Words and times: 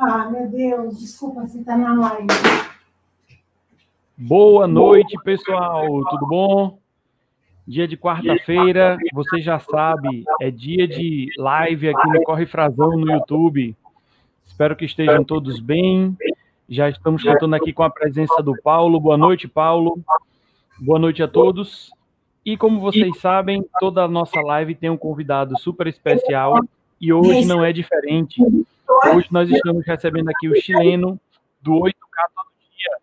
Ah, 0.00 0.28
meu 0.30 0.48
Deus, 0.48 0.98
desculpa 0.98 1.46
se 1.46 1.64
tá 1.64 1.76
na 1.76 1.92
live. 1.94 2.26
Boa 4.16 4.66
noite, 4.66 5.16
pessoal. 5.24 5.86
Tudo 6.08 6.26
bom? 6.26 6.78
Dia 7.66 7.86
de 7.86 7.96
quarta-feira, 7.96 8.96
você 9.12 9.40
já 9.40 9.58
sabe, 9.58 10.24
é 10.40 10.50
dia 10.50 10.88
de 10.88 11.28
live 11.36 11.90
aqui 11.90 12.08
no 12.08 12.22
Corre 12.22 12.46
Frazão 12.46 12.92
no 12.92 13.10
YouTube. 13.10 13.76
Espero 14.46 14.74
que 14.74 14.84
estejam 14.84 15.22
todos 15.22 15.60
bem. 15.60 16.16
Já 16.68 16.88
estamos 16.88 17.22
contando 17.22 17.54
aqui 17.54 17.72
com 17.72 17.82
a 17.82 17.90
presença 17.90 18.42
do 18.42 18.54
Paulo. 18.62 18.98
Boa 18.98 19.18
noite, 19.18 19.46
Paulo. 19.46 20.00
Boa 20.78 20.98
noite 20.98 21.22
a 21.22 21.28
todos. 21.28 21.90
E 22.44 22.56
como 22.56 22.80
vocês 22.80 23.18
sabem, 23.18 23.64
toda 23.78 24.02
a 24.02 24.08
nossa 24.08 24.40
live 24.40 24.74
tem 24.74 24.90
um 24.90 24.96
convidado 24.96 25.58
super 25.58 25.86
especial 25.86 26.58
e 27.00 27.12
hoje 27.12 27.44
não 27.44 27.64
é 27.64 27.72
diferente. 27.72 28.40
Hoje 28.88 29.28
nós 29.30 29.46
estamos 29.50 29.84
recebendo 29.84 30.30
aqui 30.30 30.48
o 30.48 30.56
chileno 30.62 31.20
do 31.60 31.72
8K 31.72 32.30
todo 32.34 32.48
dia. 32.70 32.98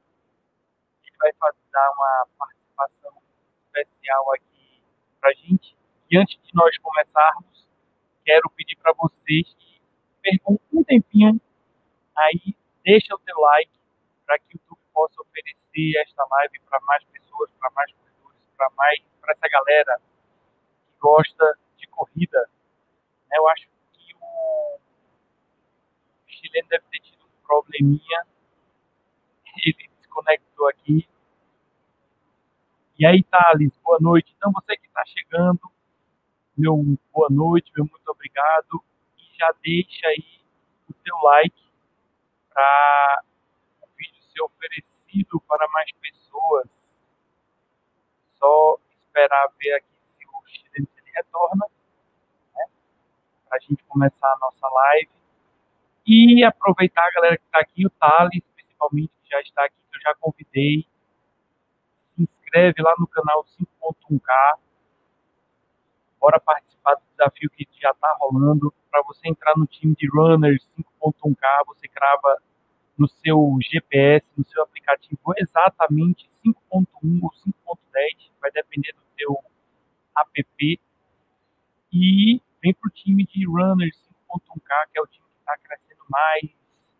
Ele 1.03 1.15
vai 1.19 1.31
fazer 1.33 1.59
dar 1.71 1.91
uma 1.91 2.27
participação 2.39 3.21
especial 3.67 4.33
aqui 4.33 4.81
para 5.21 5.29
a 5.29 5.33
gente. 5.33 5.77
E 6.09 6.17
antes 6.17 6.41
de 6.41 6.55
nós 6.55 6.75
começarmos, 6.79 7.67
quero 8.25 8.49
pedir 8.55 8.75
para 8.77 8.93
vocês 8.93 9.53
que 9.59 9.79
percam 10.23 10.59
um 10.73 10.83
tempinho 10.83 11.39
aí, 12.17 12.55
deixa 12.83 13.13
o 13.13 13.19
seu 13.19 13.39
like 13.39 13.71
para 14.25 14.39
que 14.39 14.57
o 14.57 14.57
YouTube 14.57 14.79
possa 14.91 15.21
oferecer 15.21 16.01
esta 16.01 16.25
live 16.31 16.59
para 16.67 16.79
mais 16.81 17.03
pessoas, 17.03 17.51
para 17.59 17.69
mais 17.69 17.91
corredores, 17.93 18.41
para 18.57 18.69
mais 18.75 19.03
para 19.21 19.33
essa 19.33 19.47
galera 19.47 20.01
que 20.87 20.99
gosta 20.99 21.59
de 21.77 21.85
corrida. 21.87 22.49
Eu 23.31 23.47
acho 23.49 23.74
chileno 26.55 26.67
deve 26.69 26.85
ter 26.89 26.99
tido 27.01 27.25
um 27.25 27.45
probleminha. 27.45 28.25
Ele 29.57 29.89
desconectou 29.99 30.67
aqui. 30.69 31.07
E 32.97 33.05
aí, 33.05 33.23
Thales, 33.23 33.77
boa 33.83 33.97
noite. 33.99 34.33
Então, 34.37 34.51
você 34.53 34.77
que 34.77 34.87
está 34.87 35.03
chegando, 35.05 35.59
meu 36.57 36.77
boa 37.11 37.27
noite, 37.29 37.71
meu 37.75 37.85
muito 37.85 38.09
obrigado. 38.09 38.83
E 39.17 39.37
já 39.37 39.53
deixa 39.61 40.07
aí 40.07 40.41
o 40.89 40.93
seu 40.93 41.17
like 41.23 41.71
para 42.53 43.23
o 43.81 43.87
vídeo 43.97 44.23
ser 44.23 44.41
oferecido 44.41 45.41
para 45.41 45.67
mais 45.69 45.91
pessoas. 45.99 46.69
Só 48.35 48.77
esperar 49.05 49.49
ver 49.61 49.73
aqui 49.73 49.87
se 50.17 50.25
o 50.25 50.47
chileno 50.47 50.87
ele 50.97 51.11
retorna, 51.13 51.65
né? 52.55 52.65
Para 53.49 53.57
a 53.57 53.59
gente 53.59 53.83
começar 53.85 54.31
a 54.31 54.37
nossa 54.39 54.69
live. 54.69 55.24
E 56.07 56.43
aproveitar 56.43 57.03
a 57.03 57.11
galera 57.11 57.37
que 57.37 57.45
está 57.45 57.59
aqui, 57.59 57.85
o 57.85 57.89
Thales, 57.89 58.43
principalmente, 58.55 59.11
que 59.23 59.29
já 59.29 59.41
está 59.41 59.65
aqui, 59.65 59.75
que 59.89 59.97
eu 59.97 60.01
já 60.01 60.13
convidei. 60.19 60.87
Se 62.15 62.21
inscreve 62.21 62.81
lá 62.83 62.93
no 62.99 63.07
canal 63.07 63.43
5.1K. 63.59 64.59
Bora 66.19 66.39
participar 66.39 66.93
do 66.95 67.01
desafio 67.09 67.49
que 67.49 67.67
já 67.81 67.89
está 67.89 68.15
rolando. 68.19 68.71
Para 68.91 69.01
você 69.01 69.27
entrar 69.27 69.57
no 69.57 69.65
time 69.65 69.95
de 69.95 70.07
runners 70.07 70.63
5.1K, 70.77 71.65
você 71.65 71.87
crava 71.87 72.37
no 72.97 73.07
seu 73.09 73.57
GPS, 73.61 74.25
no 74.37 74.45
seu 74.45 74.63
aplicativo, 74.63 75.19
exatamente 75.37 76.29
5.1 76.45 76.85
ou 77.23 77.31
5.10, 77.75 78.31
vai 78.39 78.51
depender 78.51 78.93
do 78.93 79.01
seu 79.17 79.43
app. 80.17 80.79
E 81.91 82.41
vem 82.61 82.73
para 82.73 82.87
o 82.87 82.91
time 82.91 83.25
de 83.25 83.45
runners 83.45 83.97
5.1K, 84.29 84.87
que 84.91 84.99
é 84.99 85.01
o 85.01 85.07
time 85.07 85.25
que 85.25 85.39
está 85.39 85.57
crescendo 85.57 85.94
mais 86.09 86.51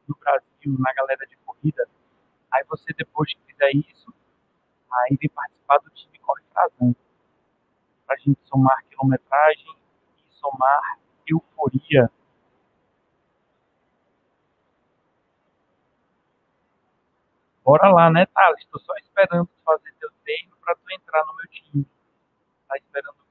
no 0.08 0.16
Brasil, 0.16 0.76
na 0.80 0.94
galera 0.94 1.26
de 1.28 1.36
corrida, 1.38 1.88
aí 2.52 2.64
você 2.68 2.94
depois 2.94 3.34
que 3.34 3.42
fizer 3.46 3.72
isso, 3.72 4.14
aí 4.92 5.18
vem 5.20 5.30
participar 5.30 5.78
do 5.80 5.90
time 5.92 6.20
Corre 6.20 6.44
Frazão. 6.52 6.96
Pra 8.06 8.16
gente 8.18 8.40
somar 8.46 8.84
quilometragem 8.86 9.76
e 10.18 10.34
somar 10.34 11.00
euforia. 11.28 12.12
Bora 17.64 17.90
lá, 17.90 18.12
né, 18.12 18.28
Thales? 18.28 18.60
Estou 18.60 18.80
só 18.82 18.94
esperando 18.98 19.50
fazer 19.64 19.92
teu 20.00 20.12
treino 20.24 20.56
para 20.58 20.76
tu 20.76 20.92
entrar 20.92 21.26
no 21.26 21.36
meu 21.36 21.48
time. 21.48 21.88
Tá 22.68 22.78
esperando 22.78 23.25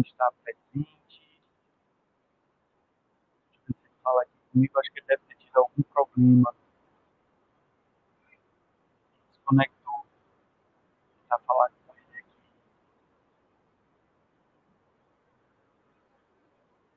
está 0.00 0.30
presente. 0.42 0.86
Deixa 3.48 3.60
eu 3.60 3.66
ver 3.66 3.74
se 3.74 3.86
ele 3.86 4.20
aqui 4.22 4.38
comigo. 4.52 4.78
Acho 4.78 4.92
que 4.92 4.98
ele 5.00 5.06
deve 5.06 5.22
ter 5.26 5.36
tido 5.36 5.56
algum 5.56 5.82
problema. 5.82 6.54
Desconectou. 9.28 10.06
Está 11.22 11.38
falando 11.38 11.72
com 11.86 11.92
ele 11.94 12.18
aqui. 12.18 12.30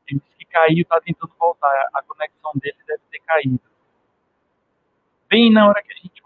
Ele 0.08 0.20
disse 0.20 0.36
que 0.38 0.46
caiu, 0.46 0.82
está 0.82 1.02
tentando 1.02 1.34
voltar. 1.38 1.90
A 1.94 2.04
conexão 2.04 2.52
dele 2.56 2.78
deve 2.86 3.04
ter 3.12 3.20
caído. 3.20 3.62
Bem 5.28 5.52
na 5.52 5.68
hora 5.68 5.84
que 5.84 5.94
a 5.94 5.96
gente 5.96 6.19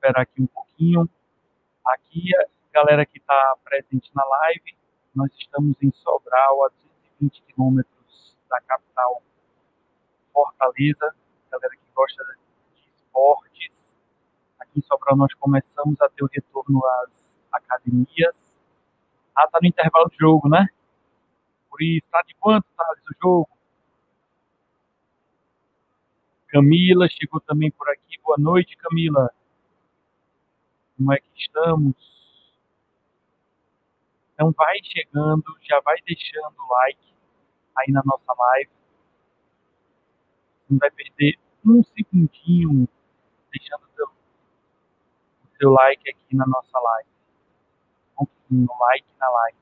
esperar 0.00 0.22
aqui 0.22 0.40
um 0.40 0.46
pouquinho. 0.46 1.08
Aqui, 1.84 2.34
a 2.34 2.46
galera 2.72 3.04
que 3.04 3.18
está 3.18 3.56
presente 3.62 4.10
na 4.14 4.24
live, 4.24 4.76
nós 5.14 5.30
estamos 5.38 5.76
em 5.82 5.92
Sobral, 5.92 6.64
a 6.64 6.68
220 6.68 7.42
quilômetros 7.42 8.36
da 8.48 8.60
capital 8.62 9.22
Fortaleza. 10.32 11.14
Galera 11.50 11.76
que 11.76 11.92
gosta 11.94 12.24
de 12.24 12.90
esportes. 12.96 13.72
Aqui 14.58 14.78
em 14.78 14.82
Sobral 14.82 15.16
nós 15.16 15.34
começamos 15.34 16.00
a 16.00 16.08
ter 16.08 16.24
o 16.24 16.30
retorno 16.32 16.80
às 16.86 17.10
academias. 17.52 18.34
Ah, 19.36 19.48
tá 19.48 19.58
no 19.60 19.68
intervalo 19.68 20.08
de 20.08 20.16
jogo, 20.16 20.48
né? 20.48 20.66
Por 21.68 21.82
isso, 21.82 22.06
tá 22.10 22.22
de 22.26 22.34
quanto, 22.36 22.66
Thales, 22.76 23.04
o 23.04 23.14
jogo? 23.22 23.50
Camila 26.48 27.08
chegou 27.08 27.40
também 27.40 27.70
por 27.70 27.88
aqui. 27.90 28.18
Boa 28.22 28.36
noite, 28.38 28.76
Camila 28.76 29.30
como 31.00 31.14
é 31.14 31.18
que 31.18 31.30
estamos. 31.34 31.96
Então 34.34 34.52
vai 34.52 34.78
chegando, 34.84 35.44
já 35.62 35.80
vai 35.80 35.96
deixando 36.06 36.54
o 36.58 36.72
like 36.74 37.14
aí 37.78 37.90
na 37.90 38.02
nossa 38.04 38.34
live. 38.38 38.70
Não 40.68 40.78
vai 40.78 40.90
perder 40.90 41.38
um 41.64 41.82
segundinho 41.82 42.86
deixando 43.50 43.82
o 43.82 43.94
seu, 43.94 44.06
o 44.08 45.56
seu 45.58 45.70
like 45.70 46.10
aqui 46.10 46.36
na 46.36 46.46
nossa 46.46 46.78
live. 46.78 47.08
Um 48.52 48.66
like 48.78 49.08
na 49.18 49.30
live. 49.30 49.58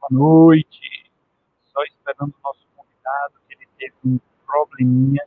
Boa 0.00 0.10
noite. 0.12 1.10
Só 1.72 1.82
esperando 1.82 2.34
o 2.38 2.42
nosso 2.44 2.66
convidado, 2.76 3.40
que 3.48 3.54
ele 3.54 3.66
teve 3.78 3.94
um 4.04 4.20
probleminha 4.46 5.26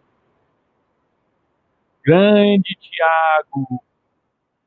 Grande 2.06 2.76
Tiago, 2.76 3.84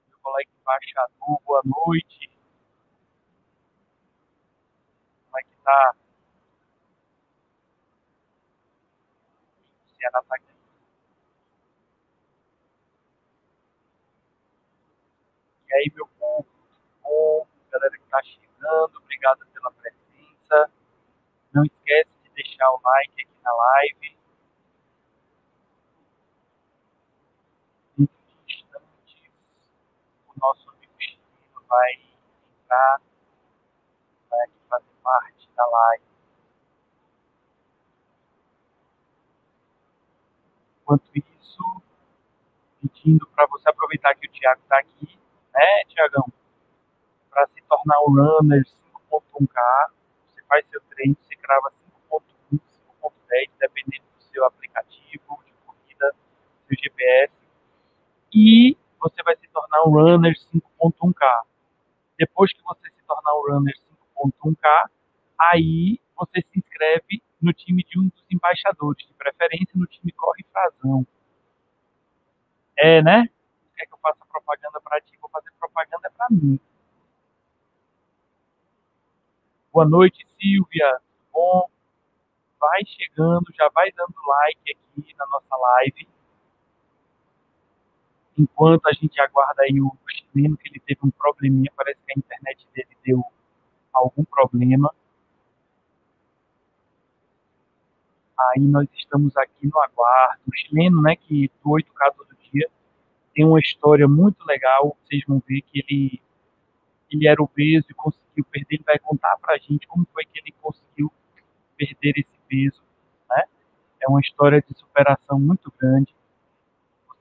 meu 0.08 0.18
colega 0.20 0.50
embaixador, 0.60 1.40
boa 1.46 1.62
noite. 1.64 2.28
Como 5.26 5.38
é 5.38 5.42
que 5.44 5.56
tá? 5.62 5.94
Luciana 9.84 10.20
tá 10.24 10.34
aqui. 10.34 10.52
E 15.68 15.74
aí, 15.74 15.92
meu 15.94 16.08
povo, 16.18 16.48
bom? 17.04 17.46
Galera 17.70 17.96
que 17.96 18.04
tá 18.10 18.20
chegando, 18.24 18.98
obrigado 18.98 19.46
pela 19.54 19.70
presença. 19.70 20.72
Não 21.54 21.64
esquece 21.64 22.10
de 22.24 22.30
deixar 22.30 22.68
o 22.68 22.80
like 22.82 23.22
aqui 23.22 23.42
na 23.44 23.52
live. 23.54 24.17
vai 31.68 31.92
entrar, 32.62 33.00
vai 34.30 34.40
aqui 34.40 34.58
fazer 34.68 34.92
parte 35.02 35.48
da 35.56 35.66
live. 35.66 36.04
Enquanto 40.82 41.10
isso, 41.14 41.82
pedindo 42.80 43.26
para 43.28 43.46
você 43.46 43.68
aproveitar 43.68 44.14
que 44.14 44.26
o 44.26 44.30
Thiago 44.30 44.60
está 44.62 44.78
aqui, 44.78 45.18
né, 45.52 45.84
Tiagão? 45.88 46.32
Para 47.30 47.46
se 47.48 47.62
tornar 47.68 48.00
um 48.00 48.14
runner 48.14 48.64
5.1K, 49.10 49.90
você 50.26 50.42
faz 50.44 50.66
seu 50.70 50.80
treino, 50.88 51.16
você 51.20 51.36
crava 51.36 51.70
5.1, 52.10 52.58
5.10, 53.02 53.50
dependendo 53.58 54.04
do 54.16 54.22
seu 54.24 54.46
aplicativo 54.46 55.38
de 55.44 55.52
corrida, 55.66 56.14
seu 56.66 56.76
GPS. 56.76 57.32
E 58.32 58.76
você 58.98 59.22
vai 59.22 59.36
se 59.36 59.48
tornar 59.48 59.84
um 59.84 59.90
runner 59.90 60.34
5.1K. 60.52 61.42
Depois 62.18 62.52
que 62.52 62.62
você 62.62 62.90
se 62.90 63.02
tornar 63.06 63.34
um 63.34 63.54
runner 63.54 63.74
5.1K, 64.16 64.90
aí 65.38 66.00
você 66.16 66.42
se 66.42 66.58
inscreve 66.58 67.22
no 67.40 67.52
time 67.52 67.84
de 67.84 67.98
um 67.98 68.08
dos 68.08 68.24
embaixadores, 68.30 69.06
de 69.06 69.14
preferência 69.14 69.72
no 69.76 69.86
time 69.86 70.10
Corre 70.12 70.44
Frazão. 70.52 71.06
É, 72.76 73.00
né? 73.02 73.28
Quer 73.76 73.86
que 73.86 73.94
eu 73.94 73.98
faça 73.98 74.24
propaganda 74.26 74.80
para 74.80 75.00
ti? 75.00 75.16
Vou 75.20 75.30
fazer 75.30 75.50
propaganda 75.58 76.10
para 76.10 76.26
mim. 76.30 76.58
Boa 79.72 79.86
noite, 79.86 80.26
Silvia. 80.40 81.00
Bom, 81.32 81.70
vai 82.58 82.80
chegando, 82.84 83.44
já 83.54 83.68
vai 83.72 83.92
dando 83.92 84.14
like 84.26 84.72
aqui 84.72 85.14
na 85.16 85.26
nossa 85.26 85.56
live. 85.56 86.08
Enquanto 88.38 88.86
a 88.86 88.92
gente 88.92 89.20
aguarda 89.20 89.62
aí 89.62 89.80
o 89.80 89.92
chileno, 90.08 90.56
que 90.56 90.68
ele 90.68 90.80
teve 90.80 91.00
um 91.02 91.10
probleminha, 91.10 91.72
parece 91.76 91.98
que 92.06 92.12
a 92.12 92.18
internet 92.18 92.66
dele 92.72 92.96
deu 93.04 93.24
algum 93.92 94.24
problema. 94.24 94.94
Aí 98.38 98.60
nós 98.60 98.86
estamos 98.94 99.36
aqui 99.36 99.66
no 99.66 99.80
aguardo. 99.80 100.40
O 100.46 100.54
chileno, 100.54 101.02
né, 101.02 101.16
que 101.16 101.50
do 101.62 101.70
8K 101.70 102.14
todo 102.16 102.36
dia, 102.52 102.70
tem 103.34 103.44
uma 103.44 103.58
história 103.58 104.06
muito 104.06 104.44
legal. 104.46 104.96
Vocês 105.02 105.24
vão 105.26 105.42
ver 105.44 105.62
que 105.62 105.80
ele, 105.80 106.22
ele 107.10 107.26
era 107.26 107.42
obeso 107.42 107.86
e 107.90 107.94
conseguiu 107.94 108.44
perder. 108.44 108.76
Ele 108.76 108.84
vai 108.84 108.98
contar 109.00 109.36
pra 109.40 109.58
gente 109.58 109.86
como 109.88 110.06
foi 110.12 110.24
que 110.24 110.38
ele 110.38 110.54
conseguiu 110.62 111.12
perder 111.76 112.20
esse 112.20 112.38
peso, 112.48 112.80
né? 113.28 113.42
É 114.00 114.08
uma 114.08 114.20
história 114.20 114.62
de 114.62 114.78
superação 114.78 115.40
muito 115.40 115.72
grande. 115.76 116.14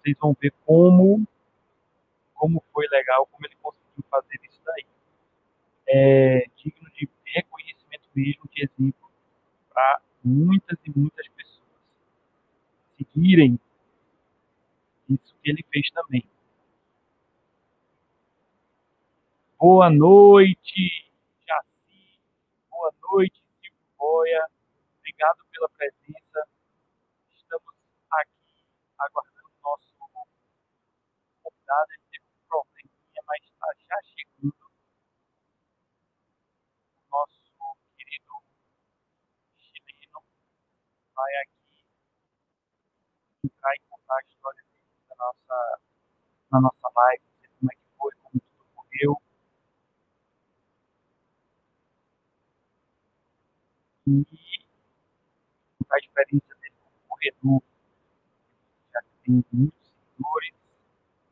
Vocês 0.08 0.18
vão 0.20 0.34
ver 0.40 0.54
como 0.66 1.28
como 2.34 2.64
foi 2.72 2.88
legal, 2.88 3.26
como 3.28 3.46
ele 3.46 3.56
conseguiu 3.56 4.04
fazer 4.10 4.40
isso 4.44 4.62
daí. 4.64 4.86
É 5.86 6.46
digno 6.56 6.90
de 6.92 7.10
reconhecimento 7.26 8.08
mesmo, 8.16 8.50
de 8.50 8.64
exemplo 8.64 9.12
para 9.70 10.02
muitas 10.24 10.78
e 10.86 10.98
muitas 10.98 11.28
pessoas 11.30 11.68
seguirem 12.98 13.60
isso 15.10 15.36
que 15.44 15.50
ele 15.50 15.66
fez 15.70 15.90
também. 15.92 16.24
Boa 19.60 19.90
noite, 19.90 21.12
Jaci. 21.46 22.20
Boa 22.70 22.94
noite, 23.12 23.44
Silvio 23.60 23.80
Boia. 23.98 24.48
Obrigado 25.00 25.44
pela 25.52 25.68
presença. 25.70 26.48
Estamos 27.36 27.74
aqui 28.12 28.64
aguardando 29.00 29.48
o 29.48 29.62
nosso 29.64 29.88
convidado. 31.44 31.92
Ele 31.92 32.04
teve 32.12 32.26
um 32.26 32.48
probleminha, 32.48 33.22
mas 33.26 33.44
está 33.44 33.68
já 33.88 34.02
chegando. 34.04 34.56
O 37.06 37.10
nosso 37.12 37.42
querido 37.98 38.34
chileno 39.58 40.24
vai 41.16 41.34
aqui 41.42 41.86
entrar 43.44 43.76
e 43.76 43.80
contar 43.90 44.18
a 44.18 44.22
história 44.28 44.64
dele 44.64 44.92
na 45.10 45.16
nossa, 45.16 45.80
na 46.52 46.62
nossa 46.62 46.90
live, 46.96 47.24
como 47.60 47.72
é 47.72 47.76
que 47.76 47.82
foi, 47.98 48.12
como 48.24 48.42
tudo 48.42 48.66
ocorreu. 48.76 49.22
E 54.08 54.26
a 55.92 55.98
experiência 56.00 56.56
dele 56.56 56.76
como 56.80 56.96
corredor. 57.08 57.64
Já 58.94 59.02
tem 59.24 59.46
muitos 59.52 59.90
seguidores. 59.90 60.54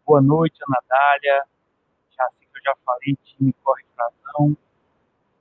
Boa 0.05 0.21
noite, 0.21 0.59
Ana. 0.67 0.79
Já 2.11 2.25
assim 2.25 2.45
que 2.51 2.57
eu 2.57 2.63
já 2.63 2.75
falei, 2.85 3.15
time 3.23 3.53
corre 3.63 3.85
frazão. 3.95 4.57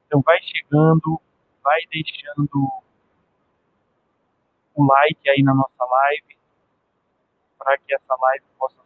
Então 0.07 0.21
vai 0.23 0.41
chegando, 0.43 1.21
vai 1.63 1.81
deixando 1.91 2.83
o 4.75 4.85
like 4.85 5.29
aí 5.29 5.43
na 5.43 5.55
nossa 5.55 5.85
live, 5.85 6.37
para 7.59 7.79
que 7.79 7.95
essa 7.95 8.15
live 8.17 8.45
possa 8.59 8.84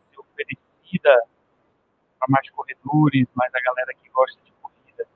oferecida 0.98 1.28
para 2.18 2.28
mais 2.28 2.50
corredores, 2.50 3.28
mais 3.34 3.54
a 3.54 3.60
galera 3.60 3.94
que 3.94 4.08
gosta 4.10 4.40
de 4.42 4.52
corrida. 4.60 5.06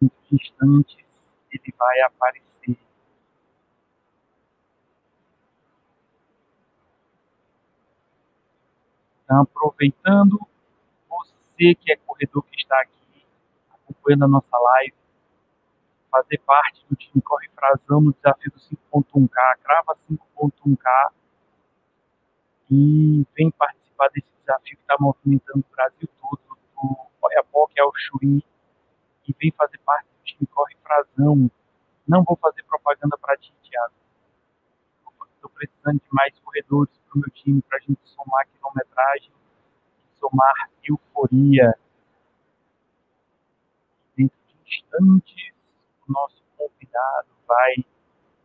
Muitos 0.00 0.32
instantes 0.32 1.06
ele 1.50 1.74
vai 1.78 2.00
aparecer. 2.00 2.78
Então, 9.24 9.42
aproveitando, 9.42 10.38
você 11.08 11.74
que 11.74 11.92
é 11.92 11.96
corredor 11.96 12.42
que 12.44 12.56
está 12.56 12.80
aqui 12.80 13.26
acompanhando 13.70 14.24
a 14.24 14.28
nossa 14.28 14.58
live, 14.58 15.01
fazer 16.12 16.38
parte 16.44 16.84
do 16.90 16.94
time 16.94 17.22
Corre 17.22 17.48
Frazão 17.54 18.02
no 18.02 18.12
desafio 18.12 18.52
do 18.52 18.60
5.1K, 18.60 19.58
crava 19.62 19.96
5.1K 20.10 21.12
e 22.70 23.26
vem 23.34 23.50
participar 23.50 24.08
desse 24.08 24.28
desafio 24.40 24.76
que 24.76 24.82
está 24.82 24.96
movimentando 25.00 25.60
o 25.60 25.74
Brasil 25.74 26.08
todo, 26.20 26.58
do 26.74 26.96
Oiapoque 27.22 27.80
ao 27.80 27.90
Chuí, 27.94 28.44
e 29.26 29.34
vem 29.40 29.52
fazer 29.52 29.78
parte 29.78 30.06
do 30.06 30.24
time 30.24 30.46
Corre 30.46 30.76
Frazão. 30.82 31.50
Não 32.06 32.22
vou 32.24 32.36
fazer 32.36 32.62
propaganda 32.64 33.16
para 33.18 33.36
ti, 33.38 33.52
Thiago. 33.62 33.94
Estou 35.34 35.50
precisando 35.50 35.98
de 35.98 36.08
mais 36.12 36.38
corredores 36.40 36.94
para 37.08 37.18
o 37.18 37.20
meu 37.20 37.30
time, 37.30 37.62
para 37.62 37.78
a 37.78 37.80
gente 37.80 38.00
somar 38.04 38.46
quilometragem, 38.48 39.32
somar 40.18 40.70
euforia. 40.84 41.74
Dentro 44.16 44.36
de 44.46 44.68
instantes, 44.68 45.51
nosso 46.12 46.42
convidado 46.56 47.28
vai 47.46 47.74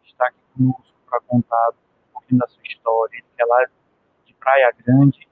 estar 0.03 0.27
aqui 0.27 0.39
conosco 0.55 0.93
para 1.09 1.21
contar 1.21 1.69
um 1.69 2.13
pouquinho 2.13 2.39
da 2.39 2.47
sua 2.47 2.63
história. 2.63 3.17
Ele 3.17 3.25
é 3.37 3.45
lá 3.45 3.65
de 4.25 4.33
Praia 4.33 4.73
Grande. 4.79 5.27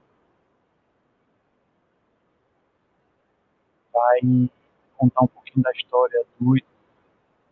Vai 3.92 4.50
contar 4.96 5.22
um 5.22 5.26
pouquinho 5.26 5.62
da 5.62 5.70
história 5.72 6.24
do 6.38 6.54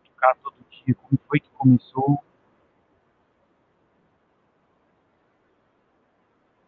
ficar 0.03 0.35
todo 0.35 0.55
dia, 0.69 0.95
como 0.95 1.19
foi 1.27 1.39
que 1.39 1.49
começou, 1.51 2.23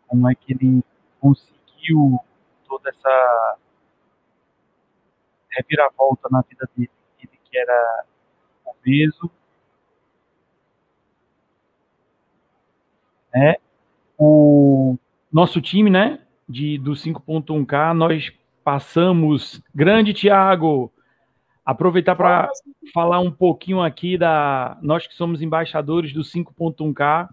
como 0.07 0.29
é 0.29 0.35
que 0.35 0.53
ele 0.53 0.83
conseguiu 1.19 2.19
toda 2.67 2.89
essa 2.89 3.57
reviravolta 5.49 6.27
na 6.29 6.41
vida 6.41 6.69
dele, 6.75 6.91
ele 7.19 7.39
que 7.43 7.57
era 7.57 8.05
obeso, 8.87 9.29
né? 13.33 13.55
O 14.17 14.97
nosso 15.31 15.61
time, 15.61 15.89
né, 15.89 16.19
de 16.47 16.77
do 16.77 16.95
5.1K, 16.95 17.93
nós 17.93 18.31
passamos, 18.63 19.61
grande 19.75 20.13
Tiago, 20.13 20.91
aproveitar 21.65 22.15
para 22.15 22.49
falar 22.93 23.19
um 23.19 23.31
pouquinho 23.31 23.81
aqui 23.81 24.17
da 24.17 24.77
nós 24.81 25.05
que 25.05 25.13
somos 25.13 25.41
embaixadores 25.41 26.13
do 26.13 26.23
5.1K, 26.23 27.29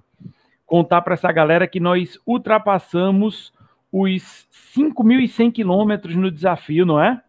contar 0.66 1.02
para 1.02 1.14
essa 1.14 1.32
galera 1.32 1.68
que 1.68 1.80
nós 1.80 2.18
ultrapassamos 2.26 3.52
os 3.92 4.49
5.100 4.76 5.52
quilômetros 5.52 6.16
no 6.16 6.30
desafio, 6.30 6.84
não 6.84 7.00
é? 7.00 7.24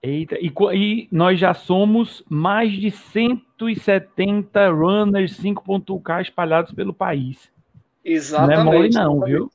Eita, 0.03 0.37
e, 0.39 0.53
e, 0.75 1.09
nós 1.11 1.41
já 1.41 1.55
somos 1.55 2.23
mais 2.29 2.71
de 2.71 2.91
170 2.91 4.69
runners 4.69 5.39
5.k 5.39 6.21
espalhados 6.21 6.73
pelo 6.73 6.93
país. 6.93 7.51
Exatamente. 8.05 8.57
Não 8.57 8.61
é 8.61 8.77
mole 8.77 8.91
não, 8.91 9.25
exatamente. 9.25 9.31
viu? 9.31 9.51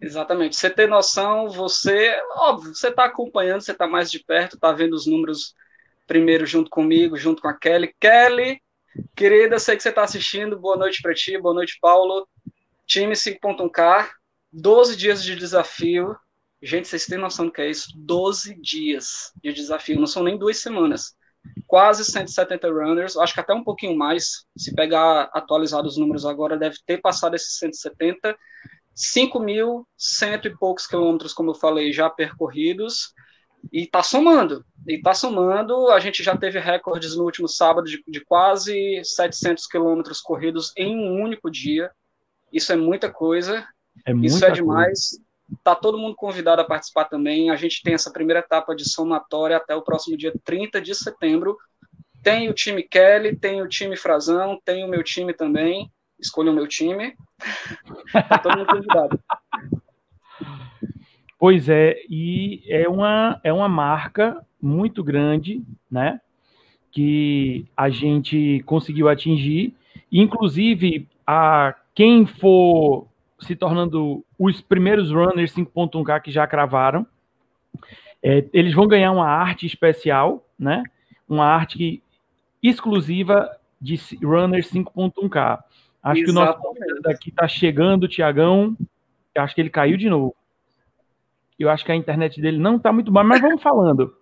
Exatamente. 0.00 0.56
Você 0.56 0.70
tem 0.70 0.86
noção, 0.86 1.48
você, 1.48 2.14
óbvio, 2.36 2.74
você 2.74 2.88
está 2.88 3.04
acompanhando, 3.04 3.60
você 3.62 3.72
está 3.72 3.86
mais 3.86 4.10
de 4.10 4.20
perto, 4.20 4.54
está 4.54 4.72
vendo 4.72 4.94
os 4.94 5.06
números 5.06 5.54
primeiro 6.06 6.46
junto 6.46 6.70
comigo, 6.70 7.16
junto 7.16 7.42
com 7.42 7.48
a 7.48 7.54
Kelly. 7.54 7.94
Kelly, 8.00 8.62
querida, 9.16 9.58
sei 9.58 9.76
que 9.76 9.82
você 9.82 9.88
está 9.90 10.02
assistindo, 10.04 10.58
boa 10.58 10.76
noite 10.76 11.02
para 11.02 11.14
ti, 11.14 11.36
boa 11.38 11.54
noite, 11.54 11.78
Paulo. 11.80 12.28
Time 12.86 13.14
5.1K, 13.14 14.08
12 14.52 14.96
dias 14.96 15.22
de 15.22 15.34
desafio. 15.36 16.16
Gente, 16.62 16.88
vocês 16.88 17.06
têm 17.06 17.18
noção 17.18 17.46
do 17.46 17.52
que 17.52 17.60
é 17.60 17.70
isso? 17.70 17.90
12 17.96 18.54
dias 18.60 19.32
de 19.42 19.52
desafio, 19.52 19.98
não 19.98 20.06
são 20.06 20.22
nem 20.22 20.38
duas 20.38 20.58
semanas. 20.58 21.14
quase 21.66 22.04
170 22.04 22.68
runners, 22.68 23.16
acho 23.16 23.34
que 23.34 23.40
até 23.40 23.54
um 23.54 23.64
pouquinho 23.64 23.96
mais, 23.96 24.46
se 24.56 24.74
pegar 24.74 25.30
atualizados 25.32 25.92
os 25.92 25.98
números 25.98 26.24
agora, 26.26 26.56
deve 26.56 26.78
ter 26.86 26.98
passado 27.00 27.34
esses 27.36 27.58
170, 27.58 28.36
5 28.98 29.38
mil, 29.38 29.86
cento 29.96 30.48
e 30.48 30.56
poucos 30.56 30.84
quilômetros, 30.84 31.32
como 31.32 31.52
eu 31.52 31.54
falei, 31.54 31.92
já 31.92 32.10
percorridos, 32.10 33.14
e 33.72 33.82
está 33.82 34.02
somando, 34.02 34.64
e 34.88 34.94
está 34.94 35.14
somando, 35.14 35.88
a 35.90 36.00
gente 36.00 36.20
já 36.20 36.36
teve 36.36 36.58
recordes 36.58 37.16
no 37.16 37.22
último 37.22 37.46
sábado 37.46 37.86
de, 37.86 38.02
de 38.08 38.20
quase 38.24 39.00
700 39.04 39.68
quilômetros 39.68 40.20
corridos 40.20 40.72
em 40.76 40.96
um 40.96 41.22
único 41.22 41.48
dia, 41.48 41.92
isso 42.52 42.72
é 42.72 42.76
muita 42.76 43.08
coisa, 43.08 43.64
é 44.04 44.12
muita 44.12 44.26
isso 44.26 44.44
é 44.44 44.50
demais, 44.50 45.10
coisa. 45.10 45.28
Tá 45.62 45.76
todo 45.76 45.96
mundo 45.96 46.16
convidado 46.16 46.60
a 46.60 46.64
participar 46.64 47.04
também. 47.04 47.50
A 47.50 47.56
gente 47.56 47.82
tem 47.82 47.94
essa 47.94 48.12
primeira 48.12 48.40
etapa 48.40 48.74
de 48.74 48.86
somatória 48.86 49.56
até 49.56 49.74
o 49.74 49.82
próximo 49.82 50.14
dia 50.16 50.32
30 50.44 50.78
de 50.78 50.94
setembro. 50.94 51.56
Tem 52.22 52.50
o 52.50 52.52
time 52.52 52.82
Kelly, 52.82 53.34
tem 53.34 53.62
o 53.62 53.68
time 53.68 53.96
Frazão, 53.96 54.60
tem 54.62 54.84
o 54.84 54.88
meu 54.88 55.02
time 55.02 55.32
também. 55.32 55.90
Escolha 56.18 56.50
o 56.50 56.54
meu 56.54 56.66
time. 56.66 57.14
tá 58.12 58.38
todo 58.38 58.58
mundo 58.58 58.66
convidado. 58.66 59.20
Pois 61.38 61.68
é, 61.68 61.96
e 62.10 62.64
é 62.66 62.88
uma, 62.88 63.40
é 63.44 63.52
uma 63.52 63.68
marca 63.68 64.44
muito 64.60 65.04
grande, 65.04 65.62
né? 65.88 66.20
Que 66.90 67.64
a 67.76 67.88
gente 67.88 68.62
conseguiu 68.66 69.08
atingir. 69.08 69.72
Inclusive, 70.10 71.06
a 71.24 71.74
quem 71.94 72.26
for 72.26 73.06
se 73.40 73.54
tornando 73.54 74.24
os 74.38 74.60
primeiros 74.60 75.10
runners 75.10 75.54
5.1K 75.54 76.20
que 76.22 76.30
já 76.30 76.46
cravaram. 76.46 77.06
É, 78.22 78.44
eles 78.52 78.74
vão 78.74 78.88
ganhar 78.88 79.12
uma 79.12 79.28
arte 79.28 79.64
especial, 79.64 80.44
né? 80.58 80.82
Uma 81.28 81.46
arte 81.46 82.02
exclusiva 82.62 83.48
de 83.80 83.96
runners 84.22 84.70
5.1K. 84.72 85.62
Acho 86.02 86.22
Exatamente. 86.22 86.24
que 86.24 86.30
o 86.30 86.34
nosso 86.34 87.02
daqui 87.02 87.28
está 87.30 87.48
chegando, 87.48 88.08
Tiagão. 88.08 88.76
Acho 89.36 89.54
que 89.54 89.60
ele 89.60 89.70
caiu 89.70 89.96
de 89.96 90.08
novo. 90.08 90.34
Eu 91.58 91.68
acho 91.70 91.84
que 91.84 91.92
a 91.92 91.96
internet 91.96 92.40
dele 92.40 92.58
não 92.58 92.76
está 92.76 92.92
muito 92.92 93.10
boa, 93.10 93.24
mas 93.24 93.40
vamos 93.40 93.62
falando. 93.62 94.16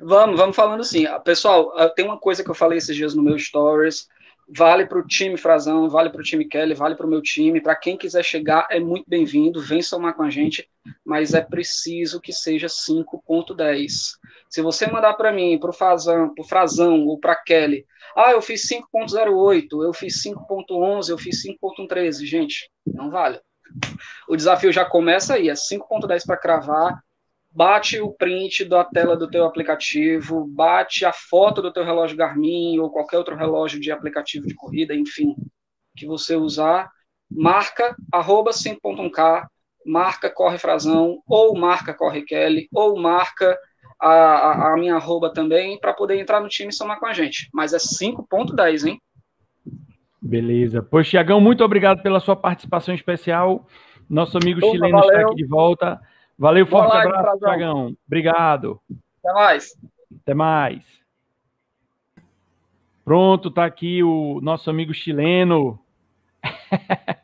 Vamos, 0.00 0.36
vamos 0.38 0.56
falando 0.56 0.82
sim. 0.82 1.06
Pessoal, 1.24 1.72
tem 1.94 2.04
uma 2.04 2.18
coisa 2.18 2.42
que 2.42 2.50
eu 2.50 2.54
falei 2.54 2.78
esses 2.78 2.96
dias 2.96 3.14
no 3.14 3.22
meu 3.22 3.38
stories 3.38 4.08
vale 4.48 4.86
para 4.86 4.98
o 4.98 5.06
time 5.06 5.36
Frazão, 5.36 5.88
vale 5.88 6.10
para 6.10 6.20
o 6.20 6.24
time 6.24 6.44
Kelly, 6.44 6.74
vale 6.74 6.94
para 6.94 7.06
o 7.06 7.08
meu 7.08 7.20
time. 7.20 7.60
Para 7.60 7.76
quem 7.76 7.96
quiser 7.96 8.24
chegar, 8.24 8.66
é 8.70 8.80
muito 8.80 9.04
bem-vindo, 9.08 9.60
vem 9.60 9.82
somar 9.82 10.14
com 10.14 10.22
a 10.22 10.30
gente, 10.30 10.68
mas 11.04 11.34
é 11.34 11.40
preciso 11.40 12.20
que 12.20 12.32
seja 12.32 12.66
5.10. 12.66 13.88
Se 14.48 14.62
você 14.62 14.86
mandar 14.90 15.14
para 15.14 15.32
mim, 15.32 15.58
para 15.58 15.70
o 15.70 15.72
Frazão, 15.72 16.32
Frazão 16.48 17.06
ou 17.06 17.18
para 17.18 17.36
Kelly, 17.36 17.84
ah, 18.16 18.32
eu 18.32 18.40
fiz 18.40 18.66
5.08, 18.68 19.84
eu 19.84 19.92
fiz 19.92 20.22
5.11, 20.22 21.10
eu 21.10 21.18
fiz 21.18 21.42
5.13, 21.44 22.24
gente, 22.24 22.70
não 22.86 23.10
vale. 23.10 23.40
O 24.28 24.36
desafio 24.36 24.72
já 24.72 24.84
começa 24.84 25.34
aí, 25.34 25.50
é 25.50 25.54
5.10 25.54 26.24
para 26.24 26.36
cravar, 26.36 27.02
bate 27.58 28.00
o 28.00 28.12
print 28.12 28.64
da 28.64 28.84
tela 28.84 29.16
do 29.16 29.28
teu 29.28 29.44
aplicativo, 29.44 30.46
bate 30.46 31.04
a 31.04 31.12
foto 31.12 31.60
do 31.60 31.72
teu 31.72 31.82
relógio 31.82 32.16
Garmin 32.16 32.78
ou 32.78 32.88
qualquer 32.88 33.18
outro 33.18 33.34
relógio 33.34 33.80
de 33.80 33.90
aplicativo 33.90 34.46
de 34.46 34.54
corrida, 34.54 34.94
enfim, 34.94 35.34
que 35.96 36.06
você 36.06 36.36
usar, 36.36 36.88
marca 37.28 37.96
arroba 38.12 38.52
5.1k, 38.52 39.44
marca 39.84 40.30
Corre 40.30 40.56
Frazão, 40.56 41.20
ou 41.26 41.58
marca 41.58 41.92
Corre 41.92 42.22
Kelly, 42.22 42.68
ou 42.72 42.96
marca 42.96 43.58
a, 44.00 44.08
a, 44.08 44.74
a 44.74 44.76
minha 44.76 44.94
arroba 44.94 45.32
também, 45.32 45.80
para 45.80 45.92
poder 45.92 46.16
entrar 46.16 46.40
no 46.40 46.48
time 46.48 46.68
e 46.68 46.72
somar 46.72 47.00
com 47.00 47.06
a 47.06 47.12
gente. 47.12 47.48
Mas 47.52 47.72
é 47.72 47.78
5.10, 47.78 48.86
hein? 48.86 49.00
Beleza. 50.22 50.80
Pois, 50.80 51.08
Tiagão, 51.08 51.40
muito 51.40 51.64
obrigado 51.64 52.04
pela 52.04 52.20
sua 52.20 52.36
participação 52.36 52.94
especial. 52.94 53.66
Nosso 54.08 54.38
amigo 54.38 54.60
Opa, 54.60 54.70
chileno 54.70 54.92
valeu. 54.92 55.10
está 55.10 55.26
aqui 55.26 55.34
de 55.34 55.44
volta. 55.44 56.00
Valeu, 56.38 56.66
forte 56.66 56.94
lá, 56.94 57.02
abraço, 57.02 57.40
Dragão. 57.40 57.96
Obrigado. 58.06 58.80
Até 59.24 59.32
mais. 59.32 59.78
Até 60.22 60.34
mais. 60.34 60.84
Pronto, 63.04 63.50
tá 63.50 63.64
aqui 63.64 64.02
o 64.02 64.40
nosso 64.40 64.70
amigo 64.70 64.94
chileno. 64.94 65.80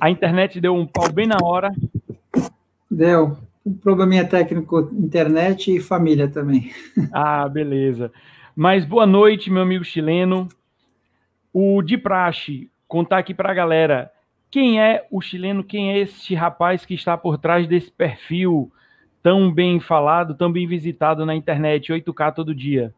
A 0.00 0.10
internet 0.10 0.60
deu 0.60 0.74
um 0.74 0.86
pau 0.86 1.10
bem 1.10 1.26
na 1.26 1.38
hora. 1.42 1.70
Deu. 2.90 3.38
Um 3.64 3.72
probleminha 3.72 4.26
técnico, 4.26 4.90
internet 4.92 5.74
e 5.74 5.80
família 5.80 6.28
também. 6.28 6.70
Ah, 7.12 7.48
beleza. 7.48 8.12
Mas 8.54 8.84
boa 8.84 9.06
noite, 9.06 9.50
meu 9.50 9.62
amigo 9.62 9.84
chileno. 9.84 10.48
O 11.52 11.80
de 11.80 11.96
praxe, 11.96 12.70
contar 12.86 13.18
aqui 13.18 13.32
para 13.32 13.50
a 13.50 13.54
galera. 13.54 14.12
Quem 14.54 14.80
é 14.80 15.04
o 15.10 15.20
chileno? 15.20 15.64
Quem 15.64 15.90
é 15.90 15.98
este 15.98 16.32
rapaz 16.32 16.86
que 16.86 16.94
está 16.94 17.18
por 17.18 17.38
trás 17.38 17.66
desse 17.66 17.90
perfil 17.90 18.70
tão 19.20 19.52
bem 19.52 19.80
falado, 19.80 20.32
tão 20.32 20.52
bem 20.52 20.64
visitado 20.64 21.26
na 21.26 21.34
internet, 21.34 21.92
8K 21.92 22.32
todo 22.32 22.54
dia? 22.54 22.94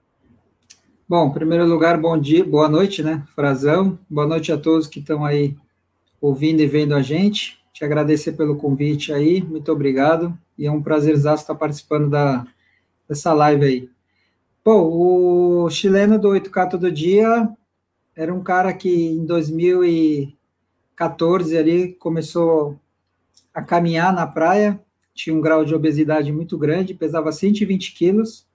Bom, 1.08 1.28
em 1.28 1.32
primeiro 1.32 1.64
lugar, 1.64 1.98
bom 1.98 2.18
dia, 2.18 2.44
boa 2.44 2.68
noite, 2.68 3.02
né, 3.02 3.24
Frazão? 3.34 3.98
Boa 4.06 4.26
noite 4.26 4.52
a 4.52 4.58
todos 4.58 4.86
que 4.86 5.00
estão 5.00 5.24
aí 5.24 5.56
ouvindo 6.20 6.60
e 6.60 6.66
vendo 6.66 6.94
a 6.94 7.00
gente. 7.00 7.58
Te 7.72 7.86
agradecer 7.86 8.32
pelo 8.32 8.56
convite 8.56 9.10
aí, 9.10 9.40
muito 9.40 9.72
obrigado. 9.72 10.36
E 10.58 10.66
é 10.66 10.70
um 10.70 10.82
prazer 10.82 11.14
estar 11.14 11.54
participando 11.54 12.10
da, 12.10 12.46
dessa 13.08 13.32
live 13.32 13.64
aí. 13.64 13.90
Bom, 14.62 14.82
o 14.92 15.70
chileno 15.70 16.18
do 16.18 16.28
8K 16.28 16.68
todo 16.68 16.92
dia 16.92 17.48
era 18.14 18.34
um 18.34 18.42
cara 18.42 18.74
que 18.74 18.90
em 18.90 19.24
2000 19.24 19.84
e 19.86 20.35
14 20.96 21.56
ali 21.56 21.92
começou 21.92 22.80
a 23.52 23.62
caminhar 23.62 24.12
na 24.12 24.26
praia, 24.26 24.80
tinha 25.14 25.34
um 25.34 25.40
grau 25.40 25.64
de 25.64 25.74
obesidade 25.74 26.32
muito 26.32 26.58
grande, 26.58 26.94
pesava 26.94 27.30
120 27.30 27.92
quilos, 27.92 28.46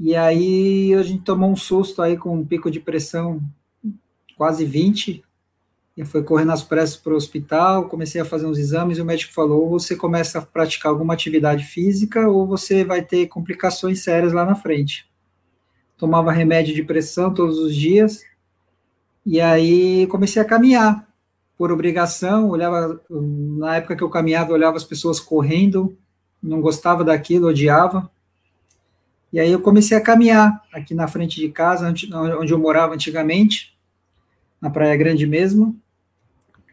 e 0.00 0.14
aí 0.14 0.94
a 0.94 1.02
gente 1.02 1.22
tomou 1.22 1.50
um 1.50 1.56
susto 1.56 2.02
aí 2.02 2.16
com 2.16 2.34
um 2.34 2.44
pico 2.44 2.70
de 2.70 2.80
pressão 2.80 3.40
quase 4.36 4.64
20, 4.64 5.24
e 5.96 6.04
foi 6.04 6.22
correndo 6.22 6.52
às 6.52 6.62
pressas 6.62 6.96
para 6.96 7.12
o 7.12 7.16
hospital, 7.16 7.88
comecei 7.88 8.20
a 8.20 8.24
fazer 8.24 8.46
uns 8.46 8.58
exames, 8.58 8.98
e 8.98 9.02
o 9.02 9.04
médico 9.04 9.32
falou, 9.32 9.62
ou 9.62 9.70
você 9.70 9.96
começa 9.96 10.38
a 10.38 10.42
praticar 10.42 10.92
alguma 10.92 11.14
atividade 11.14 11.64
física, 11.64 12.28
ou 12.28 12.46
você 12.46 12.84
vai 12.84 13.02
ter 13.02 13.26
complicações 13.26 14.04
sérias 14.04 14.32
lá 14.32 14.44
na 14.44 14.54
frente. 14.54 15.10
Tomava 15.96 16.30
remédio 16.30 16.74
de 16.74 16.84
pressão 16.84 17.34
todos 17.34 17.58
os 17.58 17.74
dias, 17.74 18.22
e 19.26 19.40
aí 19.40 20.06
comecei 20.06 20.40
a 20.40 20.44
caminhar, 20.44 21.07
por 21.58 21.72
obrigação, 21.72 22.48
olhava, 22.50 23.00
na 23.10 23.76
época 23.76 23.96
que 23.96 24.02
eu 24.02 24.08
caminhava, 24.08 24.50
eu 24.50 24.54
olhava 24.54 24.76
as 24.76 24.84
pessoas 24.84 25.18
correndo, 25.18 25.98
não 26.40 26.60
gostava 26.60 27.02
daquilo, 27.02 27.48
odiava. 27.48 28.08
E 29.32 29.40
aí 29.40 29.50
eu 29.50 29.60
comecei 29.60 29.98
a 29.98 30.00
caminhar 30.00 30.62
aqui 30.72 30.94
na 30.94 31.08
frente 31.08 31.40
de 31.40 31.48
casa, 31.48 31.92
onde 32.14 32.52
eu 32.52 32.58
morava 32.58 32.94
antigamente, 32.94 33.76
na 34.60 34.70
Praia 34.70 34.96
Grande 34.96 35.26
mesmo. 35.26 35.76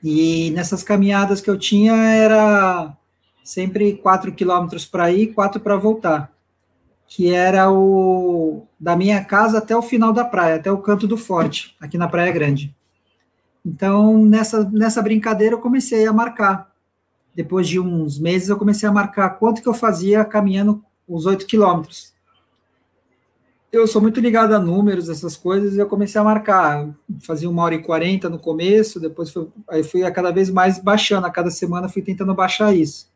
E 0.03 0.51
nessas 0.51 0.83
caminhadas 0.83 1.41
que 1.41 1.49
eu 1.49 1.57
tinha 1.57 1.93
era 1.95 2.95
sempre 3.43 3.93
quatro 3.93 4.31
quilômetros 4.31 4.85
para 4.85 5.11
ir, 5.11 5.33
quatro 5.33 5.59
para 5.59 5.75
voltar, 5.77 6.31
que 7.07 7.33
era 7.33 7.71
o 7.71 8.67
da 8.79 8.95
minha 8.95 9.25
casa 9.25 9.57
até 9.57 9.75
o 9.75 9.81
final 9.81 10.13
da 10.13 10.23
praia, 10.23 10.57
até 10.57 10.71
o 10.71 10.77
canto 10.77 11.07
do 11.07 11.17
forte, 11.17 11.75
aqui 11.81 11.97
na 11.97 12.07
Praia 12.07 12.31
Grande. 12.31 12.74
Então, 13.65 14.23
nessa, 14.23 14.69
nessa 14.69 15.01
brincadeira, 15.01 15.55
eu 15.55 15.59
comecei 15.59 16.05
a 16.05 16.13
marcar. 16.13 16.71
Depois 17.33 17.67
de 17.67 17.79
uns 17.79 18.19
meses, 18.19 18.47
eu 18.47 18.57
comecei 18.57 18.87
a 18.87 18.91
marcar 18.91 19.29
quanto 19.31 19.61
que 19.61 19.67
eu 19.67 19.73
fazia 19.73 20.23
caminhando 20.23 20.83
os 21.07 21.25
oito 21.25 21.47
quilômetros. 21.47 22.13
Eu 23.71 23.87
sou 23.87 24.01
muito 24.01 24.21
ligado 24.21 24.53
a 24.53 24.59
números, 24.59 25.09
essas 25.09 25.35
coisas, 25.35 25.75
e 25.75 25.79
eu 25.79 25.87
comecei 25.87 26.21
a 26.21 26.23
marcar. 26.23 26.87
Fazia 27.21 27.49
uma 27.49 27.63
hora 27.63 27.75
e 27.75 27.81
quarenta 27.81 28.29
no 28.29 28.39
começo, 28.39 28.99
depois 28.99 29.31
fui, 29.31 29.47
aí 29.67 29.83
fui 29.83 30.03
a 30.03 30.11
cada 30.11 30.31
vez 30.31 30.49
mais 30.49 30.79
baixando, 30.79 31.27
a 31.27 31.31
cada 31.31 31.49
semana 31.49 31.89
fui 31.89 32.01
tentando 32.01 32.33
baixar 32.33 32.73
isso. 32.73 33.09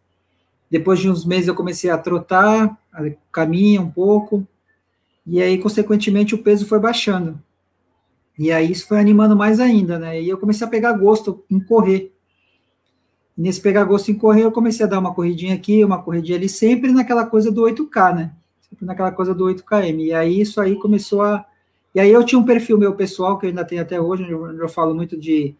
Depois 0.69 0.99
de 0.99 1.09
uns 1.09 1.23
meses, 1.23 1.47
eu 1.47 1.55
comecei 1.55 1.89
a 1.89 1.97
trotar, 1.97 2.77
a 2.91 3.03
caminhar 3.31 3.83
um 3.83 3.89
pouco, 3.89 4.45
e 5.25 5.41
aí, 5.41 5.57
consequentemente, 5.57 6.35
o 6.35 6.43
peso 6.43 6.65
foi 6.65 6.79
baixando. 6.79 7.39
E 8.39 8.53
aí 8.53 8.71
isso 8.71 8.87
foi 8.87 9.01
animando 9.01 9.35
mais 9.35 9.59
ainda, 9.59 9.99
né? 9.99 10.21
E 10.21 10.29
eu 10.29 10.37
comecei 10.37 10.65
a 10.65 10.69
pegar 10.69 10.93
gosto 10.93 11.43
em 11.51 11.59
correr. 11.59 12.13
E 13.37 13.41
nesse 13.41 13.59
pegar 13.59 13.83
gosto 13.83 14.09
em 14.09 14.15
correr, 14.15 14.43
eu 14.43 14.51
comecei 14.51 14.85
a 14.85 14.89
dar 14.89 14.97
uma 14.97 15.13
corridinha 15.13 15.53
aqui, 15.53 15.83
uma 15.83 16.01
corridinha 16.01 16.37
ali, 16.37 16.47
sempre 16.47 16.89
naquela 16.93 17.25
coisa 17.25 17.51
do 17.51 17.63
8K, 17.63 18.15
né? 18.15 18.31
Sempre 18.61 18.85
naquela 18.85 19.11
coisa 19.11 19.35
do 19.35 19.43
8KM. 19.43 20.05
E 20.05 20.13
aí 20.13 20.39
isso 20.39 20.61
aí 20.61 20.77
começou 20.77 21.21
a. 21.21 21.45
E 21.93 21.99
aí 21.99 22.09
eu 22.09 22.23
tinha 22.23 22.39
um 22.39 22.45
perfil 22.45 22.77
meu 22.77 22.95
pessoal, 22.95 23.37
que 23.37 23.45
eu 23.45 23.49
ainda 23.49 23.65
tenho 23.65 23.81
até 23.81 23.99
hoje, 23.99 24.23
onde 24.23 24.31
eu, 24.31 24.51
eu 24.53 24.69
falo 24.69 24.95
muito 24.95 25.17
de 25.17 25.53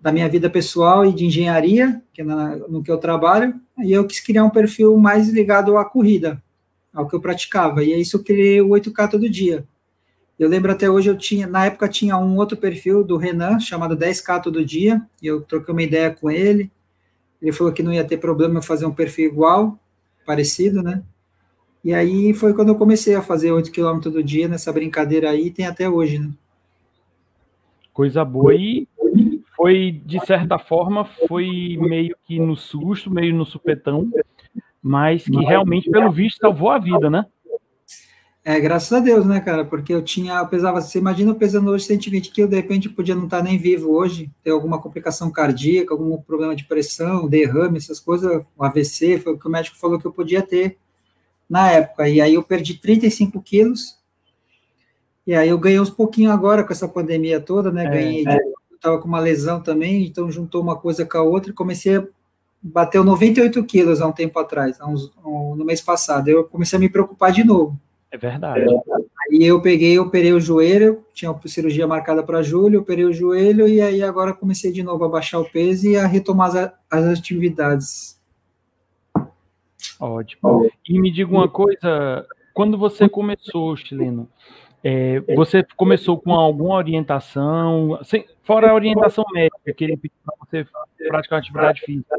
da 0.00 0.12
minha 0.12 0.28
vida 0.28 0.48
pessoal 0.48 1.04
e 1.04 1.12
de 1.12 1.26
engenharia, 1.26 2.02
que 2.12 2.22
é 2.22 2.24
na, 2.24 2.56
no 2.56 2.82
que 2.82 2.90
eu 2.90 2.98
trabalho, 2.98 3.54
e 3.78 3.92
eu 3.92 4.04
quis 4.04 4.20
criar 4.20 4.44
um 4.44 4.50
perfil 4.50 4.96
mais 4.98 5.28
ligado 5.28 5.76
à 5.76 5.84
corrida. 5.84 6.42
ao 6.92 7.08
que 7.08 7.16
eu 7.16 7.20
praticava. 7.20 7.82
E 7.82 7.92
é 7.92 7.98
isso 7.98 8.16
eu 8.16 8.22
criei 8.22 8.60
o 8.60 8.68
8K 8.68 9.10
todo 9.10 9.28
dia. 9.30 9.64
Eu 10.38 10.48
lembro 10.48 10.72
até 10.72 10.90
hoje, 10.90 11.08
eu 11.08 11.16
tinha, 11.16 11.46
na 11.46 11.66
época 11.66 11.88
tinha 11.88 12.16
um 12.16 12.36
outro 12.36 12.56
perfil 12.56 13.04
do 13.04 13.16
Renan, 13.16 13.60
chamado 13.60 13.96
10K 13.96 14.42
todo 14.42 14.64
dia, 14.64 15.00
e 15.22 15.26
eu 15.26 15.40
troquei 15.42 15.72
uma 15.72 15.82
ideia 15.82 16.10
com 16.10 16.30
ele. 16.30 16.70
Ele 17.40 17.52
falou 17.52 17.72
que 17.72 17.82
não 17.82 17.92
ia 17.92 18.04
ter 18.04 18.16
problema 18.16 18.58
eu 18.58 18.62
fazer 18.62 18.86
um 18.86 18.94
perfil 18.94 19.30
igual, 19.30 19.78
parecido, 20.24 20.82
né? 20.82 21.02
E 21.84 21.92
aí 21.92 22.32
foi 22.32 22.54
quando 22.54 22.68
eu 22.68 22.76
comecei 22.76 23.14
a 23.14 23.22
fazer 23.22 23.50
8 23.50 23.72
km 23.72 23.98
todo 24.00 24.22
dia 24.22 24.46
nessa 24.46 24.72
brincadeira 24.72 25.30
aí, 25.30 25.50
tem 25.50 25.66
até 25.66 25.88
hoje, 25.88 26.18
né? 26.18 26.30
Coisa 27.92 28.24
boa. 28.24 28.54
E 28.54 28.86
foi, 29.56 30.00
de 30.04 30.24
certa 30.24 30.58
forma, 30.58 31.04
foi 31.28 31.76
meio 31.80 32.16
que 32.24 32.38
no 32.38 32.56
susto, 32.56 33.10
meio 33.10 33.34
no 33.34 33.44
supetão, 33.44 34.10
mas 34.82 35.24
que 35.24 35.36
realmente, 35.36 35.90
pelo 35.90 36.10
visto, 36.10 36.38
salvou 36.38 36.70
a 36.70 36.78
vida, 36.78 37.10
né? 37.10 37.26
É, 38.44 38.58
graças 38.58 38.92
a 38.92 38.98
Deus, 38.98 39.24
né, 39.24 39.40
cara? 39.40 39.64
Porque 39.64 39.94
eu 39.94 40.02
tinha, 40.02 40.38
eu 40.38 40.46
pesava, 40.48 40.80
você 40.80 40.98
imagina 40.98 41.30
eu 41.30 41.36
pesando 41.36 41.70
hoje 41.70 41.84
120 41.84 42.32
quilos, 42.32 42.50
de 42.50 42.56
repente 42.56 42.88
eu 42.88 42.94
podia 42.94 43.14
não 43.14 43.26
estar 43.26 43.40
nem 43.40 43.56
vivo 43.56 43.92
hoje, 43.92 44.28
ter 44.42 44.50
alguma 44.50 44.80
complicação 44.80 45.30
cardíaca, 45.30 45.94
algum 45.94 46.20
problema 46.20 46.56
de 46.56 46.64
pressão, 46.64 47.28
derrame, 47.28 47.78
essas 47.78 48.00
coisas, 48.00 48.44
o 48.56 48.64
AVC, 48.64 49.18
foi 49.18 49.34
o 49.34 49.38
que 49.38 49.46
o 49.46 49.50
médico 49.50 49.78
falou 49.78 49.98
que 49.98 50.06
eu 50.06 50.12
podia 50.12 50.42
ter 50.42 50.76
na 51.48 51.70
época. 51.70 52.08
E 52.08 52.20
aí 52.20 52.34
eu 52.34 52.42
perdi 52.42 52.74
35 52.74 53.40
quilos, 53.40 53.96
e 55.24 55.34
aí 55.34 55.48
eu 55.48 55.58
ganhei 55.58 55.78
uns 55.78 55.90
pouquinho 55.90 56.32
agora 56.32 56.64
com 56.64 56.72
essa 56.72 56.88
pandemia 56.88 57.40
toda, 57.40 57.70
né? 57.70 57.86
É, 57.86 57.90
ganhei, 57.90 58.24
é. 58.26 58.36
eu 58.36 58.78
tava 58.80 58.98
com 58.98 59.06
uma 59.06 59.20
lesão 59.20 59.62
também, 59.62 60.04
então 60.04 60.28
juntou 60.32 60.60
uma 60.60 60.74
coisa 60.74 61.06
com 61.06 61.16
a 61.16 61.22
outra 61.22 61.52
e 61.52 61.54
comecei 61.54 61.98
a 61.98 62.04
bater 62.60 63.04
98 63.04 63.62
quilos 63.64 64.00
há 64.00 64.06
um 64.08 64.12
tempo 64.12 64.36
atrás, 64.40 64.80
há 64.80 64.86
uns, 64.88 65.12
um, 65.24 65.54
no 65.54 65.64
mês 65.64 65.80
passado. 65.80 66.26
Eu 66.26 66.42
comecei 66.42 66.76
a 66.76 66.80
me 66.80 66.88
preocupar 66.88 67.30
de 67.30 67.44
novo. 67.44 67.78
É 68.12 68.18
verdade. 68.18 68.66
Aí 68.66 69.42
eu 69.42 69.62
peguei, 69.62 69.98
operei 69.98 70.34
o 70.34 70.40
joelho, 70.40 71.02
tinha 71.14 71.30
uma 71.30 71.40
cirurgia 71.48 71.86
marcada 71.86 72.22
para 72.22 72.42
julho, 72.42 72.80
operei 72.80 73.06
o 73.06 73.12
joelho 73.12 73.66
e 73.66 73.80
aí 73.80 74.02
agora 74.02 74.34
comecei 74.34 74.70
de 74.70 74.82
novo 74.82 75.02
a 75.04 75.08
baixar 75.08 75.40
o 75.40 75.48
peso 75.48 75.88
e 75.88 75.96
a 75.96 76.06
retomar 76.06 76.48
as, 76.48 76.72
as 76.90 77.18
atividades. 77.18 78.20
Ótimo. 79.98 80.70
E 80.86 81.00
me 81.00 81.10
diga 81.10 81.32
uma 81.32 81.48
coisa, 81.48 82.26
quando 82.52 82.76
você 82.76 83.08
começou, 83.08 83.74
Chileno, 83.78 84.28
é, 84.84 85.20
você 85.34 85.64
começou 85.74 86.20
com 86.20 86.32
alguma 86.32 86.74
orientação, 86.74 87.98
sem, 88.04 88.26
fora 88.42 88.72
a 88.72 88.74
orientação 88.74 89.24
médica 89.32 89.72
que 89.72 89.84
ele 89.84 89.96
pediu 89.96 90.18
para 90.22 90.34
você 90.38 90.66
praticar 91.08 91.38
atividade 91.38 91.80
física, 91.80 92.14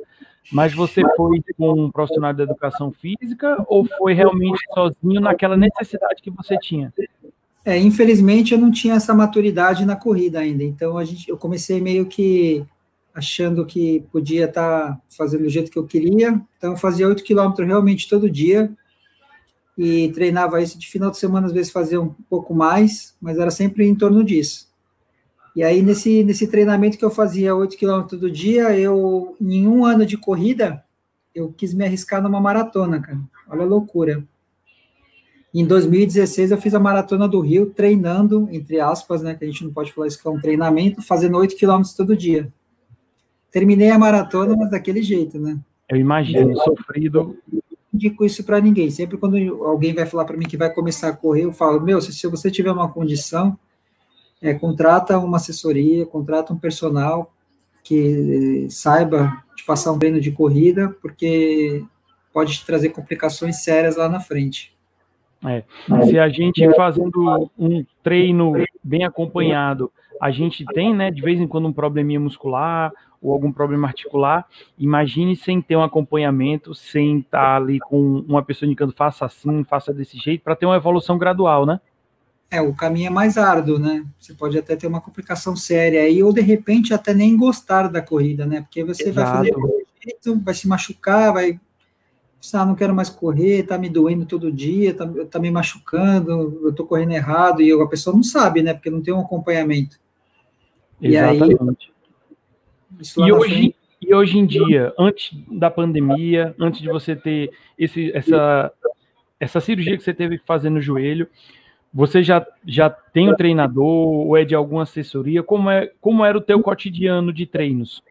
mas 0.52 0.74
você 0.74 1.02
foi 1.16 1.42
com 1.58 1.86
um 1.86 1.92
profissional 1.92 2.34
da 2.34 2.44
educação 2.44 2.92
física 2.92 3.64
ou 3.68 3.86
foi 3.98 4.14
realmente 4.14 4.60
sozinho 4.74 5.22
naquela 5.22 5.56
necessidade 5.56 6.22
que 6.22 6.32
você 6.32 6.58
tinha? 6.58 6.94
É, 7.66 7.78
infelizmente 7.78 8.54
eu 8.54 8.60
não 8.60 8.72
tinha 8.72 8.96
essa 8.96 9.14
maturidade 9.14 9.86
na 9.86 9.96
corrida 9.96 10.40
ainda, 10.40 10.64
então 10.64 10.98
a 10.98 11.06
gente, 11.06 11.30
eu 11.30 11.38
comecei 11.38 11.80
meio 11.80 12.06
que 12.06 12.66
achando 13.14 13.66
que 13.66 14.04
podia 14.12 14.46
estar 14.46 14.90
tá 14.90 15.02
fazendo 15.16 15.44
do 15.44 15.50
jeito 15.50 15.72
que 15.72 15.80
eu 15.80 15.86
queria, 15.86 16.42
então 16.58 16.72
eu 16.72 16.78
fazia 16.78 17.08
8 17.08 17.24
quilômetros 17.24 17.68
realmente 17.68 18.10
todo 18.10 18.30
dia, 18.30 18.72
e 19.78 20.12
treinava 20.12 20.62
isso 20.62 20.78
de 20.78 20.88
final 20.88 21.10
de 21.10 21.18
semana, 21.18 21.48
às 21.48 21.54
vezes 21.54 21.72
fazia 21.72 22.00
um 22.00 22.14
pouco 22.30 22.54
mais, 22.54 23.16
mas 23.22 23.38
era 23.38 23.50
sempre 23.50 23.88
em 23.88 23.96
torno 23.96 24.24
disso. 24.24 24.68
E 25.56 25.64
aí, 25.64 25.82
nesse, 25.82 26.24
nesse 26.24 26.48
treinamento 26.48 26.98
que 26.98 27.06
eu 27.06 27.12
fazia 27.12 27.56
8 27.56 27.78
km 27.78 28.18
do 28.18 28.30
dia, 28.30 28.78
eu, 28.78 29.36
em 29.40 29.68
um 29.68 29.86
ano 29.86 30.06
de 30.06 30.18
corrida, 30.18 30.84
eu 31.34 31.54
quis 31.56 31.74
me 31.74 31.86
arriscar 31.86 32.22
numa 32.22 32.42
maratona, 32.42 33.00
cara. 33.00 33.20
Olha 33.48 33.62
a 33.62 33.66
loucura. 33.66 34.24
Em 35.54 35.66
2016, 35.66 36.50
eu 36.50 36.58
fiz 36.58 36.74
a 36.74 36.80
maratona 36.80 37.28
do 37.28 37.40
Rio, 37.40 37.68
treinando, 37.68 38.50
entre 38.52 38.80
aspas, 38.80 39.22
né, 39.22 39.36
que 39.36 39.44
a 39.44 39.48
gente 39.48 39.64
não 39.64 39.72
pode 39.72 39.94
falar 39.94 40.08
isso 40.08 40.20
que 40.20 40.28
é 40.28 40.32
um 40.32 40.40
treinamento, 40.40 41.02
fazendo 41.04 41.38
8 41.38 41.56
km 41.56 41.84
todo 41.96 42.18
dia. 42.18 42.52
Terminei 43.52 43.92
a 43.92 44.00
maratona, 44.00 44.56
mas 44.56 44.72
daquele 44.72 45.04
jeito, 45.04 45.40
né? 45.40 45.60
Eu 45.88 45.98
imagino, 45.98 46.56
sofrido 46.58 47.38
indico 47.94 48.26
isso 48.26 48.44
para 48.44 48.60
ninguém. 48.60 48.90
Sempre 48.90 49.18
quando 49.18 49.38
alguém 49.64 49.94
vai 49.94 50.06
falar 50.06 50.26
para 50.26 50.36
mim 50.36 50.48
que 50.48 50.58
vai 50.58 50.74
começar 50.74 51.10
a 51.10 51.14
correr, 51.14 51.44
eu 51.44 51.54
falo: 51.54 51.80
meu, 51.80 52.02
se, 52.02 52.12
se 52.12 52.28
você 52.28 52.50
tiver 52.50 52.72
uma 52.72 52.92
condição, 52.92 53.58
é, 54.44 54.54
contrata 54.54 55.18
uma 55.18 55.38
assessoria, 55.38 56.06
contrata 56.06 56.52
um 56.52 56.58
personal 56.58 57.32
que 57.82 58.68
saiba 58.70 59.42
te 59.56 59.66
passar 59.66 59.94
um 59.94 59.98
treino 59.98 60.20
de 60.20 60.32
corrida, 60.32 60.94
porque 61.02 61.84
pode 62.34 62.54
te 62.58 62.66
trazer 62.66 62.90
complicações 62.90 63.64
sérias 63.64 63.96
lá 63.96 64.10
na 64.10 64.20
frente. 64.20 64.74
É. 65.46 65.64
Se 66.06 66.20
a 66.20 66.28
gente 66.28 66.70
fazendo 66.76 67.50
um 67.58 67.86
treino 68.04 68.54
bem 68.84 69.06
acompanhado, 69.06 69.92
a 70.20 70.30
gente 70.30 70.66
tem, 70.66 70.94
né, 70.94 71.10
de 71.10 71.22
vez 71.22 71.40
em 71.40 71.48
quando 71.48 71.68
um 71.68 71.74
probleminha 71.74 72.20
muscular 72.20 72.92
ou 73.22 73.32
algum 73.32 73.52
problema 73.52 73.88
articular, 73.88 74.46
imagine 74.78 75.36
sem 75.36 75.62
ter 75.62 75.78
um 75.78 75.84
acompanhamento, 75.84 76.76
sem 76.76 77.20
estar 77.20 77.58
ali 77.58 77.80
com 77.80 78.26
uma 78.28 78.44
pessoa 78.44 78.68
indicando 78.68 78.94
faça 78.94 79.26
assim, 79.26 79.64
faça 79.64 79.94
desse 79.94 80.18
jeito, 80.18 80.44
para 80.44 80.56
ter 80.56 80.66
uma 80.66 80.76
evolução 80.76 81.18
gradual, 81.18 81.66
né? 81.66 81.80
É, 82.54 82.62
o 82.62 82.72
caminho 82.72 83.08
é 83.08 83.10
mais 83.10 83.36
árduo, 83.36 83.80
né? 83.80 84.06
Você 84.20 84.32
pode 84.32 84.56
até 84.56 84.76
ter 84.76 84.86
uma 84.86 85.02
complicação 85.02 85.56
séria 85.56 86.04
aí, 86.04 86.22
ou 86.22 86.32
de 86.32 86.40
repente 86.40 86.94
até 86.94 87.12
nem 87.12 87.36
gostar 87.36 87.88
da 87.88 88.00
corrida, 88.00 88.46
né? 88.46 88.62
Porque 88.62 88.84
você 88.84 89.10
Exato. 89.10 89.16
vai 89.16 89.38
fazer 89.38 89.54
jeito, 90.00 90.40
vai 90.40 90.54
se 90.54 90.68
machucar, 90.68 91.34
vai. 91.34 91.60
Ah, 92.54 92.64
não 92.64 92.76
quero 92.76 92.94
mais 92.94 93.10
correr, 93.10 93.64
tá 93.64 93.76
me 93.76 93.90
doendo 93.90 94.28
todo 94.28 94.52
dia, 94.52 94.94
tá, 94.94 95.10
tá 95.32 95.40
me 95.40 95.50
machucando, 95.50 96.62
eu 96.64 96.72
tô 96.72 96.86
correndo 96.86 97.14
errado, 97.14 97.60
e 97.60 97.72
a 97.72 97.88
pessoa 97.88 98.16
não 98.16 98.22
sabe, 98.22 98.62
né? 98.62 98.76
Porque 98.76 98.92
não 98.92 99.02
tem 99.02 99.12
um 99.12 99.22
acompanhamento. 99.22 100.00
Exatamente. 101.02 101.92
E 103.18 103.22
aí, 103.22 103.28
e 103.28 103.34
hoje, 103.34 103.76
e 104.00 104.14
hoje 104.14 104.38
em 104.38 104.46
dia, 104.46 104.94
antes 105.00 105.36
da 105.50 105.72
pandemia, 105.72 106.54
antes 106.60 106.82
de 106.82 106.88
você 106.88 107.16
ter 107.16 107.50
esse, 107.80 108.12
essa, 108.12 108.72
essa 109.40 109.60
cirurgia 109.60 109.98
que 109.98 110.04
você 110.04 110.14
teve 110.14 110.38
que 110.38 110.46
fazer 110.46 110.70
no 110.70 110.80
joelho, 110.80 111.28
você 111.94 112.24
já, 112.24 112.46
já 112.66 112.90
tem 112.90 113.30
um 113.30 113.36
treinador 113.36 113.86
ou 113.86 114.36
é 114.36 114.44
de 114.44 114.56
alguma 114.56 114.84
assessoria? 114.84 115.44
Como, 115.44 115.70
é, 115.70 115.92
como 116.02 116.26
era 116.26 116.38
o 116.38 116.42
teu 116.42 116.60
cotidiano 116.62 117.32
de 117.32 117.46
treinos? 117.46 118.02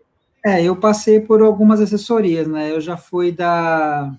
É, 0.44 0.62
eu 0.62 0.76
passei 0.76 1.20
por 1.20 1.42
algumas 1.42 1.80
assessorias, 1.80 2.46
né? 2.46 2.70
Eu 2.70 2.80
já 2.80 2.96
fui 2.96 3.32
da. 3.32 4.14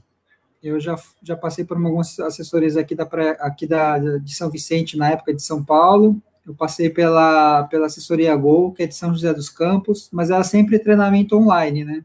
Eu 0.62 0.80
já, 0.80 0.96
já 1.22 1.36
passei 1.36 1.66
por 1.66 1.78
algumas 1.78 2.20
assessorias 2.20 2.78
aqui, 2.78 2.96
da, 2.96 3.04
aqui 3.40 3.68
da, 3.68 3.98
de 4.00 4.34
São 4.34 4.50
Vicente, 4.50 4.98
na 4.98 5.10
época 5.12 5.34
de 5.34 5.42
São 5.42 5.64
Paulo. 5.64 6.22
Eu 6.46 6.54
passei 6.54 6.90
pela, 6.90 7.64
pela 7.64 7.86
assessoria 7.86 8.36
Gol, 8.36 8.74
que 8.74 8.84
é 8.84 8.88
de 8.88 8.96
São 8.96 9.14
José 9.14 9.34
dos 9.34 9.50
Campos, 9.50 10.10
mas 10.12 10.30
era 10.30 10.44
sempre 10.44 10.80
treinamento 10.80 11.38
online, 11.38 11.86
né? 11.86 12.04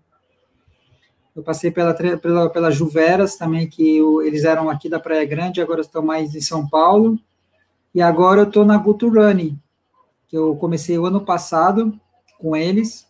Eu 1.34 1.42
passei 1.42 1.70
pela, 1.70 1.94
pela, 1.94 2.50
pela 2.50 2.70
Juveras 2.70 3.36
também, 3.36 3.68
que 3.68 3.98
eu, 3.98 4.22
eles 4.22 4.44
eram 4.44 4.68
aqui 4.68 4.88
da 4.88 4.98
Praia 4.98 5.24
Grande, 5.24 5.60
agora 5.60 5.80
estão 5.80 6.02
mais 6.02 6.34
em 6.34 6.40
São 6.40 6.68
Paulo. 6.68 7.18
E 7.94 8.02
agora 8.02 8.42
eu 8.42 8.46
estou 8.46 8.64
na 8.64 8.76
Guto 8.76 9.08
Running, 9.08 9.58
que 10.28 10.36
eu 10.36 10.54
comecei 10.56 10.98
o 10.98 11.06
ano 11.06 11.20
passado 11.20 11.98
com 12.38 12.54
eles. 12.54 13.06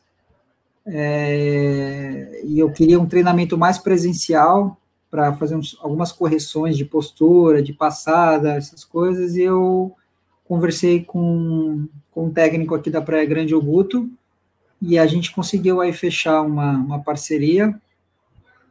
É, 0.87 2.41
e 2.45 2.59
eu 2.59 2.73
queria 2.73 2.99
um 2.99 3.07
treinamento 3.07 3.59
mais 3.59 3.79
presencial 3.79 4.79
para 5.11 5.35
fazer 5.35 5.57
uns, 5.57 5.77
algumas 5.81 6.13
correções 6.13 6.77
de 6.77 6.85
postura, 6.85 7.63
de 7.63 7.73
passada, 7.73 8.55
essas 8.55 8.85
coisas. 8.85 9.37
E 9.37 9.43
eu 9.43 9.95
conversei 10.45 11.05
com, 11.05 11.87
com 12.11 12.27
um 12.27 12.31
técnico 12.33 12.75
aqui 12.75 12.91
da 12.91 13.03
Praia 13.03 13.27
Grande, 13.27 13.55
o 13.55 13.61
Guto, 13.61 14.09
e 14.81 14.99
a 14.99 15.07
gente 15.07 15.33
conseguiu 15.33 15.81
aí 15.81 15.93
fechar 15.93 16.41
uma, 16.43 16.73
uma 16.73 17.03
parceria, 17.03 17.79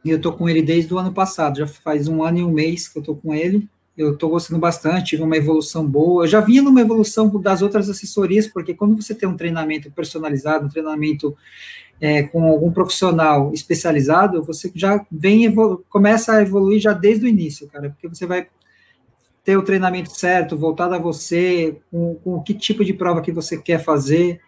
e 0.04 0.10
eu 0.10 0.16
estou 0.16 0.32
com 0.32 0.48
ele 0.48 0.62
desde 0.62 0.92
o 0.92 0.98
ano 0.98 1.12
passado, 1.12 1.58
já 1.58 1.66
faz 1.66 2.08
um 2.08 2.22
ano 2.22 2.38
e 2.38 2.44
um 2.44 2.50
mês 2.50 2.88
que 2.88 2.98
eu 2.98 3.00
estou 3.00 3.14
com 3.14 3.34
ele, 3.34 3.68
eu 3.98 4.14
estou 4.14 4.30
gostando 4.30 4.60
bastante, 4.60 5.10
tive 5.10 5.24
uma 5.24 5.36
evolução 5.36 5.84
boa, 5.84 6.22
eu 6.22 6.28
já 6.28 6.40
vinha 6.40 6.62
numa 6.62 6.80
evolução 6.80 7.28
das 7.40 7.62
outras 7.62 7.90
assessorias, 7.90 8.46
porque 8.46 8.72
quando 8.72 8.94
você 8.94 9.12
tem 9.12 9.28
um 9.28 9.36
treinamento 9.36 9.90
personalizado, 9.90 10.66
um 10.66 10.68
treinamento 10.68 11.36
é, 12.00 12.22
com 12.22 12.44
algum 12.44 12.70
profissional 12.70 13.52
especializado, 13.52 14.44
você 14.44 14.70
já 14.72 15.04
vem, 15.10 15.52
começa 15.88 16.34
a 16.34 16.42
evoluir 16.42 16.80
já 16.80 16.92
desde 16.92 17.26
o 17.26 17.28
início, 17.28 17.66
cara, 17.66 17.90
porque 17.90 18.06
você 18.08 18.24
vai 18.24 18.46
ter 19.42 19.56
o 19.56 19.62
treinamento 19.62 20.10
certo, 20.16 20.56
voltado 20.56 20.94
a 20.94 20.98
você, 20.98 21.76
com, 21.90 22.14
com 22.16 22.42
que 22.42 22.54
tipo 22.54 22.84
de 22.84 22.92
prova 22.92 23.20
que 23.20 23.32
você 23.32 23.56
quer 23.56 23.82
fazer. 23.82 24.40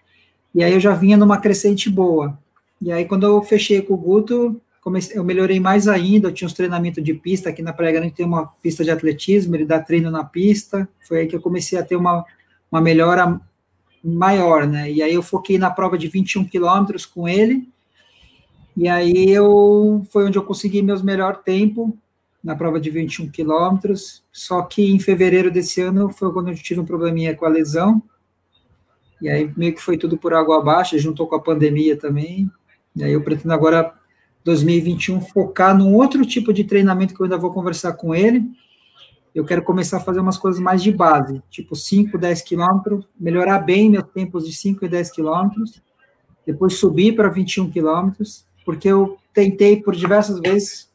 E 0.54 0.62
aí 0.62 0.74
eu 0.74 0.80
já 0.80 0.92
vinha 0.92 1.16
numa 1.16 1.38
crescente 1.38 1.88
boa. 1.88 2.38
E 2.80 2.92
aí 2.92 3.04
quando 3.04 3.26
eu 3.26 3.42
fechei 3.42 3.82
com 3.82 3.94
o 3.94 3.96
Guto, 3.96 4.60
comecei, 4.80 5.18
eu 5.18 5.24
melhorei 5.24 5.60
mais 5.60 5.86
ainda, 5.86 6.28
eu 6.28 6.32
tinha 6.32 6.46
uns 6.46 6.54
treinamentos 6.54 7.02
de 7.02 7.14
pista, 7.14 7.50
aqui 7.50 7.62
na 7.62 7.72
Praia 7.72 7.92
Grande 7.92 8.14
tem 8.14 8.24
uma 8.24 8.46
pista 8.62 8.82
de 8.82 8.90
atletismo, 8.90 9.54
ele 9.54 9.64
dá 9.64 9.78
treino 9.78 10.10
na 10.10 10.24
pista, 10.24 10.88
foi 11.06 11.20
aí 11.20 11.26
que 11.26 11.36
eu 11.36 11.40
comecei 11.40 11.78
a 11.78 11.84
ter 11.84 11.96
uma, 11.96 12.24
uma 12.70 12.80
melhora 12.80 13.40
maior, 14.02 14.66
né, 14.66 14.90
e 14.90 15.02
aí 15.02 15.12
eu 15.12 15.22
foquei 15.22 15.58
na 15.58 15.70
prova 15.70 15.98
de 15.98 16.08
21 16.08 16.44
quilômetros 16.44 17.04
com 17.04 17.28
ele, 17.28 17.68
e 18.76 18.88
aí 18.88 19.30
eu, 19.30 20.06
foi 20.10 20.24
onde 20.24 20.38
eu 20.38 20.44
consegui 20.44 20.80
meus 20.80 21.02
melhor 21.02 21.42
tempo, 21.42 21.96
na 22.42 22.56
prova 22.56 22.80
de 22.80 22.88
21 22.88 23.28
quilômetros, 23.28 24.24
só 24.32 24.62
que 24.62 24.90
em 24.90 24.98
fevereiro 24.98 25.50
desse 25.50 25.82
ano 25.82 26.08
foi 26.08 26.32
quando 26.32 26.48
eu 26.48 26.54
tive 26.54 26.80
um 26.80 26.86
probleminha 26.86 27.36
com 27.36 27.44
a 27.44 27.50
lesão, 27.50 28.02
e 29.20 29.28
aí 29.28 29.52
meio 29.54 29.74
que 29.74 29.82
foi 29.82 29.98
tudo 29.98 30.16
por 30.16 30.32
água 30.32 30.58
abaixo, 30.58 30.98
juntou 30.98 31.26
com 31.26 31.34
a 31.34 31.42
pandemia 31.42 31.98
também, 31.98 32.50
e 32.96 33.04
aí 33.04 33.12
eu 33.12 33.22
pretendo 33.22 33.52
agora, 33.52 33.92
2021, 34.44 35.20
focar 35.20 35.76
num 35.76 35.94
outro 35.94 36.24
tipo 36.24 36.52
de 36.52 36.64
treinamento 36.64 37.14
que 37.14 37.20
eu 37.20 37.24
ainda 37.24 37.38
vou 37.38 37.52
conversar 37.52 37.92
com 37.94 38.14
ele, 38.14 38.44
eu 39.34 39.44
quero 39.44 39.62
começar 39.62 39.98
a 39.98 40.00
fazer 40.00 40.20
umas 40.20 40.36
coisas 40.36 40.60
mais 40.60 40.82
de 40.82 40.90
base, 40.90 41.40
tipo 41.50 41.76
5, 41.76 42.18
10 42.18 42.42
quilômetros, 42.42 43.08
melhorar 43.18 43.60
bem 43.60 43.88
meus 43.88 44.04
tempos 44.08 44.46
de 44.46 44.52
5 44.52 44.84
e 44.84 44.88
10 44.88 45.10
quilômetros, 45.12 45.80
depois 46.44 46.74
subir 46.74 47.14
para 47.14 47.28
21 47.28 47.70
quilômetros, 47.70 48.44
porque 48.64 48.88
eu 48.88 49.18
tentei 49.32 49.80
por 49.80 49.94
diversas 49.94 50.40
vezes 50.40 50.90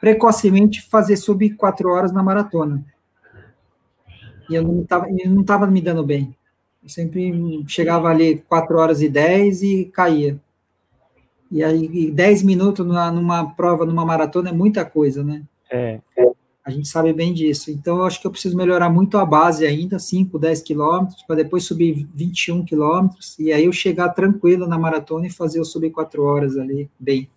precocemente 0.00 0.82
fazer 0.82 1.16
sub 1.16 1.48
4 1.50 1.88
horas 1.88 2.12
na 2.12 2.22
maratona. 2.22 2.84
E 4.48 4.54
eu 4.54 4.62
não 4.62 5.40
estava 5.40 5.66
me 5.66 5.80
dando 5.80 6.04
bem. 6.04 6.36
Eu 6.82 6.88
sempre 6.88 7.64
chegava 7.66 8.08
ali 8.08 8.38
4 8.48 8.78
horas 8.78 9.02
e 9.02 9.08
10 9.08 9.62
e 9.62 9.84
caía. 9.86 10.40
E 11.50 11.62
aí 11.62 12.10
10 12.10 12.42
minutos 12.42 12.84
numa, 12.84 13.10
numa 13.10 13.50
prova, 13.54 13.86
numa 13.86 14.04
maratona 14.04 14.50
é 14.50 14.52
muita 14.52 14.84
coisa, 14.84 15.22
né? 15.22 15.42
É. 15.70 16.00
A 16.64 16.70
gente 16.70 16.88
sabe 16.88 17.12
bem 17.12 17.32
disso. 17.32 17.70
Então, 17.70 17.98
eu 17.98 18.04
acho 18.04 18.20
que 18.20 18.26
eu 18.26 18.30
preciso 18.30 18.56
melhorar 18.56 18.90
muito 18.90 19.16
a 19.18 19.24
base 19.24 19.64
ainda, 19.64 20.00
5, 20.00 20.36
10 20.36 20.62
quilômetros, 20.62 21.22
para 21.22 21.36
depois 21.36 21.62
subir 21.62 22.08
21 22.12 22.64
quilômetros, 22.64 23.38
e 23.38 23.52
aí 23.52 23.66
eu 23.66 23.72
chegar 23.72 24.08
tranquilo 24.08 24.66
na 24.66 24.76
maratona 24.76 25.28
e 25.28 25.30
fazer 25.30 25.60
o 25.60 25.64
subir 25.64 25.90
4 25.90 26.24
horas 26.24 26.58
ali, 26.58 26.90
bem. 26.98 27.28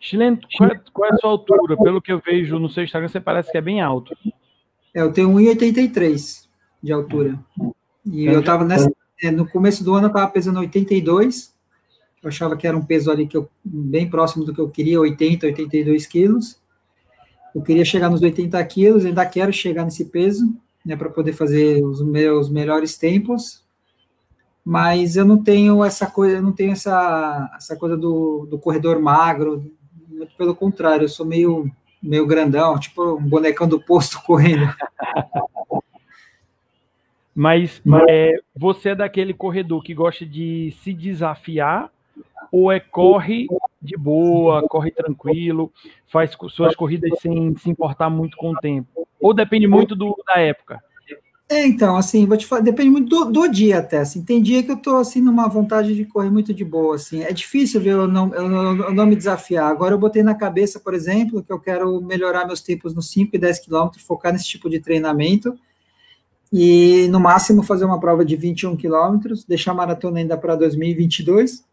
Chileno, 0.00 0.40
qual 0.58 0.70
é, 0.70 0.80
qual 0.92 1.08
é 1.08 1.14
a 1.14 1.16
sua 1.18 1.30
altura? 1.30 1.76
Pelo 1.76 2.02
que 2.02 2.12
eu 2.12 2.20
vejo 2.20 2.58
no 2.58 2.68
seu 2.68 2.82
Instagram, 2.82 3.08
você 3.08 3.20
parece 3.20 3.52
que 3.52 3.56
é 3.56 3.60
bem 3.60 3.80
alto. 3.80 4.12
É, 4.92 5.00
eu 5.02 5.12
tenho 5.12 5.30
1,83 5.30 6.46
de 6.82 6.92
altura. 6.92 7.38
E 8.04 8.26
eu 8.26 8.40
estava 8.40 8.64
nessa. 8.64 8.92
É, 9.22 9.30
no 9.30 9.48
começo 9.48 9.84
do 9.84 9.94
ano 9.94 10.06
eu 10.06 10.08
estava 10.08 10.30
pesando 10.30 10.58
82. 10.58 11.53
Eu 12.24 12.28
achava 12.28 12.56
que 12.56 12.66
era 12.66 12.74
um 12.74 12.82
peso 12.82 13.10
ali 13.10 13.26
que 13.26 13.36
eu, 13.36 13.46
bem 13.62 14.08
próximo 14.08 14.46
do 14.46 14.54
que 14.54 14.60
eu 14.60 14.70
queria, 14.70 14.98
80, 14.98 15.44
82 15.46 16.06
quilos. 16.06 16.58
Eu 17.54 17.60
queria 17.60 17.84
chegar 17.84 18.08
nos 18.08 18.22
80 18.22 18.64
quilos, 18.64 19.04
ainda 19.04 19.26
quero 19.26 19.52
chegar 19.52 19.84
nesse 19.84 20.06
peso, 20.06 20.56
né, 20.84 20.96
para 20.96 21.10
poder 21.10 21.34
fazer 21.34 21.84
os 21.84 22.02
meus 22.02 22.48
melhores 22.48 22.96
tempos. 22.96 23.62
Mas 24.64 25.16
eu 25.16 25.26
não 25.26 25.42
tenho 25.42 25.84
essa 25.84 26.06
coisa, 26.06 26.36
eu 26.36 26.42
não 26.42 26.52
tenho 26.52 26.72
essa, 26.72 27.52
essa 27.54 27.76
coisa 27.76 27.94
do, 27.94 28.46
do 28.50 28.58
corredor 28.58 28.98
magro, 28.98 29.70
muito 30.08 30.34
pelo 30.34 30.56
contrário, 30.56 31.04
eu 31.04 31.08
sou 31.10 31.26
meio, 31.26 31.70
meio 32.02 32.26
grandão, 32.26 32.78
tipo 32.78 33.16
um 33.16 33.22
bonecão 33.22 33.68
do 33.68 33.78
posto 33.78 34.18
correndo. 34.24 34.74
Mas 37.34 37.82
é, 38.08 38.38
você 38.56 38.90
é 38.90 38.94
daquele 38.94 39.34
corredor 39.34 39.82
que 39.82 39.92
gosta 39.92 40.24
de 40.24 40.74
se 40.82 40.94
desafiar 40.94 41.92
ou 42.56 42.70
é 42.70 42.78
corre 42.78 43.48
de 43.82 43.96
boa, 43.96 44.62
corre 44.68 44.92
tranquilo, 44.92 45.72
faz 46.06 46.30
suas 46.50 46.76
corridas 46.76 47.10
sem 47.20 47.52
se 47.56 47.68
importar 47.68 48.08
muito 48.08 48.36
com 48.36 48.52
o 48.52 48.56
tempo? 48.58 49.08
Ou 49.20 49.34
depende 49.34 49.66
muito 49.66 49.96
do, 49.96 50.16
da 50.24 50.40
época? 50.40 50.80
É, 51.48 51.66
então, 51.66 51.96
assim, 51.96 52.24
vou 52.26 52.36
te 52.36 52.46
falar, 52.46 52.62
depende 52.62 52.90
muito 52.90 53.08
do, 53.08 53.24
do, 53.32 53.48
dia 53.48 53.80
até, 53.80 53.98
assim, 53.98 54.24
tem 54.24 54.40
dia 54.40 54.62
que 54.62 54.70
eu 54.70 54.76
tô, 54.76 54.96
assim, 54.98 55.20
numa 55.20 55.48
vontade 55.48 55.96
de 55.96 56.04
correr 56.04 56.30
muito 56.30 56.54
de 56.54 56.64
boa, 56.64 56.94
assim, 56.94 57.22
é 57.22 57.32
difícil 57.32 57.80
ver 57.80 57.90
eu 57.90 58.06
não, 58.06 58.32
eu 58.32 58.48
eu 58.84 58.94
não 58.94 59.04
me 59.04 59.16
desafiar, 59.16 59.68
agora 59.68 59.92
eu 59.92 59.98
botei 59.98 60.22
na 60.22 60.34
cabeça, 60.34 60.78
por 60.78 60.94
exemplo, 60.94 61.42
que 61.42 61.52
eu 61.52 61.58
quero 61.58 62.00
melhorar 62.00 62.46
meus 62.46 62.62
tempos 62.62 62.94
nos 62.94 63.10
5 63.10 63.34
e 63.34 63.38
10 63.38 63.58
quilômetros, 63.58 64.02
focar 64.04 64.32
nesse 64.32 64.46
tipo 64.46 64.70
de 64.70 64.78
treinamento, 64.78 65.58
e 66.52 67.08
no 67.10 67.18
máximo 67.18 67.64
fazer 67.64 67.84
uma 67.84 67.98
prova 67.98 68.24
de 68.24 68.36
21 68.36 68.76
quilômetros, 68.76 69.44
deixar 69.44 69.72
a 69.72 69.74
maratona 69.74 70.20
ainda 70.20 70.38
para 70.38 70.54
2022, 70.54 71.64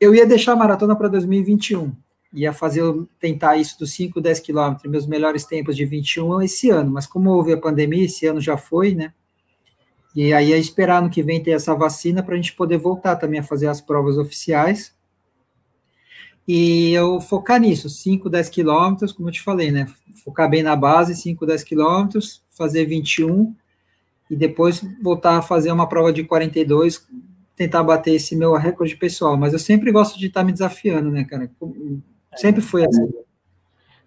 eu 0.00 0.14
ia 0.14 0.26
deixar 0.26 0.52
a 0.52 0.56
maratona 0.56 0.96
para 0.96 1.08
2021, 1.08 1.92
ia 2.32 2.52
fazer, 2.52 2.82
tentar 3.18 3.56
isso 3.56 3.78
dos 3.78 3.92
5, 3.92 4.20
10 4.20 4.40
quilômetros, 4.40 4.90
meus 4.90 5.06
melhores 5.06 5.44
tempos 5.44 5.76
de 5.76 5.84
21 5.84 6.42
esse 6.42 6.70
ano, 6.70 6.90
mas 6.90 7.06
como 7.06 7.30
houve 7.30 7.52
a 7.52 7.58
pandemia, 7.58 8.04
esse 8.04 8.26
ano 8.26 8.40
já 8.40 8.56
foi, 8.56 8.94
né? 8.94 9.12
E 10.14 10.32
aí 10.32 10.52
é 10.52 10.58
esperar 10.58 11.02
no 11.02 11.10
que 11.10 11.22
vem 11.22 11.42
ter 11.42 11.52
essa 11.52 11.74
vacina 11.74 12.22
para 12.22 12.34
a 12.34 12.36
gente 12.36 12.54
poder 12.54 12.78
voltar 12.78 13.16
também 13.16 13.40
a 13.40 13.44
fazer 13.44 13.68
as 13.68 13.80
provas 13.80 14.18
oficiais. 14.18 14.92
E 16.48 16.92
eu 16.92 17.20
focar 17.20 17.60
nisso, 17.60 17.88
5, 17.88 18.28
10 18.28 18.48
quilômetros, 18.48 19.12
como 19.12 19.28
eu 19.28 19.32
te 19.32 19.40
falei, 19.40 19.70
né? 19.70 19.86
Focar 20.24 20.50
bem 20.50 20.62
na 20.62 20.74
base, 20.74 21.14
5, 21.14 21.46
10 21.46 21.62
quilômetros, 21.62 22.42
fazer 22.50 22.86
21 22.86 23.54
e 24.28 24.34
depois 24.34 24.82
voltar 25.00 25.36
a 25.38 25.42
fazer 25.42 25.70
uma 25.70 25.88
prova 25.88 26.12
de 26.12 26.24
42, 26.24 27.06
tentar 27.60 27.82
bater 27.82 28.14
esse 28.14 28.34
meu 28.34 28.54
recorde 28.54 28.96
pessoal. 28.96 29.36
Mas 29.36 29.52
eu 29.52 29.58
sempre 29.58 29.92
gosto 29.92 30.18
de 30.18 30.28
estar 30.28 30.40
tá 30.40 30.46
me 30.46 30.50
desafiando, 30.50 31.10
né, 31.10 31.24
cara? 31.24 31.50
Sempre 32.34 32.62
foi 32.62 32.86
assim. 32.86 33.12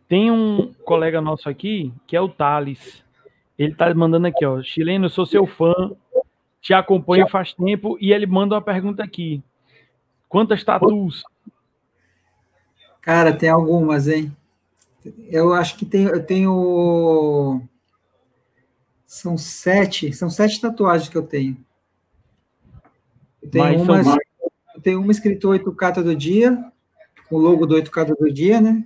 Tem 0.08 0.32
um 0.32 0.74
colega 0.84 1.22
nosso 1.22 1.48
aqui, 1.48 1.94
que 2.08 2.16
é 2.16 2.22
o 2.22 2.28
Thales. 2.28 3.04
Ele 3.56 3.76
tá 3.76 3.94
mandando 3.94 4.26
aqui, 4.26 4.44
ó. 4.44 4.60
Chileno, 4.64 5.08
sou 5.08 5.24
seu 5.28 5.46
fã, 5.46 5.92
te 6.60 6.74
acompanho 6.74 7.28
faz 7.28 7.54
tempo, 7.54 7.96
e 8.02 8.12
ele 8.12 8.26
manda 8.26 8.56
uma 8.56 8.62
pergunta 8.62 9.04
aqui. 9.04 9.44
Quantas 10.28 10.64
tatus? 10.64 11.24
Cara, 13.02 13.32
tem 13.32 13.50
algumas, 13.50 14.08
hein? 14.08 14.36
Eu 15.30 15.54
acho 15.54 15.78
que 15.78 15.86
tem, 15.86 16.06
eu 16.06 16.26
tenho. 16.26 17.62
São 19.06 19.38
sete, 19.38 20.12
são 20.12 20.28
sete 20.28 20.60
tatuagens 20.60 21.08
que 21.08 21.18
eu 21.18 21.22
tenho. 21.22 21.56
Eu 23.44 23.50
tenho, 23.50 23.84
uma, 23.84 24.18
tenho 24.82 25.02
uma 25.02 25.12
escrito 25.12 25.50
8K 25.50 25.94
todo 25.94 26.16
dia, 26.16 26.64
com 27.30 27.36
o 27.36 27.40
logo 27.40 27.66
do 27.66 27.76
8K 27.76 28.16
do 28.18 28.34
dia, 28.34 28.62
né? 28.62 28.86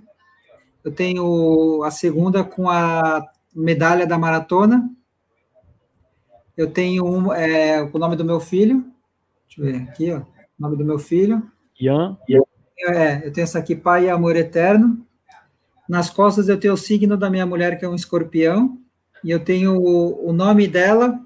Eu 0.84 0.92
tenho 0.92 1.82
a 1.84 1.90
segunda 1.90 2.42
com 2.42 2.68
a 2.68 3.24
medalha 3.54 4.06
da 4.06 4.18
maratona. 4.18 4.90
Eu 6.56 6.70
tenho 6.70 7.04
um, 7.04 7.32
é, 7.32 7.82
o 7.82 7.98
nome 7.98 8.16
do 8.16 8.24
meu 8.24 8.40
filho. 8.40 8.84
Deixa 9.46 9.60
eu 9.60 9.64
ver 9.64 9.88
aqui, 9.88 10.12
ó. 10.12 10.18
O 10.18 10.24
nome 10.58 10.76
do 10.76 10.84
meu 10.84 10.98
filho. 10.98 11.42
Ian. 12.28 12.42
É, 12.80 13.26
eu 13.26 13.32
tenho 13.32 13.44
essa 13.44 13.58
aqui, 13.58 13.76
Pai 13.76 14.06
e 14.06 14.10
Amor 14.10 14.36
Eterno. 14.36 15.04
Nas 15.88 16.10
costas 16.10 16.48
eu 16.48 16.58
tenho 16.58 16.74
o 16.74 16.78
signo 16.78 17.16
da 17.16 17.30
minha 17.30 17.46
mulher, 17.46 17.78
que 17.78 17.84
é 17.84 17.88
um 17.88 17.94
escorpião. 17.94 18.78
E 19.22 19.30
eu 19.30 19.40
tenho 19.40 19.76
o, 19.76 20.28
o 20.28 20.32
nome 20.32 20.68
dela, 20.68 21.20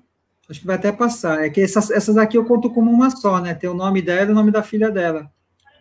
acho 0.53 0.61
que 0.61 0.67
vai 0.67 0.77
até 0.77 0.93
passar. 0.93 1.45
É 1.45 1.51
que 1.51 1.61
essas, 1.61 1.91
essas 1.91 2.17
aqui 2.17 2.37
eu 2.37 2.45
conto 2.45 2.71
como 2.71 2.91
uma 2.91 3.11
só, 3.11 3.41
né? 3.41 3.55
Tem 3.55 3.69
o 3.69 3.75
nome 3.75 4.01
dela 4.01 4.29
e 4.29 4.33
o 4.33 4.35
nome 4.35 4.51
da 4.51 4.63
filha 4.63 4.91
dela, 4.91 5.31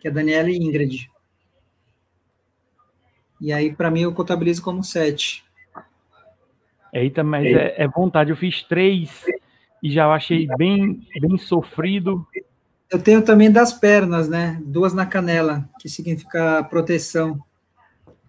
que 0.00 0.08
é 0.08 0.10
Daniela 0.10 0.50
Ingrid. 0.50 1.10
E 3.40 3.52
aí, 3.52 3.74
para 3.74 3.90
mim, 3.90 4.02
eu 4.02 4.12
contabilizo 4.12 4.62
como 4.62 4.82
sete. 4.82 5.44
Eita, 6.92 7.22
mas 7.22 7.46
é, 7.46 7.82
é, 7.82 7.88
vontade. 7.88 8.30
Eu 8.30 8.36
fiz 8.36 8.62
três 8.62 9.24
e 9.82 9.90
já 9.90 10.06
achei 10.08 10.46
bem, 10.56 11.06
bem 11.20 11.36
sofrido. 11.36 12.26
Eu 12.90 13.00
tenho 13.00 13.22
também 13.22 13.50
das 13.50 13.72
pernas, 13.72 14.28
né? 14.28 14.60
Duas 14.64 14.94
na 14.94 15.06
canela, 15.06 15.68
que 15.80 15.88
significa 15.88 16.62
proteção. 16.64 17.42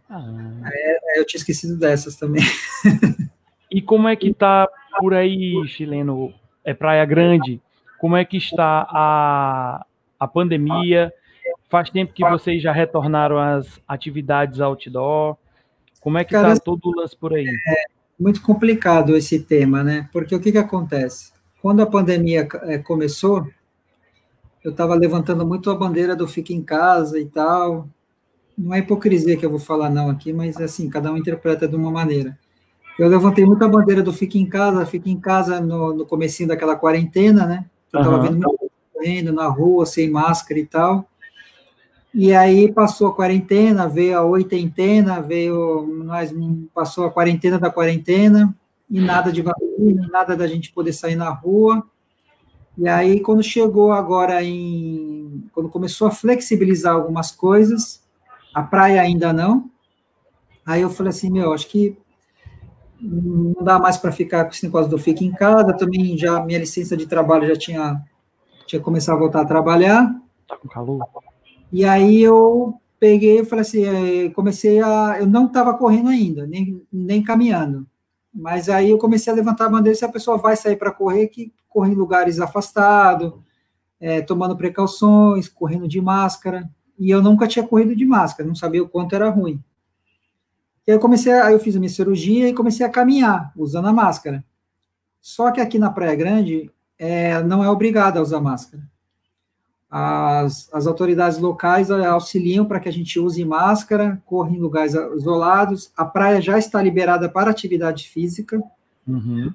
Ah. 0.09 0.69
É, 0.71 1.19
eu 1.19 1.25
tinha 1.25 1.39
esquecido 1.39 1.77
dessas 1.77 2.15
também. 2.15 2.43
E 3.73 3.81
como 3.81 4.07
é 4.07 4.15
que 4.15 4.31
tá 4.31 4.69
por 4.99 5.13
aí, 5.13 5.55
chileno? 5.67 6.33
É 6.63 6.73
Praia 6.73 7.05
Grande? 7.05 7.61
Como 7.99 8.15
é 8.15 8.25
que 8.25 8.37
está 8.37 8.87
a, 8.89 9.85
a 10.19 10.27
pandemia? 10.27 11.13
Faz 11.69 11.89
tempo 11.89 12.13
que 12.13 12.27
vocês 12.29 12.61
já 12.61 12.71
retornaram 12.71 13.37
às 13.37 13.79
atividades 13.87 14.59
outdoor. 14.59 15.37
Como 16.01 16.17
é 16.17 16.23
que 16.23 16.35
está 16.35 16.55
todo 16.57 16.81
o 16.85 16.99
lance 16.99 17.15
por 17.15 17.33
aí? 17.33 17.47
É 17.47 17.83
muito 18.19 18.41
complicado 18.41 19.15
esse 19.15 19.39
tema, 19.39 19.83
né? 19.83 20.09
Porque 20.11 20.35
o 20.35 20.39
que, 20.39 20.51
que 20.51 20.57
acontece? 20.57 21.33
Quando 21.61 21.81
a 21.81 21.85
pandemia 21.85 22.47
é, 22.63 22.77
começou, 22.77 23.47
eu 24.63 24.71
estava 24.71 24.95
levantando 24.95 25.45
muito 25.45 25.69
a 25.71 25.75
bandeira 25.75 26.15
do 26.15 26.27
fica 26.27 26.53
em 26.53 26.61
casa 26.61 27.19
e 27.19 27.25
tal. 27.25 27.87
Não 28.57 28.73
é 28.73 28.79
hipocrisia 28.79 29.37
que 29.37 29.45
eu 29.45 29.49
vou 29.49 29.59
falar 29.59 29.89
não 29.89 30.09
aqui, 30.09 30.31
mas 30.31 30.57
assim, 30.57 30.89
cada 30.89 31.11
um 31.11 31.17
interpreta 31.17 31.67
de 31.67 31.75
uma 31.75 31.89
maneira. 31.89 32.37
Eu 32.97 33.07
levantei 33.07 33.45
muito 33.45 33.63
a 33.63 33.67
bandeira 33.67 34.03
do 34.03 34.13
fica 34.13 34.37
em 34.37 34.45
casa, 34.45 34.85
fica 34.85 35.09
em 35.09 35.19
casa 35.19 35.59
no, 35.59 35.93
no 35.93 36.05
comecinho 36.05 36.49
daquela 36.49 36.75
quarentena, 36.75 37.45
né? 37.45 37.65
Eu 37.91 37.99
estava 37.99 38.17
uhum. 38.17 38.23
vendo 38.23 38.37
muito 38.37 38.71
correndo 38.93 39.33
na 39.33 39.47
rua, 39.47 39.85
sem 39.85 40.09
máscara 40.09 40.59
e 40.59 40.65
tal. 40.65 41.07
E 42.13 42.33
aí 42.33 42.71
passou 42.71 43.07
a 43.07 43.15
quarentena, 43.15 43.87
veio 43.87 44.17
a 44.17 44.23
oitentena, 44.23 45.19
veio, 45.21 45.87
nós 46.05 46.31
passou 46.73 47.05
a 47.05 47.11
quarentena 47.11 47.57
da 47.57 47.71
quarentena, 47.71 48.55
e 48.89 49.01
nada 49.01 49.31
de 49.31 49.41
vacina, 49.41 50.07
nada 50.11 50.37
da 50.37 50.45
gente 50.45 50.71
poder 50.71 50.93
sair 50.93 51.15
na 51.15 51.29
rua. 51.29 51.83
E 52.77 52.87
aí, 52.87 53.19
quando 53.19 53.41
chegou 53.41 53.91
agora 53.91 54.43
em. 54.43 55.43
Quando 55.51 55.69
começou 55.69 56.07
a 56.07 56.11
flexibilizar 56.11 56.93
algumas 56.93 57.31
coisas, 57.31 58.03
a 58.53 58.61
praia 58.61 59.01
ainda 59.01 59.33
não, 59.33 59.71
Aí 60.65 60.81
eu 60.81 60.89
falei 60.89 61.09
assim, 61.09 61.29
meu, 61.29 61.53
acho 61.53 61.67
que 61.67 61.97
não 63.03 63.63
dá 63.63 63.77
mais 63.77 63.97
para 63.97 64.11
ficar 64.11 64.45
com 64.45 64.51
esse 64.51 64.65
negócio 64.65 64.89
do 64.89 64.97
fique 64.97 65.25
em 65.25 65.31
casa, 65.31 65.75
também 65.75 66.17
já 66.17 66.43
minha 66.43 66.59
licença 66.59 66.95
de 66.95 67.05
trabalho 67.05 67.47
já 67.47 67.55
tinha, 67.55 68.01
tinha 68.65 68.81
começado 68.81 69.17
a 69.17 69.19
voltar 69.19 69.41
a 69.41 69.45
trabalhar. 69.45 70.15
Tá 70.47 70.55
com 70.55 70.69
calor? 70.69 71.05
E 71.71 71.83
aí 71.83 72.21
eu 72.21 72.75
peguei 72.99 73.41
e 73.41 73.45
falei 73.45 73.63
assim, 73.63 73.83
eh, 73.83 74.29
comecei 74.29 74.81
a, 74.81 75.17
eu 75.19 75.27
não 75.27 75.47
estava 75.47 75.77
correndo 75.77 76.07
ainda, 76.09 76.47
nem, 76.47 76.81
nem 76.91 77.21
caminhando, 77.21 77.85
mas 78.33 78.69
aí 78.69 78.91
eu 78.91 78.97
comecei 78.97 79.33
a 79.33 79.35
levantar 79.35 79.65
a 79.65 79.69
bandeira 79.69 79.97
se 79.97 80.05
a 80.05 80.11
pessoa 80.11 80.37
vai 80.37 80.55
sair 80.55 80.77
para 80.77 80.91
correr, 80.91 81.27
que 81.27 81.51
corre 81.67 81.91
em 81.91 81.95
lugares 81.95 82.39
afastados, 82.39 83.33
é, 83.99 84.21
tomando 84.21 84.55
precauções, 84.55 85.49
correndo 85.49 85.87
de 85.87 85.99
máscara, 85.99 86.69
e 86.97 87.09
eu 87.09 87.21
nunca 87.21 87.47
tinha 87.47 87.67
corrido 87.67 87.95
de 87.95 88.05
máscara, 88.05 88.47
não 88.47 88.55
sabia 88.55 88.83
o 88.83 88.87
quanto 88.87 89.15
era 89.15 89.29
ruim. 89.29 89.61
E 90.85 90.91
aí 90.91 90.97
eu 90.97 90.99
comecei, 90.99 91.31
aí 91.31 91.53
eu 91.53 91.59
fiz 91.59 91.75
a 91.75 91.79
minha 91.79 91.89
cirurgia 91.89 92.49
e 92.49 92.53
comecei 92.53 92.85
a 92.85 92.89
caminhar 92.89 93.51
usando 93.55 93.87
a 93.87 93.93
máscara. 93.93 94.43
Só 95.21 95.51
que 95.51 95.61
aqui 95.61 95.79
na 95.79 95.89
Praia 95.89 96.15
Grande 96.15 96.69
é, 96.99 97.41
não 97.41 97.63
é 97.63 97.69
obrigado 97.69 98.17
a 98.17 98.21
usar 98.21 98.41
máscara. 98.41 98.83
As, 99.89 100.69
as 100.73 100.85
autoridades 100.85 101.37
locais 101.37 101.89
auxiliam 101.89 102.65
para 102.65 102.79
que 102.79 102.89
a 102.89 102.91
gente 102.91 103.19
use 103.19 103.45
máscara, 103.45 104.21
corra 104.25 104.51
em 104.51 104.59
lugares 104.59 104.93
isolados. 104.93 105.91
A 105.95 106.03
praia 106.03 106.41
já 106.41 106.57
está 106.57 106.81
liberada 106.81 107.29
para 107.29 107.51
atividade 107.51 108.09
física. 108.09 108.61
Uhum. 109.07 109.53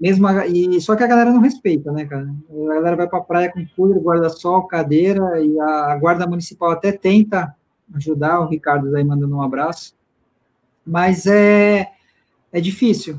Mesmo 0.00 0.26
a, 0.26 0.46
e 0.46 0.80
só 0.80 0.96
que 0.96 1.04
a 1.04 1.06
galera 1.06 1.30
não 1.30 1.40
respeita, 1.40 1.92
né, 1.92 2.06
cara? 2.06 2.34
A 2.50 2.74
galera 2.74 2.96
vai 2.96 3.06
para 3.06 3.18
a 3.18 3.22
praia 3.22 3.52
com 3.52 3.64
cooler, 3.76 4.00
guarda-sol, 4.00 4.66
cadeira 4.66 5.40
e 5.40 5.60
a, 5.60 5.92
a 5.92 5.96
guarda 5.96 6.26
municipal 6.26 6.72
até 6.72 6.90
tenta 6.90 7.54
ajudar. 7.94 8.40
O 8.40 8.48
Ricardo 8.48 8.92
aí 8.96 9.04
mandando 9.04 9.36
um 9.36 9.42
abraço 9.42 9.94
mas 10.86 11.26
é, 11.26 11.90
é 12.52 12.60
difícil. 12.60 13.18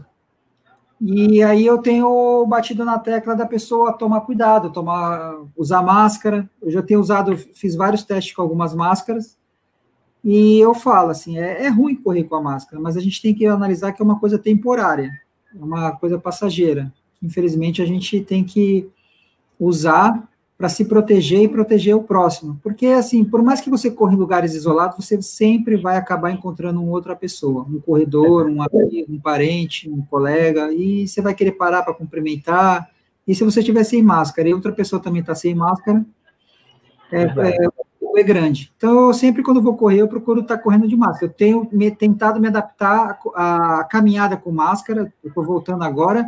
E 1.01 1.43
aí 1.43 1.65
eu 1.65 1.78
tenho 1.80 2.45
batido 2.47 2.86
na 2.86 2.97
tecla 2.97 3.36
da 3.36 3.45
pessoa 3.45 3.93
tomar 3.93 4.21
cuidado, 4.21 4.71
tomar, 4.71 5.36
usar 5.56 5.82
máscara. 5.82 6.49
Eu 6.62 6.71
já 6.71 6.82
tenho 6.82 6.99
usado, 6.99 7.38
fiz 7.38 7.75
vários 7.75 8.04
testes 8.04 8.34
com 8.34 8.41
algumas 8.41 8.73
máscaras. 8.73 9.38
E 10.23 10.58
eu 10.58 10.73
falo 10.73 11.12
assim, 11.12 11.38
é, 11.38 11.65
é 11.65 11.69
ruim 11.69 11.95
correr 11.95 12.23
com 12.23 12.36
a 12.36 12.41
máscara, 12.41 12.82
mas 12.82 12.97
a 12.97 13.01
gente 13.01 13.21
tem 13.21 13.36
que 13.36 13.45
analisar 13.45 13.91
que 13.91 14.01
é 14.01 14.06
uma 14.06 14.19
coisa 14.19 14.39
temporária, 14.39 15.12
é 15.54 15.63
uma 15.63 15.91
coisa 15.91 16.17
passageira. 16.17 16.91
Infelizmente 17.21 17.82
a 17.82 17.86
gente 17.86 18.21
tem 18.21 18.43
que 18.43 18.89
usar 19.60 20.28
para 20.58 20.70
se 20.70 20.86
proteger 20.86 21.41
e 21.41 21.48
proteger 21.50 21.96
o 21.96 22.04
próximo. 22.04 22.60
Porque, 22.63 22.88
assim, 22.88 23.26
por 23.26 23.44
mais 23.44 23.60
que 23.60 23.70
você 23.70 23.91
corra 23.91 24.13
em 24.13 24.18
lugares 24.18 24.54
isolados, 24.54 25.04
você 25.04 25.22
sempre 25.22 25.76
vai 25.76 25.98
acabar 25.98 26.32
encontrando 26.32 26.82
uma 26.82 26.91
outra 26.91 27.15
pessoa, 27.15 27.65
um 27.70 27.80
corredor, 27.80 28.48
um 28.48 28.62
amigo, 28.62 29.12
um 29.12 29.20
parente, 29.20 29.89
um 29.89 30.02
colega, 30.02 30.72
e 30.72 31.08
você 31.08 31.22
vai 31.22 31.34
querer 31.34 31.54
parar 31.54 31.84
para 31.84 31.94
cumprimentar. 31.94 32.89
E 33.28 33.36
se 33.36 33.44
você 33.44 33.60
estiver 33.60 33.84
sem 33.84 34.02
máscara 34.02 34.48
e 34.48 34.54
outra 34.54 34.72
pessoa 34.72 35.02
também 35.02 35.20
está 35.20 35.36
sem 35.36 35.54
máscara, 35.54 36.06
é, 37.12 37.24
é, 37.24 37.68
é, 38.18 38.24
grande. 38.24 38.72
Então, 38.78 39.08
eu 39.08 39.13
sempre 39.13 39.44
quando 39.44 39.62
vou 39.62 39.76
correr, 39.76 40.00
eu 40.00 40.08
procuro 40.08 40.39
estar 40.39 40.56
tá 40.56 40.63
correndo 40.63 40.88
de 40.88 40.96
máscara. 40.96 41.26
Eu 41.26 41.36
tenho 41.36 41.68
me, 41.70 41.91
tentado 41.91 42.39
me 42.39 42.48
adaptar 42.48 43.20
à, 43.36 43.80
à 43.80 43.84
caminhada 43.84 44.38
com 44.38 44.52
máscara, 44.52 45.12
eu 45.22 45.28
estou 45.28 45.44
voltando 45.44 45.84
agora, 45.84 46.26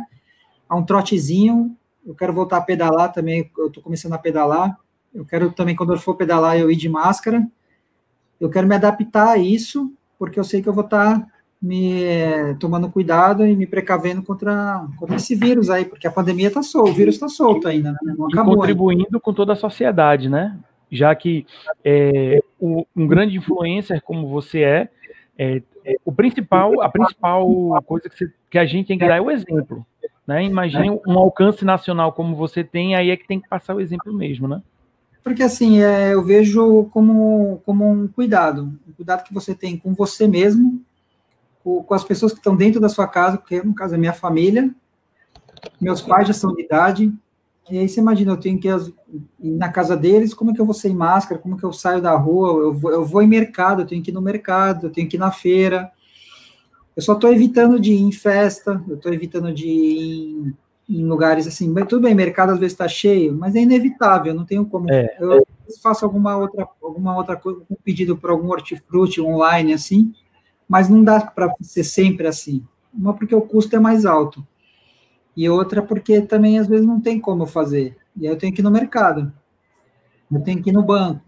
a 0.68 0.76
um 0.76 0.84
trotezinho, 0.84 1.74
eu 2.08 2.14
quero 2.14 2.32
voltar 2.32 2.56
a 2.56 2.62
pedalar 2.62 3.12
também, 3.12 3.50
eu 3.58 3.66
estou 3.66 3.82
começando 3.82 4.14
a 4.14 4.18
pedalar. 4.18 4.78
Eu 5.14 5.26
quero 5.26 5.52
também, 5.52 5.76
quando 5.76 5.92
eu 5.92 5.98
for 5.98 6.14
pedalar, 6.14 6.58
eu 6.58 6.70
ir 6.70 6.76
de 6.76 6.88
máscara. 6.88 7.46
Eu 8.40 8.48
quero 8.48 8.66
me 8.66 8.74
adaptar 8.74 9.32
a 9.32 9.36
isso, 9.36 9.92
porque 10.18 10.40
eu 10.40 10.44
sei 10.44 10.62
que 10.62 10.68
eu 10.70 10.72
vou 10.72 10.84
estar 10.84 11.20
tá 11.20 11.26
me 11.60 12.02
eh, 12.04 12.54
tomando 12.58 12.90
cuidado 12.90 13.44
e 13.46 13.54
me 13.54 13.66
precavendo 13.66 14.22
contra, 14.22 14.86
contra 14.96 15.16
esse 15.16 15.34
vírus 15.34 15.68
aí, 15.68 15.84
porque 15.84 16.06
a 16.06 16.10
pandemia 16.10 16.48
está 16.48 16.62
solta, 16.62 16.90
o 16.90 16.94
vírus 16.94 17.16
está 17.16 17.28
solto 17.28 17.68
ainda, 17.68 17.92
né? 17.92 17.98
Não 18.16 18.28
acabou. 18.28 18.54
E 18.54 18.56
contribuindo 18.56 19.04
ainda. 19.04 19.20
com 19.20 19.34
toda 19.34 19.52
a 19.52 19.56
sociedade, 19.56 20.30
né? 20.30 20.56
Já 20.90 21.14
que 21.14 21.44
é, 21.84 22.40
o, 22.58 22.86
um 22.96 23.06
grande 23.06 23.36
influencer 23.36 24.00
como 24.02 24.28
você 24.28 24.62
é, 24.62 24.88
é, 25.36 25.62
é, 25.84 25.96
o 26.06 26.12
principal, 26.12 26.80
a 26.80 26.88
principal 26.88 27.82
coisa 27.84 28.08
que, 28.08 28.16
você, 28.16 28.32
que 28.48 28.58
a 28.58 28.64
gente 28.64 28.86
tem 28.86 28.98
que 28.98 29.06
dar 29.06 29.16
é 29.16 29.20
o 29.20 29.30
exemplo. 29.30 29.84
Né? 30.28 30.44
Imagine 30.44 31.00
um 31.06 31.18
alcance 31.18 31.64
nacional 31.64 32.12
como 32.12 32.36
você 32.36 32.62
tem, 32.62 32.94
aí 32.94 33.08
é 33.08 33.16
que 33.16 33.26
tem 33.26 33.40
que 33.40 33.48
passar 33.48 33.74
o 33.74 33.80
exemplo 33.80 34.12
mesmo, 34.12 34.46
né? 34.46 34.60
Porque 35.24 35.42
assim, 35.42 35.80
é, 35.80 36.12
eu 36.12 36.22
vejo 36.22 36.84
como, 36.92 37.62
como 37.64 37.90
um 37.90 38.06
cuidado, 38.06 38.64
um 38.86 38.92
cuidado 38.92 39.24
que 39.24 39.32
você 39.32 39.54
tem 39.54 39.78
com 39.78 39.94
você 39.94 40.28
mesmo, 40.28 40.82
com, 41.64 41.82
com 41.82 41.94
as 41.94 42.04
pessoas 42.04 42.32
que 42.32 42.40
estão 42.40 42.54
dentro 42.54 42.78
da 42.78 42.90
sua 42.90 43.08
casa, 43.08 43.38
porque 43.38 43.62
no 43.62 43.74
caso 43.74 43.94
é 43.94 43.98
minha 43.98 44.12
família, 44.12 44.70
meus 45.80 46.02
pais 46.02 46.28
já 46.28 46.34
são 46.34 46.54
de 46.54 46.62
idade, 46.62 47.10
e 47.70 47.78
aí 47.78 47.88
você 47.88 47.98
imagina, 47.98 48.32
eu 48.32 48.36
tenho 48.36 48.60
que 48.60 48.68
ir 48.68 48.82
na 49.40 49.70
casa 49.70 49.96
deles, 49.96 50.34
como 50.34 50.50
é 50.50 50.54
que 50.54 50.60
eu 50.60 50.66
vou 50.66 50.74
sem 50.74 50.94
máscara, 50.94 51.40
como 51.40 51.54
é 51.54 51.58
que 51.58 51.64
eu 51.64 51.72
saio 51.72 52.02
da 52.02 52.14
rua, 52.14 52.50
eu 52.64 52.74
vou, 52.74 52.90
eu 52.92 53.02
vou 53.02 53.22
em 53.22 53.26
mercado, 53.26 53.80
eu 53.80 53.86
tenho 53.86 54.02
que 54.02 54.10
ir 54.10 54.14
no 54.14 54.20
mercado, 54.20 54.88
eu 54.88 54.90
tenho 54.90 55.08
que 55.08 55.16
ir 55.16 55.20
na 55.20 55.32
feira, 55.32 55.90
eu 56.98 57.02
só 57.02 57.12
estou 57.12 57.32
evitando 57.32 57.78
de 57.78 57.92
ir 57.92 58.00
em 58.00 58.10
festa, 58.10 58.82
eu 58.88 58.96
estou 58.96 59.14
evitando 59.14 59.54
de 59.54 59.68
ir 59.68 60.52
em, 60.88 60.98
em, 60.98 61.04
lugares 61.06 61.46
assim. 61.46 61.72
Tudo 61.84 62.00
bem, 62.00 62.12
mercado 62.12 62.50
às 62.50 62.58
vezes 62.58 62.72
está 62.72 62.88
cheio, 62.88 63.32
mas 63.32 63.54
é 63.54 63.60
inevitável, 63.60 64.34
não 64.34 64.44
tenho 64.44 64.66
como. 64.66 64.90
É. 64.90 65.16
Eu 65.20 65.44
faço 65.80 66.04
alguma 66.04 66.36
outra, 66.36 66.66
alguma 66.82 67.16
outra 67.16 67.36
coisa, 67.36 67.62
um 67.70 67.76
pedido 67.76 68.16
por 68.16 68.30
algum 68.30 68.48
hortifruti 68.48 69.20
online 69.20 69.74
assim, 69.74 70.12
mas 70.68 70.88
não 70.88 71.04
dá 71.04 71.20
para 71.20 71.54
ser 71.60 71.84
sempre 71.84 72.26
assim. 72.26 72.66
Uma 72.92 73.14
porque 73.14 73.32
o 73.32 73.42
custo 73.42 73.76
é 73.76 73.78
mais 73.78 74.04
alto, 74.04 74.44
e 75.36 75.48
outra 75.48 75.80
porque 75.80 76.20
também 76.22 76.58
às 76.58 76.66
vezes 76.66 76.84
não 76.84 77.00
tem 77.00 77.20
como 77.20 77.46
fazer. 77.46 77.96
E 78.16 78.26
aí 78.26 78.32
eu 78.32 78.36
tenho 78.36 78.52
que 78.52 78.60
ir 78.60 78.64
no 78.64 78.72
mercado, 78.72 79.32
eu 80.32 80.40
tenho 80.40 80.60
que 80.60 80.70
ir 80.70 80.72
no 80.72 80.82
banco. 80.82 81.22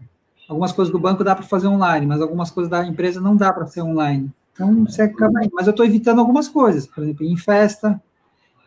Algumas 0.49 0.73
coisas 0.73 0.91
do 0.91 0.99
banco 0.99 1.23
dá 1.23 1.33
para 1.33 1.45
fazer 1.45 1.67
online, 1.67 2.05
mas 2.05 2.21
algumas 2.21 2.51
coisas 2.51 2.69
da 2.69 2.85
empresa 2.85 3.21
não 3.21 3.37
dá 3.37 3.53
para 3.53 3.67
ser 3.67 3.83
online. 3.83 4.29
Então, 4.53 4.85
você 4.85 5.03
acaba. 5.03 5.39
Mas 5.53 5.67
eu 5.67 5.71
estou 5.71 5.85
evitando 5.85 6.19
algumas 6.19 6.47
coisas, 6.47 6.85
por 6.85 7.03
exemplo, 7.03 7.25
em 7.25 7.37
festa, 7.37 8.01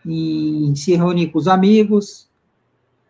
em 0.04 0.74
se 0.74 0.94
reunir 0.94 1.28
com 1.28 1.38
os 1.38 1.48
amigos, 1.48 2.28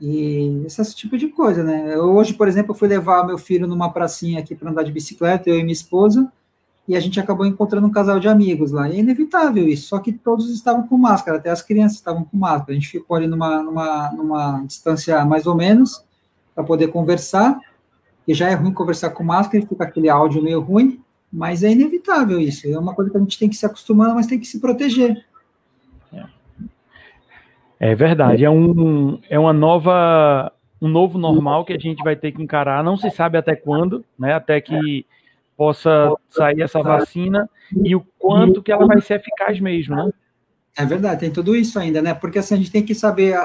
e 0.01 0.63
esse 0.67 0.95
tipo 0.95 1.17
de 1.17 1.29
coisa, 1.29 1.63
né? 1.63 1.95
Eu, 1.95 2.15
hoje, 2.15 2.35
por 2.35 2.49
exemplo, 2.49 2.73
eu 2.73 2.79
fui 2.79 2.89
levar 2.89 3.27
meu 3.27 3.39
filho 3.39 3.67
numa 3.67 3.93
pracinha 3.93 4.41
aqui 4.41 4.55
para 4.55 4.71
andar 4.71 4.83
de 4.83 4.93
bicicleta, 4.93 5.49
eu 5.49 5.59
e 5.59 5.63
minha 5.63 5.73
esposa, 5.73 6.31
e 6.87 6.97
a 6.97 7.01
gente 7.01 7.19
acabou 7.19 7.47
encontrando 7.47 7.87
um 7.87 7.91
casal 7.91 8.21
de 8.21 8.29
amigos 8.29 8.73
lá. 8.73 8.89
E 8.89 8.97
é 8.97 8.99
inevitável 8.99 9.67
isso, 9.67 9.89
só 9.89 9.99
que 9.99 10.13
todos 10.13 10.51
estavam 10.51 10.87
com 10.87 10.99
máscara, 10.99 11.39
até 11.39 11.51
as 11.51 11.63
crianças 11.63 11.97
estavam 11.99 12.25
com 12.25 12.37
máscara. 12.37 12.73
A 12.73 12.75
gente 12.75 12.89
ficou 12.89 13.17
ali 13.17 13.27
numa, 13.27 13.63
numa, 13.63 14.13
numa 14.13 14.65
distância 14.67 15.25
mais 15.25 15.47
ou 15.47 15.55
menos, 15.55 16.05
para 16.55 16.65
poder 16.65 16.89
conversar, 16.89 17.59
e 18.27 18.35
já 18.35 18.49
é 18.51 18.55
ruim 18.55 18.73
conversar 18.73 19.11
com 19.11 19.25
máscara, 19.25 19.65
fica 19.67 19.85
aquele 19.85 20.09
áudio 20.09 20.43
meio 20.43 20.61
ruim, 20.61 21.01
mas 21.35 21.65
é 21.65 21.73
inevitável 21.73 22.41
isso. 22.41 22.69
É 22.69 22.79
uma 22.79 22.95
coisa 22.95 23.11
que 23.11 23.17
a 23.17 23.21
gente 23.21 23.37
tem 23.37 23.49
que 23.49 23.57
se 23.57 23.67
acostumar, 23.67 24.15
mas 24.15 24.29
tem 24.29 24.39
que 24.39 24.47
se 24.47 24.61
proteger. 24.61 25.25
É 27.81 27.93
verdade. 27.93 28.45
É, 28.45 28.51
um, 28.51 29.21
é 29.29 29.37
uma 29.37 29.53
nova, 29.53 30.53
um 30.81 30.89
novo 30.89 31.19
normal 31.19 31.65
que 31.65 31.73
a 31.73 31.79
gente 31.79 32.05
vai 32.05 32.15
ter 32.15 32.31
que 32.31 32.41
encarar. 32.41 32.85
Não 32.85 32.97
se 32.97 33.11
sabe 33.11 33.37
até 33.37 33.57
quando, 33.57 34.05
né? 34.17 34.33
Até 34.33 34.61
que 34.61 35.05
possa 35.57 36.15
sair 36.29 36.63
essa 36.63 36.81
vacina 36.81 37.51
e 37.85 37.97
o 37.97 38.07
quanto 38.17 38.63
que 38.63 38.71
ela 38.71 38.87
vai 38.87 39.01
ser 39.01 39.15
eficaz 39.15 39.59
mesmo, 39.59 39.97
né? 39.97 40.11
É 40.79 40.85
verdade, 40.85 41.21
tem 41.21 41.33
tudo 41.33 41.55
isso 41.55 41.79
ainda, 41.79 42.01
né? 42.01 42.15
Porque 42.15 42.39
assim, 42.39 42.55
a 42.55 42.57
gente 42.57 42.71
tem 42.71 42.83
que 42.85 42.95
saber 42.95 43.37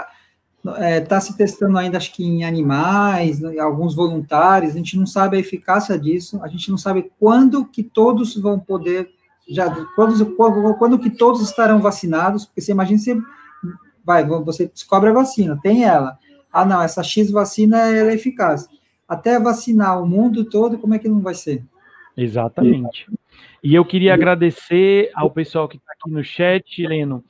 está 0.65 0.85
é, 0.85 0.99
tá 0.99 1.21
se 1.21 1.37
testando 1.37 1.77
ainda, 1.77 1.97
acho 1.97 2.13
que 2.13 2.23
em 2.23 2.43
animais, 2.43 3.39
né, 3.39 3.57
alguns 3.59 3.95
voluntários, 3.95 4.73
a 4.73 4.77
gente 4.77 4.97
não 4.97 5.05
sabe 5.05 5.37
a 5.37 5.39
eficácia 5.39 5.97
disso, 5.97 6.39
a 6.43 6.47
gente 6.47 6.69
não 6.69 6.77
sabe 6.77 7.11
quando 7.19 7.65
que 7.65 7.81
todos 7.81 8.35
vão 8.35 8.59
poder, 8.59 9.09
já, 9.47 9.69
quando, 9.95 10.35
quando, 10.35 10.73
quando 10.75 10.99
que 10.99 11.09
todos 11.09 11.41
estarão 11.41 11.79
vacinados, 11.79 12.45
porque 12.45 12.61
você 12.61 12.71
imagina, 12.71 12.99
você, 12.99 13.17
vai, 14.03 14.25
você 14.25 14.67
descobre 14.67 15.09
a 15.09 15.13
vacina, 15.13 15.59
tem 15.61 15.83
ela, 15.83 16.17
ah 16.51 16.65
não, 16.65 16.81
essa 16.81 17.03
X 17.03 17.31
vacina 17.31 17.77
ela 17.77 18.11
é 18.11 18.15
eficaz, 18.15 18.67
até 19.07 19.39
vacinar 19.39 20.01
o 20.01 20.07
mundo 20.07 20.43
todo, 20.45 20.77
como 20.77 20.93
é 20.93 20.99
que 20.99 21.07
não 21.07 21.21
vai 21.21 21.33
ser? 21.33 21.63
Exatamente. 22.17 23.07
E 23.63 23.75
eu 23.75 23.83
queria 23.85 24.13
agradecer 24.13 25.09
ao 25.13 25.31
pessoal 25.31 25.67
que 25.67 25.77
está 25.77 25.93
aqui 25.93 26.11
no 26.11 26.23
chat, 26.23 26.85
Leno, 26.85 27.23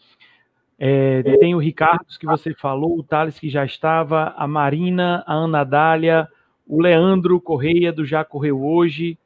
é, 0.80 1.22
tem 1.40 1.54
o 1.54 1.60
Ricardo 1.60 2.06
que 2.18 2.26
você 2.26 2.54
falou, 2.54 2.98
o 2.98 3.04
Thales 3.04 3.38
que 3.38 3.50
já 3.50 3.66
estava, 3.66 4.34
a 4.38 4.48
Marina, 4.48 5.24
a 5.28 5.34
Ana 5.34 5.66
Dália, 5.66 6.28
o 6.66 6.82
Leandro 6.82 7.42
Correia 7.42 7.92
do 7.92 8.06
Já 8.06 8.24
Correu 8.24 8.64
Hoje, 8.64 9.18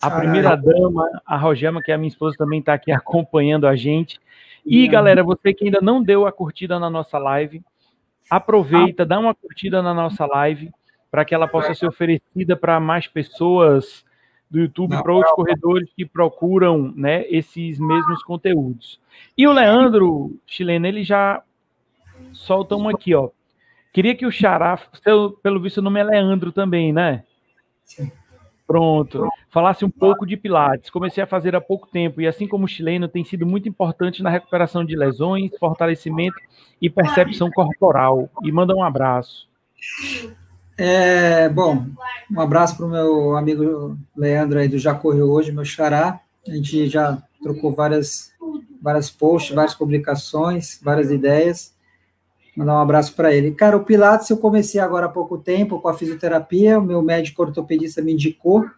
a 0.00 0.10
primeira 0.10 0.56
dama, 0.56 1.06
a 1.26 1.36
Rogema, 1.36 1.82
que 1.82 1.92
é 1.92 1.94
a 1.94 1.98
minha 1.98 2.08
esposa, 2.08 2.36
também 2.38 2.60
está 2.60 2.72
aqui 2.72 2.90
acompanhando 2.92 3.66
a 3.66 3.76
gente. 3.76 4.18
E, 4.64 4.88
galera, 4.88 5.22
você 5.22 5.52
que 5.52 5.66
ainda 5.66 5.80
não 5.82 6.02
deu 6.02 6.26
a 6.26 6.32
curtida 6.32 6.78
na 6.78 6.88
nossa 6.88 7.18
live, 7.18 7.62
aproveita, 8.30 9.04
dá 9.04 9.18
uma 9.18 9.34
curtida 9.34 9.82
na 9.82 9.92
nossa 9.92 10.24
live, 10.24 10.72
para 11.10 11.26
que 11.26 11.34
ela 11.34 11.46
possa 11.46 11.74
ser 11.74 11.86
oferecida 11.86 12.56
para 12.56 12.80
mais 12.80 13.06
pessoas 13.06 14.02
do 14.52 14.60
YouTube 14.60 14.90
para 15.02 15.12
outros 15.12 15.34
corredores 15.34 15.88
que 15.96 16.04
procuram 16.04 16.92
né, 16.94 17.24
esses 17.28 17.78
mesmos 17.78 18.22
conteúdos. 18.22 19.00
E 19.36 19.46
o 19.46 19.52
Leandro 19.52 20.38
Chileno, 20.46 20.86
ele 20.86 21.02
já 21.02 21.42
solta 22.32 22.76
uma 22.76 22.90
aqui, 22.90 23.14
ó. 23.14 23.30
Queria 23.94 24.14
que 24.14 24.26
o 24.26 24.30
Xará, 24.30 24.78
seu, 25.02 25.30
pelo 25.42 25.58
visto 25.58 25.78
o 25.78 25.82
nome 25.82 26.00
é 26.00 26.04
Leandro 26.04 26.52
também, 26.52 26.92
né? 26.92 27.24
Sim. 27.84 28.12
Pronto. 28.66 29.26
Falasse 29.50 29.84
um 29.84 29.90
pouco 29.90 30.26
de 30.26 30.36
Pilates. 30.36 30.90
Comecei 30.90 31.22
a 31.22 31.26
fazer 31.26 31.56
há 31.56 31.60
pouco 31.60 31.88
tempo 31.88 32.20
e, 32.20 32.26
assim 32.26 32.46
como 32.46 32.66
o 32.66 32.68
chileno, 32.68 33.08
tem 33.08 33.24
sido 33.24 33.46
muito 33.46 33.68
importante 33.68 34.22
na 34.22 34.30
recuperação 34.30 34.84
de 34.84 34.96
lesões, 34.96 35.50
fortalecimento 35.58 36.36
e 36.80 36.88
percepção 36.90 37.50
corporal. 37.50 38.30
E 38.42 38.52
manda 38.52 38.74
um 38.74 38.82
abraço. 38.82 39.48
É, 40.84 41.48
bom, 41.48 41.86
um 42.28 42.40
abraço 42.40 42.76
para 42.76 42.86
o 42.86 42.88
meu 42.88 43.36
amigo 43.36 43.96
Leandro 44.16 44.58
aí 44.58 44.66
do 44.66 44.80
Já 44.80 44.92
Correu 44.92 45.30
Hoje, 45.30 45.52
meu 45.52 45.64
xará. 45.64 46.20
A 46.44 46.50
gente 46.50 46.88
já 46.88 47.22
trocou 47.40 47.72
várias, 47.72 48.32
várias 48.82 49.08
posts, 49.08 49.54
várias 49.54 49.76
publicações, 49.76 50.80
várias 50.82 51.12
ideias. 51.12 51.72
Mandar 52.56 52.74
um 52.74 52.80
abraço 52.80 53.14
para 53.14 53.32
ele. 53.32 53.52
Cara, 53.52 53.76
o 53.76 53.84
Pilates 53.84 54.28
eu 54.28 54.36
comecei 54.36 54.80
agora 54.80 55.06
há 55.06 55.08
pouco 55.08 55.38
tempo 55.38 55.80
com 55.80 55.86
a 55.86 55.94
fisioterapia, 55.94 56.80
o 56.80 56.82
meu 56.82 57.00
médico 57.00 57.42
ortopedista 57.42 58.02
me 58.02 58.14
indicou. 58.14 58.68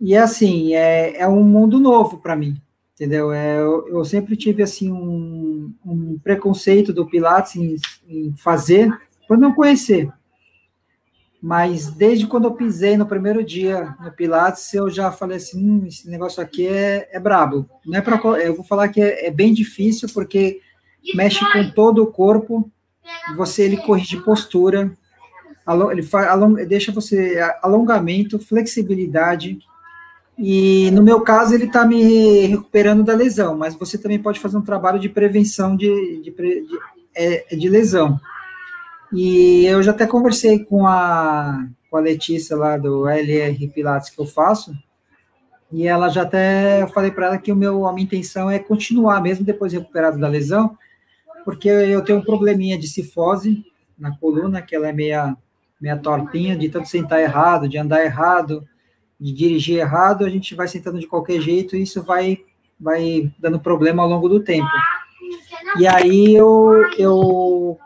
E 0.00 0.16
assim, 0.16 0.74
é, 0.74 1.18
é 1.18 1.28
um 1.28 1.42
mundo 1.42 1.78
novo 1.78 2.16
para 2.16 2.34
mim, 2.34 2.56
entendeu? 2.94 3.30
É, 3.32 3.58
eu, 3.58 3.86
eu, 3.88 4.02
sempre 4.02 4.34
tive 4.34 4.62
assim 4.62 4.90
um, 4.90 5.74
um 5.84 6.18
preconceito 6.24 6.90
do 6.90 7.04
Pilates 7.04 7.54
em, 7.54 7.76
em 8.08 8.34
fazer, 8.34 8.90
por 9.28 9.36
não 9.36 9.52
conhecer. 9.52 10.10
Mas 11.46 11.86
desde 11.86 12.26
quando 12.26 12.46
eu 12.46 12.54
pisei 12.54 12.96
no 12.96 13.06
primeiro 13.06 13.44
dia 13.44 13.94
no 14.00 14.10
Pilates, 14.10 14.74
eu 14.74 14.90
já 14.90 15.12
falei 15.12 15.36
assim, 15.36 15.64
hum, 15.64 15.86
esse 15.86 16.10
negócio 16.10 16.42
aqui 16.42 16.66
é, 16.66 17.08
é 17.12 17.20
brabo. 17.20 17.70
Não 17.86 17.96
é 17.96 18.00
para 18.00 18.16
eu 18.40 18.56
vou 18.56 18.64
falar 18.64 18.88
que 18.88 19.00
é, 19.00 19.28
é 19.28 19.30
bem 19.30 19.54
difícil 19.54 20.08
porque 20.12 20.60
mexe 21.14 21.48
com 21.52 21.70
todo 21.70 22.02
o 22.02 22.08
corpo, 22.08 22.68
você 23.36 23.62
ele 23.62 23.76
corrige 23.76 24.16
postura, 24.24 24.92
ele 25.92 26.02
faz, 26.02 26.28
deixa 26.66 26.90
você 26.90 27.38
alongamento, 27.62 28.40
flexibilidade, 28.40 29.60
e 30.36 30.90
no 30.90 31.00
meu 31.00 31.20
caso 31.20 31.54
ele 31.54 31.66
está 31.66 31.86
me 31.86 32.46
recuperando 32.46 33.04
da 33.04 33.14
lesão, 33.14 33.56
mas 33.56 33.76
você 33.76 33.96
também 33.96 34.18
pode 34.18 34.40
fazer 34.40 34.56
um 34.56 34.62
trabalho 34.62 34.98
de 34.98 35.08
prevenção 35.08 35.76
de, 35.76 36.22
de, 36.22 36.32
de, 36.32 36.78
é, 37.14 37.54
de 37.54 37.68
lesão. 37.68 38.18
E 39.12 39.64
eu 39.66 39.82
já 39.82 39.92
até 39.92 40.06
conversei 40.06 40.64
com 40.64 40.86
a, 40.86 41.66
com 41.90 41.96
a 41.96 42.00
Letícia 42.00 42.56
lá 42.56 42.76
do 42.76 43.08
LR 43.08 43.68
Pilates 43.68 44.10
que 44.10 44.20
eu 44.20 44.26
faço, 44.26 44.74
e 45.72 45.86
ela 45.86 46.08
já 46.08 46.22
até 46.22 46.82
eu 46.82 46.88
falei 46.88 47.10
para 47.10 47.26
ela 47.26 47.38
que 47.38 47.50
o 47.50 47.56
meu, 47.56 47.86
a 47.86 47.92
minha 47.92 48.04
intenção 48.04 48.50
é 48.50 48.58
continuar, 48.58 49.20
mesmo 49.20 49.44
depois 49.44 49.72
de 49.72 49.78
recuperado 49.78 50.18
da 50.18 50.28
lesão, 50.28 50.76
porque 51.44 51.68
eu 51.68 52.02
tenho 52.02 52.18
um 52.18 52.24
probleminha 52.24 52.78
de 52.78 52.88
cifose 52.88 53.64
na 53.98 54.16
coluna, 54.16 54.62
que 54.62 54.74
ela 54.74 54.88
é 54.88 54.92
meia, 54.92 55.36
meia 55.80 55.96
tortinha, 55.96 56.56
de 56.56 56.68
tanto 56.68 56.88
sentar 56.88 57.20
errado, 57.20 57.68
de 57.68 57.78
andar 57.78 58.04
errado, 58.04 58.66
de 59.18 59.32
dirigir 59.32 59.78
errado, 59.78 60.24
a 60.24 60.28
gente 60.28 60.54
vai 60.54 60.68
sentando 60.68 60.98
de 60.98 61.06
qualquer 61.06 61.40
jeito 61.40 61.74
e 61.74 61.82
isso 61.82 62.02
vai, 62.02 62.38
vai 62.78 63.32
dando 63.38 63.58
problema 63.58 64.02
ao 64.02 64.08
longo 64.08 64.28
do 64.28 64.40
tempo. 64.40 64.68
E 65.78 65.86
aí 65.86 66.34
eu, 66.34 66.84
eu 66.98 67.78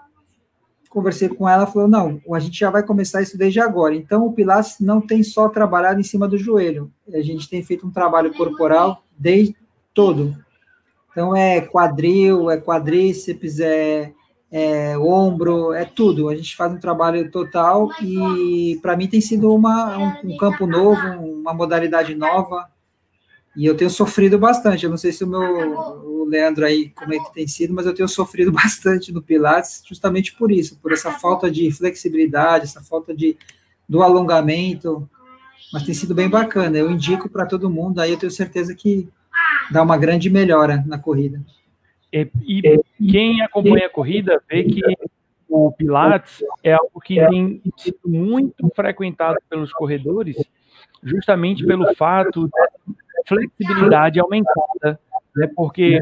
conversei 0.90 1.28
com 1.28 1.48
ela, 1.48 1.66
falou, 1.66 1.88
não, 1.88 2.20
a 2.34 2.38
gente 2.38 2.58
já 2.58 2.68
vai 2.68 2.82
começar 2.82 3.22
isso 3.22 3.38
desde 3.38 3.60
agora. 3.60 3.94
Então, 3.94 4.26
o 4.26 4.32
Pilates 4.32 4.76
não 4.80 5.00
tem 5.00 5.22
só 5.22 5.48
trabalhado 5.48 6.00
em 6.00 6.02
cima 6.02 6.28
do 6.28 6.36
joelho, 6.36 6.90
a 7.08 7.22
gente 7.22 7.48
tem 7.48 7.62
feito 7.62 7.86
um 7.86 7.90
trabalho 7.90 8.34
corporal 8.34 9.04
desde 9.16 9.56
todo, 9.94 10.36
então 11.10 11.34
é 11.34 11.60
quadril, 11.60 12.50
é 12.50 12.56
quadríceps, 12.60 13.60
é, 13.60 14.12
é 14.50 14.98
ombro, 14.98 15.72
é 15.72 15.84
tudo. 15.84 16.28
A 16.28 16.36
gente 16.36 16.56
faz 16.56 16.72
um 16.72 16.78
trabalho 16.78 17.30
total 17.30 17.88
e 18.02 18.78
para 18.80 18.96
mim 18.96 19.06
tem 19.06 19.20
sido 19.20 19.52
uma, 19.52 19.96
um, 19.98 20.32
um, 20.32 20.36
campo 20.36 20.66
novo, 20.66 21.00
uma 21.00 21.52
modalidade 21.52 22.14
nova. 22.14 22.68
E 23.56 23.66
eu 23.66 23.76
tenho 23.76 23.90
sofrido 23.90 24.38
bastante. 24.38 24.84
Eu 24.84 24.90
não 24.90 24.96
sei 24.96 25.12
se 25.12 25.24
o 25.24 25.26
meu 25.26 26.19
Leandro 26.30 26.64
aí 26.64 26.90
como 26.90 27.12
é 27.12 27.18
que 27.18 27.34
tem 27.34 27.46
sido, 27.46 27.74
mas 27.74 27.86
eu 27.86 27.94
tenho 27.94 28.08
sofrido 28.08 28.50
bastante 28.52 29.12
no 29.12 29.20
Pilates, 29.20 29.82
justamente 29.86 30.34
por 30.34 30.50
isso, 30.50 30.78
por 30.78 30.92
essa 30.92 31.12
falta 31.12 31.50
de 31.50 31.70
flexibilidade, 31.70 32.64
essa 32.64 32.82
falta 32.82 33.14
de 33.14 33.36
do 33.88 34.02
alongamento. 34.02 35.08
Mas 35.72 35.82
tem 35.82 35.94
sido 35.94 36.14
bem 36.14 36.28
bacana. 36.28 36.78
Eu 36.78 36.90
indico 36.90 37.28
para 37.28 37.44
todo 37.44 37.68
mundo. 37.68 38.00
Aí 38.00 38.12
eu 38.12 38.18
tenho 38.18 38.30
certeza 38.30 38.74
que 38.74 39.08
dá 39.70 39.82
uma 39.82 39.98
grande 39.98 40.30
melhora 40.30 40.82
na 40.86 40.98
corrida. 40.98 41.40
E, 42.12 42.28
e 42.42 43.10
quem 43.10 43.42
acompanha 43.42 43.86
a 43.86 43.90
corrida 43.90 44.42
vê 44.48 44.64
que 44.64 44.80
o 45.48 45.72
Pilates 45.72 46.42
é 46.62 46.72
algo 46.72 47.00
que 47.00 47.16
tem 47.28 47.60
sido 47.76 47.98
muito 48.06 48.70
frequentado 48.74 49.36
pelos 49.48 49.72
corredores, 49.72 50.36
justamente 51.02 51.64
pelo 51.64 51.94
fato 51.94 52.48
da 52.48 52.68
flexibilidade 53.26 54.20
aumentada, 54.20 54.98
né? 55.34 55.48
porque 55.54 55.98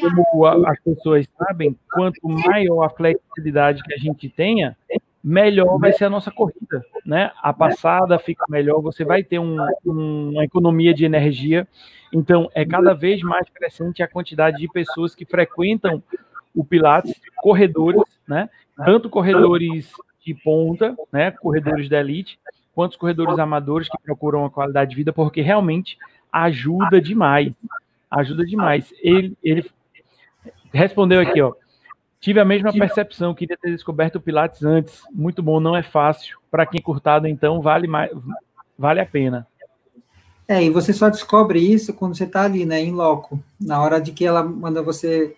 como 0.00 0.46
as 0.66 0.78
pessoas 0.80 1.26
sabem, 1.38 1.76
quanto 1.90 2.20
maior 2.28 2.82
a 2.84 2.90
flexibilidade 2.90 3.82
que 3.82 3.94
a 3.94 3.96
gente 3.96 4.28
tenha, 4.28 4.76
melhor 5.22 5.78
vai 5.78 5.92
ser 5.92 6.04
a 6.04 6.10
nossa 6.10 6.30
corrida, 6.30 6.84
né? 7.04 7.32
A 7.42 7.52
passada 7.52 8.18
fica 8.18 8.44
melhor, 8.48 8.80
você 8.80 9.04
vai 9.04 9.22
ter 9.22 9.38
um, 9.38 9.56
um, 9.84 10.30
uma 10.32 10.44
economia 10.44 10.94
de 10.94 11.04
energia. 11.04 11.66
Então, 12.12 12.50
é 12.54 12.64
cada 12.64 12.94
vez 12.94 13.22
mais 13.22 13.48
crescente 13.50 14.02
a 14.02 14.08
quantidade 14.08 14.58
de 14.58 14.68
pessoas 14.68 15.14
que 15.14 15.24
frequentam 15.24 16.02
o 16.54 16.64
Pilates, 16.64 17.14
corredores, 17.36 18.02
né? 18.26 18.48
Tanto 18.76 19.10
corredores 19.10 19.90
de 20.24 20.34
ponta, 20.34 20.96
né? 21.12 21.30
Corredores 21.30 21.88
da 21.88 22.00
elite, 22.00 22.38
quanto 22.74 22.92
os 22.92 22.98
corredores 22.98 23.38
amadores 23.38 23.88
que 23.88 23.98
procuram 24.02 24.44
a 24.44 24.50
qualidade 24.50 24.90
de 24.90 24.96
vida, 24.96 25.12
porque 25.12 25.40
realmente 25.40 25.98
ajuda 26.32 27.00
demais. 27.00 27.52
Ajuda 28.10 28.44
demais. 28.44 28.92
Ele, 29.02 29.36
ele 29.42 29.70
respondeu 30.72 31.20
aqui, 31.20 31.40
ó. 31.40 31.54
Tive 32.20 32.40
a 32.40 32.44
mesma 32.44 32.72
percepção, 32.72 33.34
queria 33.34 33.56
ter 33.56 33.70
descoberto 33.70 34.16
o 34.16 34.20
Pilates 34.20 34.64
antes. 34.64 35.02
Muito 35.12 35.42
bom, 35.42 35.60
não 35.60 35.76
é 35.76 35.82
fácil. 35.82 36.38
Para 36.50 36.66
quem 36.66 36.82
curtado, 36.82 37.28
então, 37.28 37.62
vale, 37.62 37.86
mais, 37.86 38.10
vale 38.76 39.00
a 39.00 39.06
pena. 39.06 39.46
É, 40.48 40.64
e 40.64 40.70
você 40.70 40.92
só 40.92 41.08
descobre 41.08 41.60
isso 41.60 41.92
quando 41.92 42.16
você 42.16 42.24
está 42.24 42.42
ali, 42.42 42.64
né, 42.64 42.80
em 42.80 42.90
loco. 42.90 43.38
Na 43.60 43.80
hora 43.80 44.00
de 44.00 44.12
que 44.12 44.24
ela 44.24 44.42
manda 44.42 44.82
você 44.82 45.36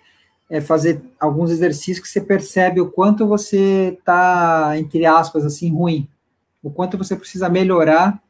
é, 0.49 0.61
fazer 0.61 1.03
alguns 1.19 1.51
exercícios 1.51 2.01
que 2.01 2.09
você 2.09 2.21
percebe 2.21 2.81
o 2.81 2.91
quanto 2.91 3.27
você 3.27 3.97
está, 3.99 4.73
entre 4.79 5.05
aspas, 5.05 5.45
assim, 5.45 5.71
ruim. 5.73 6.09
O 6.63 6.71
quanto 6.71 6.97
você 6.97 7.15
precisa 7.17 7.49
melhorar 7.49 8.23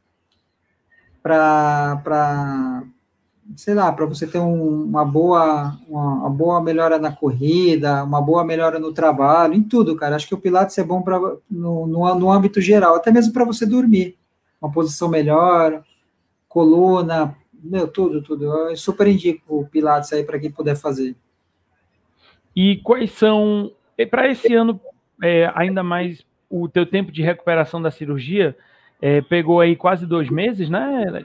para 1.22 2.82
sei 3.56 3.74
lá, 3.74 3.92
para 3.92 4.06
você 4.06 4.26
ter 4.26 4.38
um, 4.38 4.84
uma 4.84 5.04
boa 5.04 5.78
uma, 5.88 6.14
uma, 6.14 6.30
boa 6.30 6.62
melhora 6.62 6.98
na 6.98 7.12
corrida, 7.12 8.04
uma 8.04 8.20
boa 8.20 8.44
melhora 8.44 8.78
no 8.78 8.92
trabalho, 8.92 9.54
em 9.54 9.62
tudo, 9.62 9.96
cara. 9.96 10.16
Acho 10.16 10.28
que 10.28 10.34
o 10.34 10.40
Pilates 10.40 10.76
é 10.78 10.84
bom 10.84 11.02
para 11.02 11.18
no, 11.50 11.86
no, 11.86 12.14
no, 12.14 12.30
âmbito 12.30 12.60
geral, 12.60 12.94
até 12.94 13.10
mesmo 13.10 13.32
para 13.32 13.44
você 13.44 13.66
dormir, 13.66 14.16
uma 14.60 14.70
posição 14.70 15.08
melhor, 15.08 15.82
coluna, 16.48 17.36
meu, 17.52 17.88
tudo, 17.88 18.22
tudo. 18.22 18.44
Eu 18.44 18.76
super 18.76 19.06
indico 19.06 19.60
o 19.60 19.66
Pilates 19.66 20.12
aí 20.12 20.24
para 20.24 20.38
quem 20.38 20.50
puder 20.50 20.76
fazer. 20.76 21.16
E 22.54 22.78
quais 22.78 23.12
são, 23.12 23.72
para 24.10 24.28
esse 24.28 24.52
ano, 24.54 24.80
é, 25.22 25.50
ainda 25.54 25.82
mais 25.82 26.24
o 26.48 26.68
teu 26.68 26.84
tempo 26.84 27.12
de 27.12 27.22
recuperação 27.22 27.80
da 27.80 27.90
cirurgia, 27.90 28.56
é, 29.00 29.20
pegou 29.20 29.60
aí 29.60 29.76
quase 29.76 30.04
dois 30.06 30.28
meses, 30.28 30.68
né? 30.68 31.24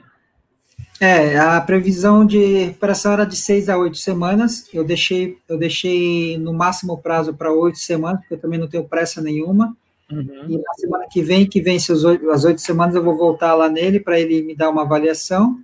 É, 0.98 1.38
a 1.38 1.60
previsão 1.60 2.24
de 2.24 2.64
recuperação 2.64 3.12
era 3.12 3.26
de 3.26 3.36
seis 3.36 3.68
a 3.68 3.76
oito 3.76 3.98
semanas. 3.98 4.66
Eu 4.72 4.82
deixei, 4.82 5.38
eu 5.48 5.58
deixei 5.58 6.38
no 6.38 6.54
máximo 6.54 6.96
prazo 6.98 7.34
para 7.34 7.52
oito 7.52 7.78
semanas, 7.78 8.20
porque 8.20 8.34
eu 8.34 8.40
também 8.40 8.58
não 8.58 8.68
tenho 8.68 8.84
pressa 8.84 9.20
nenhuma. 9.20 9.76
Uhum. 10.10 10.46
E 10.48 10.56
na 10.56 10.74
semana 10.74 11.06
que 11.10 11.22
vem, 11.22 11.46
que 11.46 11.60
vence 11.60 11.92
as 11.92 12.44
oito 12.44 12.60
semanas, 12.60 12.94
eu 12.94 13.02
vou 13.02 13.16
voltar 13.16 13.54
lá 13.54 13.68
nele 13.68 14.00
para 14.00 14.18
ele 14.18 14.42
me 14.42 14.54
dar 14.54 14.70
uma 14.70 14.82
avaliação. 14.82 15.60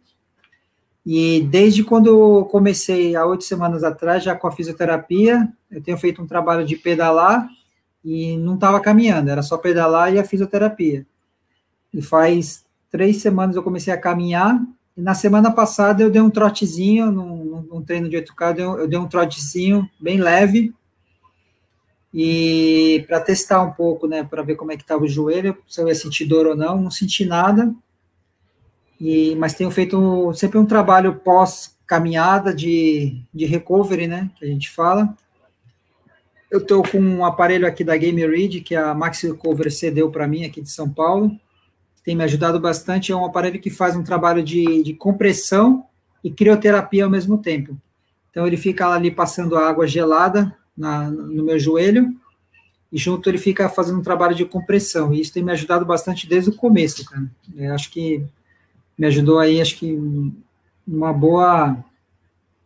E 1.04 1.40
desde 1.50 1.82
quando 1.82 2.08
eu 2.08 2.44
comecei, 2.44 3.16
há 3.16 3.24
oito 3.24 3.44
semanas 3.44 3.82
atrás, 3.82 4.22
já 4.22 4.36
com 4.36 4.46
a 4.46 4.52
fisioterapia, 4.52 5.48
eu 5.70 5.82
tenho 5.82 5.96
feito 5.96 6.22
um 6.22 6.26
trabalho 6.26 6.64
de 6.64 6.76
pedalar 6.76 7.48
e 8.04 8.36
não 8.36 8.54
estava 8.54 8.80
caminhando, 8.80 9.30
era 9.30 9.42
só 9.42 9.56
pedalar 9.56 10.12
e 10.12 10.18
a 10.18 10.24
fisioterapia. 10.24 11.06
E 11.92 12.02
faz 12.02 12.64
três 12.90 13.16
semanas 13.16 13.56
eu 13.56 13.62
comecei 13.62 13.92
a 13.92 13.98
caminhar 13.98 14.60
na 14.97 15.14
semana 15.14 15.51
passada 15.51 16.03
eu 16.03 16.11
dei 16.11 16.20
um 16.20 16.30
trotezinho, 16.30 17.11
num, 17.11 17.62
num 17.62 17.82
treino 17.82 18.09
de 18.09 18.16
8K, 18.16 18.59
eu 18.59 18.78
eu 18.80 18.88
dei 18.88 18.99
um 18.99 19.09
trotezinho 19.09 19.88
bem 20.01 20.18
leve, 20.18 20.74
e 22.14 23.05
para 23.09 23.20
testar 23.20 23.62
um 23.62 23.72
pouco, 23.72 24.07
né, 24.07 24.22
para 24.22 24.43
ver 24.43 24.57
como 24.57 24.70
é 24.70 24.76
que 24.76 24.82
estava 24.82 25.03
o 25.03 25.09
joelho, 25.09 25.57
se 25.66 25.80
eu 25.80 25.88
ia 25.88 25.95
sentir 25.95 26.26
dor 26.26 26.47
ou 26.47 26.55
não, 26.55 26.80
não 26.80 26.90
senti 26.90 27.24
nada. 27.24 27.74
E, 29.01 29.34
mas 29.36 29.55
tenho 29.55 29.70
feito 29.70 30.32
sempre 30.34 30.59
um 30.59 30.66
trabalho 30.66 31.14
pós-caminhada 31.16 32.55
de, 32.55 33.20
de 33.32 33.47
recovery, 33.47 34.07
né, 34.07 34.30
que 34.36 34.45
a 34.45 34.49
gente 34.49 34.70
fala. 34.70 35.16
Eu 36.51 36.59
estou 36.59 36.82
com 36.82 36.99
um 36.99 37.24
aparelho 37.24 37.66
aqui 37.66 37.82
da 37.82 37.97
Game 37.97 38.26
Read, 38.26 38.61
que 38.61 38.76
a 38.76 38.93
Max 38.95 39.22
Recover 39.22 39.72
cedeu 39.72 40.11
para 40.11 40.28
mim 40.28 40.45
aqui 40.45 40.61
de 40.61 40.70
São 40.70 40.88
Paulo. 40.88 41.34
Tem 42.05 42.16
me 42.16 42.24
ajudado 42.24 42.59
bastante. 42.59 43.12
É 43.12 43.16
um 43.16 43.24
aparelho 43.24 43.61
que 43.61 43.70
faz 43.70 43.96
um 43.96 44.03
trabalho 44.03 44.42
de, 44.42 44.82
de 44.82 44.94
compressão 44.94 45.86
e 46.22 46.30
crioterapia 46.30 47.05
ao 47.05 47.11
mesmo 47.11 47.38
tempo. 47.38 47.76
Então 48.30 48.46
ele 48.46 48.57
fica 48.57 48.88
ali 48.88 49.11
passando 49.11 49.57
água 49.57 49.86
gelada 49.86 50.57
na, 50.76 51.11
no 51.11 51.44
meu 51.44 51.59
joelho 51.59 52.14
e 52.90 52.98
junto 52.98 53.28
ele 53.28 53.38
fica 53.38 53.68
fazendo 53.68 53.98
um 53.98 54.03
trabalho 54.03 54.34
de 54.34 54.44
compressão. 54.44 55.12
E 55.12 55.20
isso 55.20 55.32
tem 55.32 55.42
me 55.42 55.53
ajudado 55.53 55.84
bastante 55.84 56.28
desde 56.28 56.50
o 56.50 56.57
começo, 56.57 57.05
cara. 57.05 57.30
Eu 57.55 57.74
acho 57.74 57.90
que 57.90 58.24
me 58.98 59.07
ajudou 59.07 59.38
aí, 59.38 59.61
acho 59.61 59.76
que 59.78 59.98
uma 60.86 61.12
boa 61.12 61.76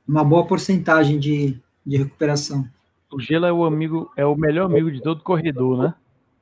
uma 0.06 0.24
boa 0.24 0.46
porcentagem 0.46 1.18
de, 1.18 1.58
de 1.84 1.96
recuperação. 1.96 2.66
O 3.10 3.20
gelo 3.20 3.46
é 3.46 3.52
o 3.52 3.64
amigo, 3.64 4.10
é 4.16 4.24
o 4.24 4.36
melhor 4.36 4.66
amigo 4.66 4.90
de 4.90 5.02
todo 5.02 5.22
corredor, 5.22 5.78
né? 5.78 5.94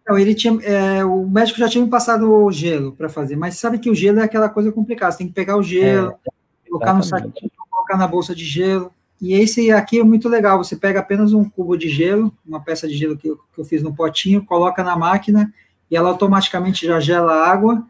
Não, 0.07 0.19
ele 0.19 0.35
tinha, 0.35 0.59
é, 0.63 1.05
o 1.05 1.27
médico 1.27 1.59
já 1.59 1.69
tinha 1.69 1.83
me 1.83 1.91
passado 1.91 2.31
o 2.31 2.53
gelo 2.53 2.93
para 2.93 3.09
fazer, 3.09 3.37
mas 3.37 3.59
sabe 3.59 3.79
que 3.79 3.89
o 3.89 3.95
gelo 3.95 4.21
é 4.21 4.23
aquela 4.23 4.49
coisa 4.49 4.71
complicada. 4.71 5.13
Você 5.13 5.19
tem 5.19 5.29
que 5.29 5.33
pegar 5.33 5.57
o 5.57 5.63
gelo, 5.63 6.15
é, 6.27 6.69
colocar 6.69 6.93
no 6.93 7.03
saquinho, 7.03 7.51
colocar 7.71 7.97
na 7.97 8.07
bolsa 8.07 8.35
de 8.35 8.45
gelo. 8.45 8.93
E 9.21 9.33
esse 9.33 9.71
aqui 9.71 10.01
é 10.01 10.05
muito 10.05 10.29
legal. 10.29 10.59
Você 10.59 10.77
pega 10.77 11.01
apenas 11.01 11.33
um 11.33 11.49
cubo 11.49 11.77
de 11.77 11.89
gelo, 11.89 12.33
uma 12.47 12.61
peça 12.61 12.87
de 12.87 12.95
gelo 12.95 13.17
que 13.17 13.29
eu, 13.29 13.41
que 13.55 13.61
eu 13.61 13.65
fiz 13.65 13.83
no 13.83 13.95
potinho, 13.95 14.45
coloca 14.45 14.85
na 14.85 14.97
máquina 14.97 15.53
e 15.91 15.97
ela 15.97 16.11
automaticamente 16.11 16.87
já 16.87 17.01
gela 17.01 17.33
a 17.33 17.51
água 17.51 17.87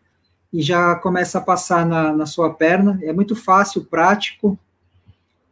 e 0.53 0.63
já 0.63 0.95
começa 0.95 1.39
a 1.39 1.41
passar 1.41 1.85
na, 1.85 2.13
na 2.13 2.27
sua 2.27 2.55
perna. 2.55 3.01
É 3.03 3.13
muito 3.13 3.35
fácil, 3.35 3.85
prático. 3.85 4.57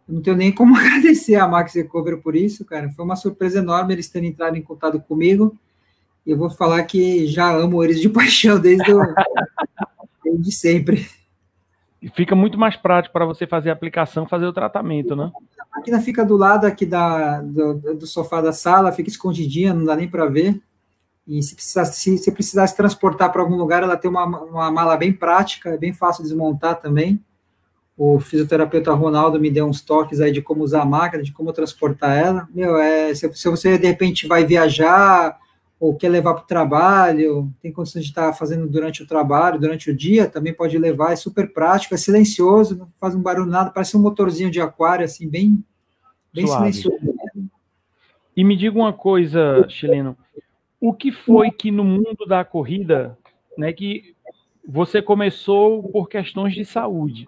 Eu 0.08 0.14
não 0.14 0.22
tenho 0.22 0.36
nem 0.36 0.52
como 0.52 0.76
agradecer 0.78 1.34
a 1.34 1.48
Max 1.48 1.74
Recover 1.74 2.18
por 2.18 2.36
isso, 2.36 2.64
cara. 2.64 2.88
Foi 2.90 3.04
uma 3.04 3.16
surpresa 3.16 3.58
enorme 3.58 3.94
eles 3.94 4.08
terem 4.08 4.30
entrado 4.30 4.56
em 4.56 4.62
contato 4.62 5.00
comigo. 5.00 5.56
Eu 6.26 6.36
vou 6.36 6.48
falar 6.48 6.82
que 6.84 7.26
já 7.26 7.52
amo 7.52 7.82
eles 7.82 8.00
de 8.00 8.08
paixão 8.08 8.58
desde, 8.58 8.92
o, 8.92 9.00
desde 10.24 10.52
sempre. 10.52 11.08
E 12.00 12.08
fica 12.08 12.34
muito 12.34 12.58
mais 12.58 12.76
prático 12.76 13.12
para 13.12 13.24
você 13.24 13.46
fazer 13.46 13.70
a 13.70 13.72
aplicação, 13.72 14.26
fazer 14.26 14.46
o 14.46 14.52
tratamento, 14.52 15.14
né? 15.14 15.30
A 15.58 15.78
máquina 15.78 16.00
fica 16.00 16.24
do 16.24 16.36
lado 16.36 16.64
aqui 16.64 16.84
da, 16.84 17.40
do, 17.40 17.74
do 17.94 18.06
sofá 18.06 18.40
da 18.40 18.52
sala, 18.52 18.92
fica 18.92 19.08
escondidinha, 19.08 19.74
não 19.74 19.84
dá 19.84 19.96
nem 19.96 20.08
para 20.08 20.26
ver. 20.26 20.60
E 21.26 21.40
se 21.42 21.54
precisasse, 21.54 22.00
se, 22.00 22.18
se 22.18 22.32
precisasse 22.32 22.76
transportar 22.76 23.30
para 23.30 23.40
algum 23.40 23.56
lugar, 23.56 23.82
ela 23.82 23.96
tem 23.96 24.10
uma, 24.10 24.24
uma 24.24 24.70
mala 24.70 24.96
bem 24.96 25.12
prática, 25.12 25.70
é 25.70 25.78
bem 25.78 25.92
fácil 25.92 26.24
de 26.24 26.30
desmontar 26.30 26.80
também. 26.80 27.20
O 27.96 28.18
fisioterapeuta 28.18 28.92
Ronaldo 28.92 29.40
me 29.40 29.50
deu 29.50 29.66
uns 29.66 29.80
toques 29.80 30.20
aí 30.20 30.32
de 30.32 30.42
como 30.42 30.64
usar 30.64 30.82
a 30.82 30.86
máquina, 30.86 31.22
de 31.22 31.32
como 31.32 31.52
transportar 31.52 32.16
ela. 32.16 32.48
Meu, 32.52 32.76
é, 32.76 33.14
se, 33.14 33.32
se 33.32 33.48
você 33.48 33.78
de 33.78 33.86
repente 33.86 34.26
vai 34.26 34.44
viajar 34.44 35.38
ou 35.82 35.96
quer 35.96 36.10
levar 36.10 36.34
para 36.34 36.44
o 36.44 36.46
trabalho, 36.46 37.52
tem 37.60 37.72
condições 37.72 38.04
de 38.04 38.10
estar 38.10 38.32
fazendo 38.34 38.68
durante 38.68 39.02
o 39.02 39.06
trabalho, 39.06 39.58
durante 39.58 39.90
o 39.90 39.96
dia, 39.96 40.28
também 40.28 40.54
pode 40.54 40.78
levar, 40.78 41.12
é 41.12 41.16
super 41.16 41.52
prático, 41.52 41.92
é 41.92 41.96
silencioso, 41.96 42.78
não 42.78 42.88
faz 43.00 43.16
um 43.16 43.20
barulho 43.20 43.50
nada, 43.50 43.68
parece 43.68 43.96
um 43.96 44.00
motorzinho 44.00 44.48
de 44.48 44.60
aquário, 44.60 45.04
assim, 45.04 45.28
bem, 45.28 45.64
bem 46.32 46.46
silencioso. 46.46 47.00
E 48.36 48.44
me 48.44 48.56
diga 48.56 48.78
uma 48.78 48.92
coisa, 48.92 49.66
chileno, 49.68 50.16
o 50.80 50.94
que 50.94 51.10
foi 51.10 51.50
que 51.50 51.72
no 51.72 51.82
mundo 51.82 52.26
da 52.28 52.44
corrida, 52.44 53.18
né, 53.58 53.72
que 53.72 54.14
você 54.64 55.02
começou 55.02 55.82
por 55.90 56.08
questões 56.08 56.54
de 56.54 56.64
saúde, 56.64 57.26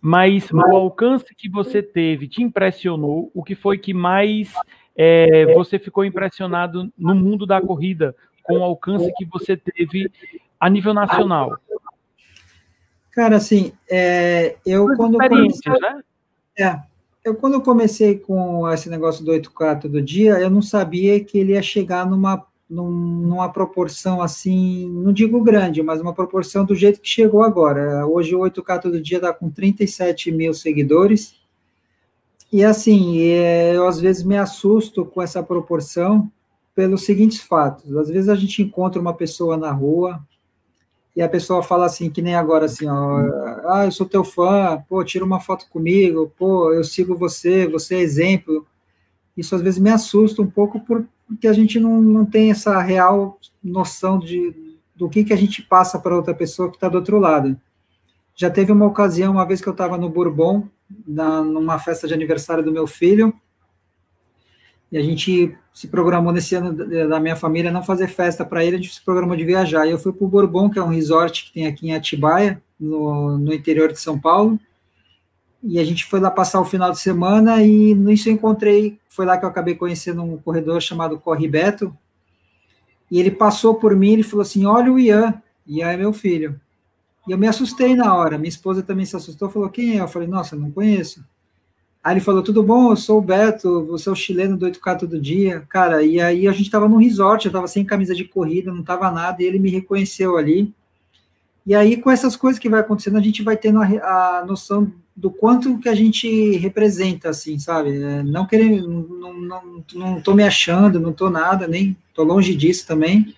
mas 0.00 0.50
o 0.50 0.76
alcance 0.76 1.32
que 1.32 1.48
você 1.48 1.80
teve 1.80 2.26
te 2.26 2.42
impressionou? 2.42 3.30
O 3.32 3.44
que 3.44 3.54
foi 3.54 3.78
que 3.78 3.94
mais 3.94 4.52
é, 4.96 5.52
você 5.54 5.78
ficou 5.78 6.04
impressionado 6.04 6.92
no 6.98 7.14
mundo 7.14 7.46
da 7.46 7.60
corrida 7.60 8.14
com 8.42 8.58
o 8.58 8.62
alcance 8.62 9.12
que 9.16 9.24
você 9.24 9.56
teve 9.56 10.10
a 10.58 10.68
nível 10.68 10.92
nacional? 10.92 11.56
Cara, 13.10 13.36
assim, 13.36 13.72
é, 13.90 14.56
eu 14.64 14.86
quando 14.96 15.18
comecei, 15.18 15.72
né? 15.80 16.02
É, 16.58 16.78
eu 17.24 17.34
quando 17.34 17.60
comecei 17.60 18.18
com 18.18 18.68
esse 18.70 18.88
negócio 18.88 19.24
do 19.24 19.32
8K 19.32 19.80
todo 19.82 20.02
dia, 20.02 20.40
eu 20.40 20.50
não 20.50 20.62
sabia 20.62 21.22
que 21.22 21.38
ele 21.38 21.52
ia 21.52 21.62
chegar 21.62 22.06
numa 22.06 22.46
numa 22.72 23.52
proporção 23.52 24.22
assim, 24.22 24.88
não 24.88 25.12
digo 25.12 25.42
grande, 25.42 25.82
mas 25.82 26.00
uma 26.00 26.14
proporção 26.14 26.64
do 26.64 26.74
jeito 26.74 27.02
que 27.02 27.08
chegou 27.08 27.42
agora. 27.42 28.06
Hoje 28.06 28.34
o 28.34 28.40
8K 28.40 28.80
todo 28.80 28.98
dia 28.98 29.18
está 29.18 29.30
com 29.30 29.50
37 29.50 30.32
mil 30.32 30.54
seguidores. 30.54 31.34
E 32.52 32.62
assim, 32.62 33.22
é, 33.22 33.74
eu 33.74 33.88
às 33.88 33.98
vezes 33.98 34.22
me 34.22 34.36
assusto 34.36 35.06
com 35.06 35.22
essa 35.22 35.42
proporção 35.42 36.30
pelos 36.74 37.06
seguintes 37.06 37.40
fatos. 37.40 37.96
Às 37.96 38.10
vezes 38.10 38.28
a 38.28 38.34
gente 38.34 38.62
encontra 38.62 39.00
uma 39.00 39.14
pessoa 39.14 39.56
na 39.56 39.72
rua 39.72 40.22
e 41.16 41.22
a 41.22 41.28
pessoa 41.28 41.62
fala 41.62 41.86
assim, 41.86 42.10
que 42.10 42.20
nem 42.20 42.34
agora 42.34 42.66
assim, 42.66 42.86
ó, 42.86 43.18
ah, 43.66 43.86
eu 43.86 43.90
sou 43.90 44.06
teu 44.06 44.22
fã, 44.22 44.84
pô, 44.86 45.02
tira 45.02 45.24
uma 45.24 45.40
foto 45.40 45.66
comigo, 45.70 46.30
pô, 46.38 46.72
eu 46.72 46.84
sigo 46.84 47.16
você, 47.16 47.66
você 47.66 47.96
é 47.96 48.00
exemplo. 48.00 48.66
Isso 49.34 49.54
às 49.54 49.62
vezes 49.62 49.80
me 49.80 49.90
assusta 49.90 50.42
um 50.42 50.50
pouco 50.50 50.78
por, 50.80 51.06
porque 51.26 51.48
a 51.48 51.52
gente 51.54 51.80
não, 51.80 52.02
não 52.02 52.26
tem 52.26 52.50
essa 52.50 52.78
real 52.82 53.38
noção 53.64 54.18
de, 54.18 54.54
do 54.94 55.08
que, 55.08 55.24
que 55.24 55.32
a 55.32 55.36
gente 55.36 55.62
passa 55.62 55.98
para 55.98 56.16
outra 56.16 56.34
pessoa 56.34 56.68
que 56.68 56.76
está 56.76 56.88
do 56.88 56.98
outro 56.98 57.18
lado. 57.18 57.58
Já 58.34 58.50
teve 58.50 58.72
uma 58.72 58.86
ocasião, 58.86 59.32
uma 59.32 59.46
vez 59.46 59.60
que 59.60 59.68
eu 59.68 59.72
estava 59.72 59.96
no 59.96 60.08
Bourbon, 60.08 60.68
na, 61.06 61.42
numa 61.42 61.78
festa 61.78 62.06
de 62.06 62.14
aniversário 62.14 62.64
do 62.64 62.72
meu 62.72 62.86
filho, 62.86 63.34
e 64.90 64.98
a 64.98 65.02
gente 65.02 65.56
se 65.72 65.88
programou 65.88 66.32
nesse 66.32 66.54
ano 66.54 66.74
da 67.08 67.18
minha 67.18 67.34
família 67.34 67.70
não 67.70 67.82
fazer 67.82 68.08
festa 68.08 68.44
para 68.44 68.62
ele, 68.62 68.76
a 68.76 68.78
gente 68.78 68.92
se 68.92 69.02
programou 69.02 69.34
de 69.34 69.44
viajar. 69.44 69.86
E 69.86 69.90
eu 69.90 69.98
fui 69.98 70.12
para 70.12 70.24
o 70.24 70.28
Bourbon, 70.28 70.68
que 70.68 70.78
é 70.78 70.82
um 70.82 70.88
resort 70.88 71.46
que 71.46 71.52
tem 71.54 71.66
aqui 71.66 71.88
em 71.88 71.94
Atibaia, 71.94 72.62
no, 72.78 73.38
no 73.38 73.54
interior 73.54 73.90
de 73.90 73.98
São 73.98 74.20
Paulo, 74.20 74.60
e 75.62 75.78
a 75.78 75.84
gente 75.84 76.04
foi 76.04 76.18
lá 76.20 76.30
passar 76.30 76.60
o 76.60 76.64
final 76.64 76.90
de 76.90 76.98
semana 76.98 77.62
e 77.62 77.94
nisso 77.94 78.28
eu 78.28 78.32
encontrei, 78.32 78.98
foi 79.08 79.24
lá 79.24 79.38
que 79.38 79.44
eu 79.44 79.48
acabei 79.48 79.76
conhecendo 79.76 80.22
um 80.22 80.36
corredor 80.36 80.82
chamado 80.82 81.18
Corre 81.18 81.46
Beto, 81.46 81.96
e 83.10 83.20
ele 83.20 83.30
passou 83.30 83.76
por 83.76 83.94
mim 83.94 84.18
e 84.18 84.22
falou 84.22 84.42
assim, 84.42 84.66
olha 84.66 84.92
o 84.92 84.98
Ian, 84.98 85.40
Ian 85.66 85.92
é 85.92 85.96
meu 85.96 86.12
filho. 86.12 86.60
E 87.26 87.32
eu 87.32 87.38
me 87.38 87.46
assustei 87.46 87.94
na 87.94 88.14
hora, 88.14 88.38
minha 88.38 88.48
esposa 88.48 88.82
também 88.82 89.06
se 89.06 89.14
assustou, 89.14 89.48
falou, 89.48 89.68
quem 89.68 89.96
é? 89.98 90.00
Eu 90.00 90.08
falei, 90.08 90.26
nossa, 90.26 90.56
não 90.56 90.70
conheço. 90.70 91.24
Aí 92.02 92.14
ele 92.14 92.20
falou, 92.20 92.42
tudo 92.42 92.64
bom, 92.64 92.90
eu 92.90 92.96
sou 92.96 93.18
o 93.18 93.22
Beto, 93.22 93.84
você 93.86 94.08
é 94.08 94.12
o 94.12 94.16
chileno 94.16 94.56
do 94.56 94.66
8K 94.66 94.98
todo 94.98 95.20
dia. 95.20 95.64
Cara, 95.68 96.02
e 96.02 96.20
aí 96.20 96.48
a 96.48 96.52
gente 96.52 96.66
estava 96.66 96.88
num 96.88 96.96
resort, 96.96 97.44
eu 97.44 97.50
estava 97.50 97.68
sem 97.68 97.84
camisa 97.84 98.12
de 98.12 98.24
corrida, 98.24 98.72
não 98.72 98.80
estava 98.80 99.08
nada, 99.10 99.40
e 99.40 99.46
ele 99.46 99.60
me 99.60 99.70
reconheceu 99.70 100.36
ali. 100.36 100.74
E 101.64 101.76
aí, 101.76 101.96
com 101.96 102.10
essas 102.10 102.34
coisas 102.34 102.58
que 102.58 102.68
vai 102.68 102.80
acontecendo, 102.80 103.18
a 103.18 103.22
gente 103.22 103.40
vai 103.40 103.56
tendo 103.56 103.80
a, 103.80 104.38
a 104.40 104.44
noção 104.44 104.92
do 105.14 105.30
quanto 105.30 105.78
que 105.78 105.88
a 105.88 105.94
gente 105.94 106.56
representa, 106.56 107.28
assim, 107.28 107.56
sabe? 107.56 108.02
É, 108.02 108.22
não 108.24 108.46
querendo, 108.46 108.88
não, 108.88 109.34
não, 109.34 109.84
não 109.94 110.20
tô 110.20 110.34
me 110.34 110.42
achando, 110.42 110.98
não 110.98 111.12
tô 111.12 111.30
nada, 111.30 111.68
nem 111.68 111.96
tô 112.12 112.24
longe 112.24 112.52
disso 112.54 112.84
também. 112.84 113.32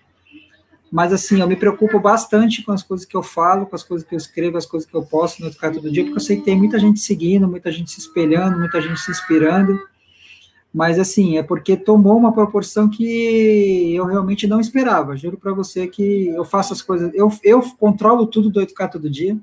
Mas, 0.94 1.12
assim, 1.12 1.40
eu 1.40 1.48
me 1.48 1.56
preocupo 1.56 1.98
bastante 1.98 2.62
com 2.62 2.70
as 2.70 2.84
coisas 2.84 3.04
que 3.04 3.16
eu 3.16 3.22
falo, 3.22 3.66
com 3.66 3.74
as 3.74 3.82
coisas 3.82 4.06
que 4.06 4.14
eu 4.14 4.16
escrevo, 4.16 4.56
as 4.56 4.64
coisas 4.64 4.88
que 4.88 4.94
eu 4.94 5.02
posto 5.02 5.40
no 5.40 5.48
Educar 5.48 5.72
Todo 5.72 5.90
Dia, 5.90 6.04
porque 6.04 6.18
eu 6.18 6.22
sei 6.22 6.36
que 6.36 6.44
tem 6.44 6.56
muita 6.56 6.78
gente 6.78 7.00
seguindo, 7.00 7.48
muita 7.48 7.72
gente 7.72 7.90
se 7.90 7.98
espelhando, 7.98 8.58
muita 8.60 8.80
gente 8.80 9.00
se 9.00 9.10
inspirando. 9.10 9.76
Mas, 10.72 10.98
assim, 11.00 11.36
é 11.36 11.42
porque 11.42 11.76
tomou 11.76 12.16
uma 12.16 12.32
proporção 12.32 12.88
que 12.88 13.92
eu 13.92 14.04
realmente 14.04 14.46
não 14.46 14.60
esperava. 14.60 15.16
Juro 15.16 15.36
para 15.36 15.52
você 15.52 15.88
que 15.88 16.28
eu 16.28 16.44
faço 16.44 16.72
as 16.72 16.80
coisas, 16.80 17.10
eu, 17.12 17.28
eu 17.42 17.60
controlo 17.76 18.26
tudo 18.26 18.48
do 18.48 18.60
Educar 18.60 18.86
Todo 18.86 19.10
Dia 19.10 19.36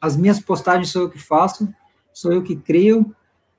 as 0.00 0.16
minhas 0.16 0.40
postagens 0.40 0.90
sou 0.90 1.02
eu 1.02 1.10
que 1.10 1.18
faço, 1.18 1.68
sou 2.12 2.32
eu 2.32 2.42
que 2.42 2.56
crio, 2.56 3.14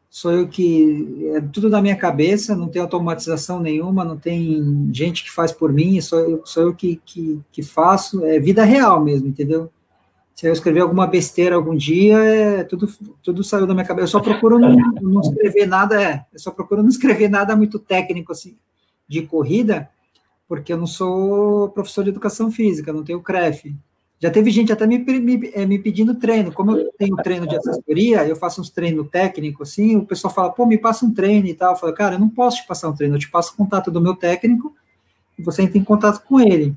sou 0.10 0.32
eu 0.32 0.48
que. 0.48 1.30
É 1.36 1.42
tudo 1.42 1.70
da 1.70 1.82
minha 1.82 1.96
cabeça, 1.96 2.56
não 2.56 2.68
tem 2.68 2.82
automatização 2.82 3.60
nenhuma, 3.60 4.04
não 4.04 4.18
tem 4.18 4.90
gente 4.94 5.24
que 5.24 5.32
faz 5.32 5.52
por 5.52 5.72
mim, 5.72 6.00
sou 6.02 6.20
eu, 6.20 6.42
sou 6.46 6.64
eu 6.64 6.74
que, 6.74 7.02
que, 7.06 7.42
que 7.52 7.64
faço, 7.64 8.24
é 8.26 8.40
vida 8.40 8.64
real 8.64 9.04
mesmo, 9.04 9.28
entendeu? 9.28 9.72
Se 10.36 10.48
eu 10.48 10.54
escrever 10.54 10.82
alguma 10.82 11.08
besteira 11.08 11.56
algum 11.56 11.76
dia, 11.76 12.18
é, 12.20 12.64
tudo, 12.64 12.88
tudo 13.24 13.44
saiu 13.44 13.66
da 13.66 13.74
minha 13.74 13.86
cabeça. 13.86 14.04
Eu 14.04 14.08
só 14.08 14.20
procuro 14.20 14.60
não, 14.60 14.76
não 15.02 15.22
escrever 15.22 15.66
nada, 15.66 16.02
é, 16.02 16.26
eu 16.32 16.40
só 16.40 16.52
procuro 16.52 16.84
não 16.84 16.90
escrever 16.90 17.28
nada 17.28 17.56
muito 17.56 17.80
técnico 17.80 18.32
assim 18.32 18.56
de 19.08 19.22
corrida, 19.24 19.90
porque 20.48 20.72
eu 20.72 20.78
não 20.78 20.88
sou 20.88 21.70
professor 21.70 22.04
de 22.04 22.10
educação 22.10 22.52
física, 22.52 22.94
não 22.94 23.04
tenho 23.04 23.22
CREF. 23.22 23.76
Já 24.20 24.32
teve 24.32 24.50
gente 24.50 24.72
até 24.72 24.88
me, 24.88 24.98
me, 24.98 25.52
eh, 25.54 25.66
me, 25.66 25.78
pedindo 25.78 26.16
treino. 26.16 26.52
Como 26.52 26.72
eu 26.72 26.92
tenho 26.98 27.16
treino 27.18 27.48
de 27.48 27.56
assessoria, 27.56 28.28
eu 28.28 28.36
faço 28.36 28.62
uns 28.62 28.70
treinos 28.70 29.08
técnicos, 29.10 29.70
assim, 29.70 29.96
o 29.96 30.06
pessoal 30.06 30.34
fala, 30.34 30.52
pô, 30.52 30.66
me 30.66 30.78
passa 30.78 31.06
um 31.06 31.14
treino 31.14 31.48
e 31.48 31.54
tal. 31.54 31.74
Eu 31.74 31.78
falo, 31.78 31.94
cara, 31.94 32.16
eu 32.16 32.20
não 32.20 32.30
posso 32.30 32.58
te 32.58 32.68
passar 32.68 32.90
um 32.90 32.96
treino, 32.96 33.16
eu 33.16 33.20
te 33.20 33.30
passo 33.30 33.54
o 33.54 33.56
contato 33.56 33.92
do 33.92 34.02
meu 34.02 34.16
técnico 34.16 34.76
e 35.38 35.44
você 35.44 35.62
entra 35.62 35.78
em 35.78 35.84
contato 35.84 36.26
com 36.26 36.40
ele. 36.40 36.76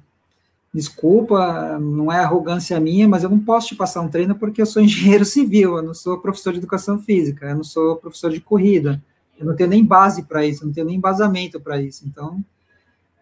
desculpa, 0.73 1.79
não 1.81 2.13
é 2.13 2.21
arrogância 2.21 2.79
minha, 2.79 3.09
mas 3.09 3.25
eu 3.25 3.31
não 3.31 3.41
posso 3.41 3.69
te 3.69 3.75
passar 3.75 4.03
um 4.03 4.09
treino 4.09 4.35
porque 4.35 4.61
eu 4.61 4.67
sou 4.67 4.81
engenheiro 4.83 5.25
civil, 5.25 5.77
eu 5.79 5.83
não 5.83 5.95
sou 5.95 6.19
professor 6.21 6.53
de 6.53 6.59
educação 6.59 6.99
física, 6.99 7.47
eu 7.47 7.57
não 7.57 7.65
sou 7.65 7.97
professor 7.97 8.31
de 8.31 8.41
corrida, 8.41 9.03
eu 9.39 9.47
não 9.47 9.57
tenho 9.57 9.71
nem 9.71 9.85
base 9.85 10.25
para 10.25 10.45
isso, 10.45 10.63
eu 10.63 10.67
não 10.67 10.75
tenho 10.75 10.87
nem 10.87 10.97
embasamento 10.97 11.59
para 11.59 11.81
isso. 11.81 12.05
Então, 12.07 12.45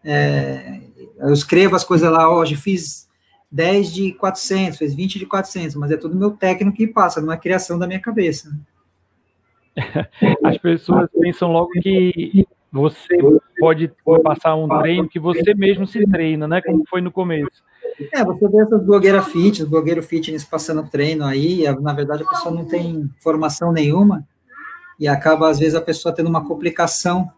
é, 0.04 0.80
eu 1.18 1.32
escrevo 1.32 1.76
as 1.76 1.84
coisas 1.84 2.10
lá, 2.10 2.30
hoje 2.30 2.56
fiz 2.56 3.07
10 3.50 3.92
de 3.92 4.12
400, 4.12 4.78
fez 4.78 4.94
20 4.94 5.18
de 5.18 5.26
400, 5.26 5.76
mas 5.76 5.90
é 5.90 5.96
tudo 5.96 6.16
meu 6.16 6.30
técnico 6.30 6.76
que 6.76 6.86
passa, 6.86 7.20
não 7.20 7.32
é 7.32 7.36
criação 7.36 7.78
da 7.78 7.86
minha 7.86 8.00
cabeça. 8.00 8.50
As 10.44 10.58
pessoas 10.58 11.08
pensam 11.18 11.52
logo 11.52 11.70
que 11.80 12.46
você 12.70 13.18
pode 13.58 13.90
passar 14.22 14.54
um 14.54 14.68
treino 14.80 15.08
que 15.08 15.18
você 15.18 15.54
mesmo 15.54 15.86
se 15.86 16.04
treina, 16.06 16.46
né? 16.46 16.60
Como 16.60 16.84
foi 16.88 17.00
no 17.00 17.10
começo. 17.10 17.62
É, 18.12 18.24
você 18.24 18.48
vê 18.48 18.60
essas 18.60 18.84
blogueiras 18.84 19.26
fitness, 19.26 19.68
blogueiro 19.68 20.02
fitness 20.02 20.44
passando 20.44 20.88
treino 20.88 21.24
aí, 21.24 21.64
na 21.80 21.92
verdade 21.92 22.22
a 22.22 22.28
pessoa 22.28 22.54
não 22.54 22.64
tem 22.64 23.08
formação 23.20 23.72
nenhuma 23.72 24.26
e 24.98 25.06
acaba, 25.06 25.48
às 25.48 25.58
vezes, 25.58 25.76
a 25.76 25.80
pessoa 25.80 26.14
tendo 26.14 26.28
uma 26.28 26.44
complicação 26.44 27.30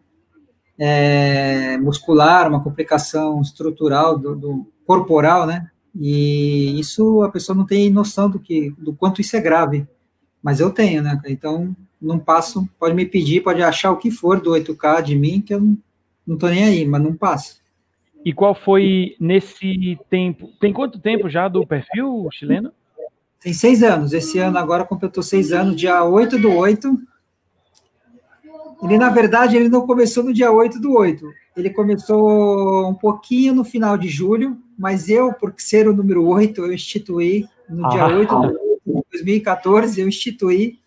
é, 0.79 1.77
muscular, 1.77 2.49
uma 2.49 2.63
complicação 2.63 3.41
estrutural 3.43 4.19
do, 4.19 4.35
do, 4.35 4.73
corporal, 4.87 5.47
né? 5.47 5.71
E 5.95 6.79
isso 6.79 7.23
a 7.23 7.31
pessoa 7.31 7.57
não 7.57 7.67
tem 7.67 7.91
noção 7.91 8.31
do 8.31 8.39
que, 8.39 8.71
do 8.79 8.93
quanto 8.93 9.21
isso 9.21 9.37
é 9.37 9.41
grave. 9.41 9.87
Mas 10.43 10.61
eu 10.61 10.71
tenho, 10.71 11.03
né? 11.03 11.21
Então 11.27 11.75
não 12.01 12.19
passo, 12.19 12.69
pode 12.79 12.95
me 12.95 13.05
pedir, 13.05 13.43
pode 13.43 13.63
achar 13.63 13.91
o 13.91 13.97
que 13.97 14.11
for 14.11 14.41
do 14.41 14.51
8K 14.51 15.03
de 15.03 15.15
mim, 15.15 15.41
que 15.41 15.53
eu 15.53 15.61
não, 15.61 15.77
não 16.27 16.39
tô 16.39 16.49
nem 16.49 16.65
aí, 16.65 16.87
mas 16.87 17.03
não 17.03 17.15
passo. 17.15 17.61
E 18.25 18.33
qual 18.33 18.55
foi 18.55 19.17
nesse 19.19 19.99
tempo? 20.09 20.51
Tem 20.61 20.73
quanto 20.73 20.99
tempo 20.99 21.29
já 21.29 21.49
do 21.49 21.67
perfil 21.67 22.29
chileno? 22.33 22.73
Tem 23.41 23.53
seis 23.53 23.83
anos. 23.83 24.13
Esse 24.13 24.39
ano 24.39 24.59
agora 24.59 24.85
completou 24.85 25.23
seis 25.23 25.53
anos, 25.53 25.75
dia 25.77 26.05
8 26.05 26.39
do 26.39 26.53
8. 26.53 26.99
Ele, 28.83 28.97
na 28.97 29.11
verdade, 29.11 29.57
ele 29.57 29.69
não 29.69 29.87
começou 29.87 30.25
no 30.25 30.33
dia 30.33 30.51
8 30.51 30.81
do 30.81 30.95
8. 30.95 31.27
Ele 31.57 31.71
começou 31.71 32.89
um 32.89 32.95
pouquinho 32.95 33.55
no 33.55 33.65
final 33.65 33.99
de 33.99 34.09
julho, 34.09 34.57
mas 34.79 35.09
eu, 35.09 35.33
por 35.33 35.53
ser 35.59 35.87
o 35.87 35.95
número 35.95 36.27
8, 36.27 36.65
eu 36.65 36.73
instituí 36.73 37.47
no 37.69 37.89
dia 37.91 38.05
ah. 38.05 38.17
8 38.17 38.41
de 38.87 39.03
2014, 39.13 40.01
eu 40.01 40.09
instituí 40.09 40.79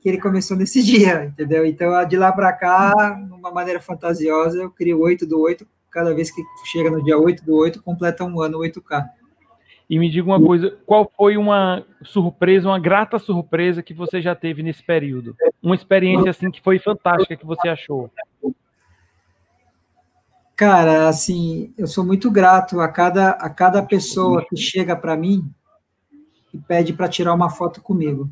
que 0.00 0.08
ele 0.08 0.18
começou 0.18 0.56
nesse 0.56 0.82
dia, 0.82 1.26
entendeu? 1.26 1.64
Então, 1.64 2.04
de 2.06 2.16
lá 2.16 2.32
para 2.32 2.52
cá, 2.52 2.92
de 3.12 3.32
uma 3.32 3.50
maneira 3.50 3.80
fantasiosa, 3.80 4.58
eu 4.60 4.70
crio 4.70 5.00
8 5.00 5.26
do 5.26 5.40
8, 5.40 5.66
cada 5.90 6.14
vez 6.14 6.30
que 6.30 6.42
chega 6.72 6.90
no 6.90 7.02
dia 7.02 7.18
8 7.18 7.44
do 7.44 7.54
8, 7.54 7.82
completa 7.82 8.24
um 8.24 8.40
ano 8.40 8.58
8K. 8.58 9.04
E 9.90 9.98
me 9.98 10.08
diga 10.08 10.28
uma 10.28 10.40
coisa, 10.40 10.78
qual 10.86 11.10
foi 11.16 11.36
uma 11.36 11.84
surpresa, 12.04 12.68
uma 12.68 12.78
grata 12.78 13.18
surpresa 13.18 13.82
que 13.82 13.92
você 13.92 14.22
já 14.22 14.36
teve 14.36 14.62
nesse 14.62 14.84
período? 14.84 15.34
Uma 15.60 15.74
experiência 15.74 16.30
assim 16.30 16.48
que 16.48 16.62
foi 16.62 16.78
fantástica 16.78 17.36
que 17.36 17.44
você 17.44 17.68
achou? 17.68 18.08
Cara, 20.54 21.08
assim, 21.08 21.74
eu 21.76 21.88
sou 21.88 22.06
muito 22.06 22.30
grato 22.30 22.78
a 22.78 22.86
cada, 22.86 23.30
a 23.30 23.50
cada 23.50 23.82
pessoa 23.82 24.46
que 24.48 24.56
chega 24.56 24.94
para 24.94 25.16
mim 25.16 25.44
e 26.54 26.58
pede 26.58 26.92
para 26.92 27.08
tirar 27.08 27.34
uma 27.34 27.50
foto 27.50 27.82
comigo. 27.82 28.30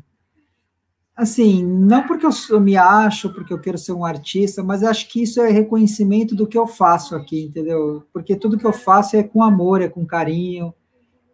Assim, 1.13 1.61
não 1.61 2.07
porque 2.07 2.25
eu, 2.25 2.31
eu, 2.51 2.61
me 2.61 2.77
acho, 2.77 3.33
porque 3.33 3.51
eu 3.51 3.59
quero 3.59 3.77
ser 3.77 3.91
um 3.91 4.05
artista, 4.05 4.63
mas 4.63 4.81
acho 4.81 5.09
que 5.09 5.23
isso 5.23 5.41
é 5.41 5.49
reconhecimento 5.49 6.33
do 6.33 6.47
que 6.47 6.57
eu 6.57 6.65
faço 6.65 7.17
aqui, 7.17 7.43
entendeu? 7.43 8.07
Porque 8.13 8.37
tudo 8.37 8.57
que 8.57 8.65
eu 8.65 8.71
faço 8.71 9.17
é 9.17 9.23
com 9.23 9.43
amor, 9.43 9.81
é 9.81 9.89
com 9.89 10.05
carinho, 10.05 10.73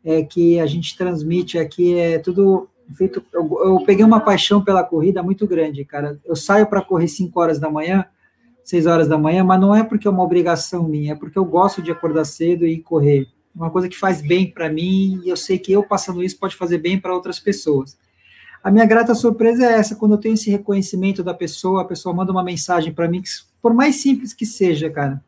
é 0.06 0.22
que 0.24 0.60
a 0.60 0.68
gente 0.68 0.96
transmite 0.96 1.58
aqui, 1.58 1.98
é 1.98 2.20
tudo 2.20 2.70
feito. 2.94 3.26
Eu, 3.34 3.60
eu 3.64 3.84
peguei 3.84 4.06
uma 4.06 4.20
paixão 4.20 4.64
pela 4.64 4.84
corrida 4.84 5.24
muito 5.24 5.48
grande, 5.48 5.84
cara. 5.84 6.20
Eu 6.24 6.36
saio 6.36 6.68
para 6.68 6.82
correr 6.82 7.08
5 7.08 7.38
horas 7.40 7.60
da 7.60 7.72
manhã, 7.72 8.06
6 8.64 8.86
horas 8.86 9.08
da 9.08 9.18
manhã, 9.18 9.44
mas 9.44 9.60
não 9.60 9.76
é 9.76 9.84
porque 9.84 10.08
é 10.08 10.12
uma 10.12 10.24
obrigação 10.24 10.88
minha, 10.88 11.14
é 11.14 11.16
porque 11.16 11.40
eu 11.40 11.44
gosto 11.44 11.82
de 11.82 11.92
acordar 11.92 12.24
cedo 12.26 12.68
e 12.68 12.80
correr. 12.80 13.28
Uma 13.56 13.72
coisa 13.72 13.90
que 13.90 13.98
faz 13.98 14.22
bem 14.22 14.52
para 14.52 14.70
mim, 14.70 15.22
e 15.26 15.30
eu 15.30 15.38
sei 15.38 15.58
que 15.58 15.72
eu 15.72 15.82
passando 15.82 16.24
isso 16.24 16.38
pode 16.38 16.56
fazer 16.56 16.78
bem 16.78 17.00
para 17.00 17.14
outras 17.14 17.40
pessoas. 17.40 17.98
A 18.64 18.70
minha 18.70 18.86
grata 18.86 19.16
surpresa 19.16 19.66
é 19.66 19.74
essa, 19.74 19.96
quando 19.96 20.14
eu 20.14 20.18
tenho 20.18 20.34
esse 20.34 20.52
reconhecimento 20.52 21.24
da 21.24 21.34
pessoa, 21.34 21.82
a 21.82 21.86
pessoa 21.86 22.14
manda 22.14 22.32
uma 22.32 22.44
mensagem 22.44 22.94
para 22.94 23.08
mim, 23.08 23.22
que, 23.22 23.30
por 23.62 23.74
mais 23.74 23.96
simples 23.96 24.34
que 24.34 24.46
seja, 24.46 24.90
cara. 24.90 25.24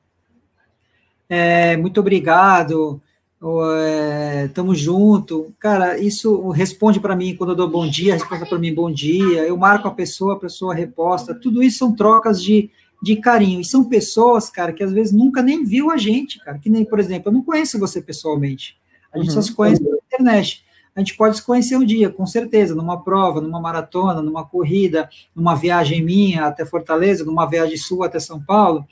É, 1.29 1.77
muito 1.77 1.99
obrigado, 1.99 3.01
é, 3.41 4.47
tamo 4.53 4.73
junto. 4.73 5.53
Cara, 5.59 5.97
isso 5.97 6.49
responde 6.49 6.99
para 6.99 7.15
mim 7.15 7.35
quando 7.35 7.51
eu 7.51 7.55
dou 7.55 7.69
bom 7.69 7.87
dia, 7.87 8.13
responde 8.13 8.47
para 8.47 8.57
mim 8.57 8.73
bom 8.73 8.91
dia. 8.91 9.41
Eu 9.43 9.57
marco 9.57 9.87
a 9.87 9.93
pessoa, 9.93 10.33
a 10.33 10.39
pessoa 10.39 10.73
reposta. 10.73 11.35
Tudo 11.35 11.61
isso 11.61 11.77
são 11.77 11.95
trocas 11.95 12.41
de, 12.41 12.69
de 13.01 13.15
carinho. 13.17 13.61
E 13.61 13.65
são 13.65 13.83
pessoas, 13.83 14.49
cara, 14.49 14.73
que 14.73 14.83
às 14.83 14.91
vezes 14.91 15.13
nunca 15.13 15.41
nem 15.41 15.63
viu 15.63 15.91
a 15.91 15.97
gente, 15.97 16.39
cara. 16.39 16.57
Que 16.57 16.69
nem, 16.69 16.83
por 16.83 16.99
exemplo, 16.99 17.29
eu 17.29 17.33
não 17.33 17.43
conheço 17.43 17.79
você 17.79 18.01
pessoalmente. 18.01 18.77
A 19.13 19.17
gente 19.17 19.29
uhum. 19.29 19.35
só 19.35 19.41
se 19.41 19.53
conhece 19.53 19.83
pela 19.83 19.97
internet 19.97 20.67
a 20.97 20.99
gente 20.99 21.15
pode 21.15 21.37
se 21.37 21.43
conhecer 21.43 21.77
um 21.77 21.85
dia, 21.85 22.09
com 22.09 22.25
certeza, 22.25 22.73
numa 22.73 22.99
prova, 23.03 23.39
numa 23.39 23.61
maratona, 23.61 24.19
numa 24.19 24.43
corrida, 24.43 25.07
numa 25.35 25.53
viagem 25.53 26.03
minha 26.03 26.47
até 26.47 26.65
Fortaleza, 26.65 27.23
numa 27.23 27.45
viagem 27.45 27.77
sua 27.77 28.07
até 28.07 28.19
São 28.19 28.41
Paulo, 28.41 28.83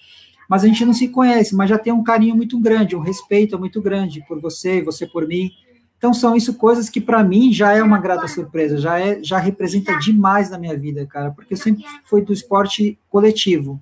mas 0.50 0.64
a 0.64 0.68
gente 0.68 0.86
não 0.86 0.94
se 0.94 1.08
conhece, 1.08 1.56
mas 1.56 1.70
já 1.70 1.78
tem 1.78 1.94
um 1.94 2.04
carinho 2.04 2.36
muito 2.36 2.60
grande, 2.60 2.96
um 2.96 3.00
respeito 3.00 3.58
muito 3.58 3.82
grande 3.82 4.24
por 4.28 4.40
você, 4.40 4.82
você 4.82 5.06
por 5.06 5.28
mim. 5.28 5.52
Então 5.98 6.14
são 6.14 6.36
isso 6.36 6.54
coisas 6.56 6.90
que 6.90 7.02
para 7.02 7.24
mim 7.24 7.52
já 7.52 7.74
é 7.74 7.82
uma 7.82 8.00
grata 8.00 8.28
surpresa, 8.28 8.78
já 8.78 9.00
é, 9.00 9.24
já 9.24 9.38
representa 9.38 9.98
demais 9.98 10.50
na 10.50 10.58
minha 10.58 10.78
vida, 10.78 11.06
cara, 11.06 11.32
porque 11.32 11.54
eu 11.54 11.58
sempre 11.58 11.84
fui 12.04 12.22
do 12.22 12.34
esporte 12.34 12.98
coletivo. 13.10 13.82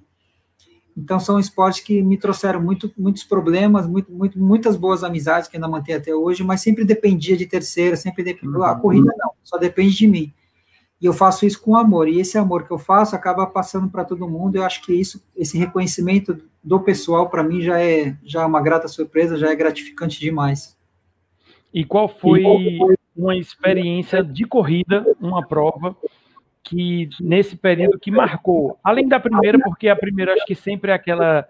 Então, 0.96 1.20
são 1.20 1.40
esportes 1.40 1.82
que 1.82 2.02
me 2.04 2.18
trouxeram 2.18 2.62
muito, 2.62 2.92
muitos 2.98 3.24
problemas, 3.24 3.88
muito, 3.88 4.12
muito, 4.12 4.40
muitas 4.40 4.76
boas 4.76 5.04
amizades 5.04 5.50
que 5.50 5.58
ainda 5.58 5.68
mantenho 5.68 5.98
até 5.98 6.14
hoje, 6.14 6.44
mas 6.44 6.62
sempre 6.62 6.86
dependia 6.86 7.36
de 7.36 7.48
terceira, 7.48 7.96
sempre 7.96 8.24
dependia. 8.24 8.68
A 8.68 8.76
corrida 8.76 9.12
não, 9.18 9.32
só 9.44 9.58
depende 9.58 9.96
de 9.96 10.08
mim. 10.08 10.34
E 11.04 11.06
eu 11.06 11.12
faço 11.12 11.46
isso 11.46 11.62
com 11.62 11.76
amor. 11.76 12.08
E 12.08 12.22
esse 12.22 12.38
amor 12.38 12.64
que 12.64 12.72
eu 12.72 12.80
faço 12.80 13.14
acaba 13.14 13.46
passando 13.46 13.90
para 13.90 14.06
todo 14.06 14.26
mundo. 14.26 14.56
Eu 14.56 14.64
acho 14.64 14.82
que 14.82 14.94
isso, 14.94 15.22
esse 15.36 15.58
reconhecimento 15.58 16.42
do 16.64 16.80
pessoal, 16.80 17.30
para 17.30 17.44
mim, 17.44 17.62
já 17.62 17.78
é, 17.78 18.16
já 18.24 18.44
é 18.44 18.46
uma 18.46 18.62
grata 18.62 18.88
surpresa, 18.88 19.36
já 19.36 19.52
é 19.52 19.56
gratificante 19.56 20.18
demais. 20.18 20.78
E 21.74 21.84
qual 21.84 22.08
foi 22.08 22.42
uma 23.14 23.36
experiência 23.36 24.24
de 24.24 24.46
corrida, 24.46 25.06
uma 25.20 25.46
prova 25.46 25.94
que 26.64 27.10
nesse 27.20 27.58
período 27.58 28.00
que 28.00 28.10
marcou, 28.10 28.80
além 28.82 29.06
da 29.06 29.20
primeira, 29.20 29.60
porque 29.60 29.90
a 29.90 29.98
primeira 29.98 30.34
acho 30.34 30.46
que 30.46 30.56
sempre 30.56 30.92
é 30.92 30.94
aquela 30.94 31.46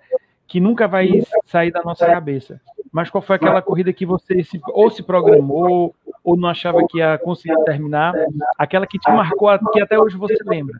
que 0.53 0.59
nunca 0.59 0.87
vai 0.87 1.09
sair 1.45 1.71
da 1.71 1.81
nossa 1.81 2.05
cabeça. 2.05 2.61
Mas 2.91 3.09
qual 3.09 3.23
foi 3.23 3.37
aquela 3.37 3.59
corrida 3.59 3.91
que 3.91 4.05
você 4.05 4.43
se, 4.43 4.61
ou 4.67 4.91
se 4.91 5.01
programou 5.01 5.95
ou 6.23 6.37
não 6.37 6.47
achava 6.47 6.85
que 6.87 6.99
ia 6.99 7.17
conseguir 7.17 7.57
terminar, 7.63 8.13
aquela 8.55 8.85
que 8.85 8.99
te 8.99 9.09
marcou, 9.09 9.49
que 9.71 9.81
até 9.81 9.97
hoje 9.97 10.15
você 10.15 10.37
lembra? 10.45 10.79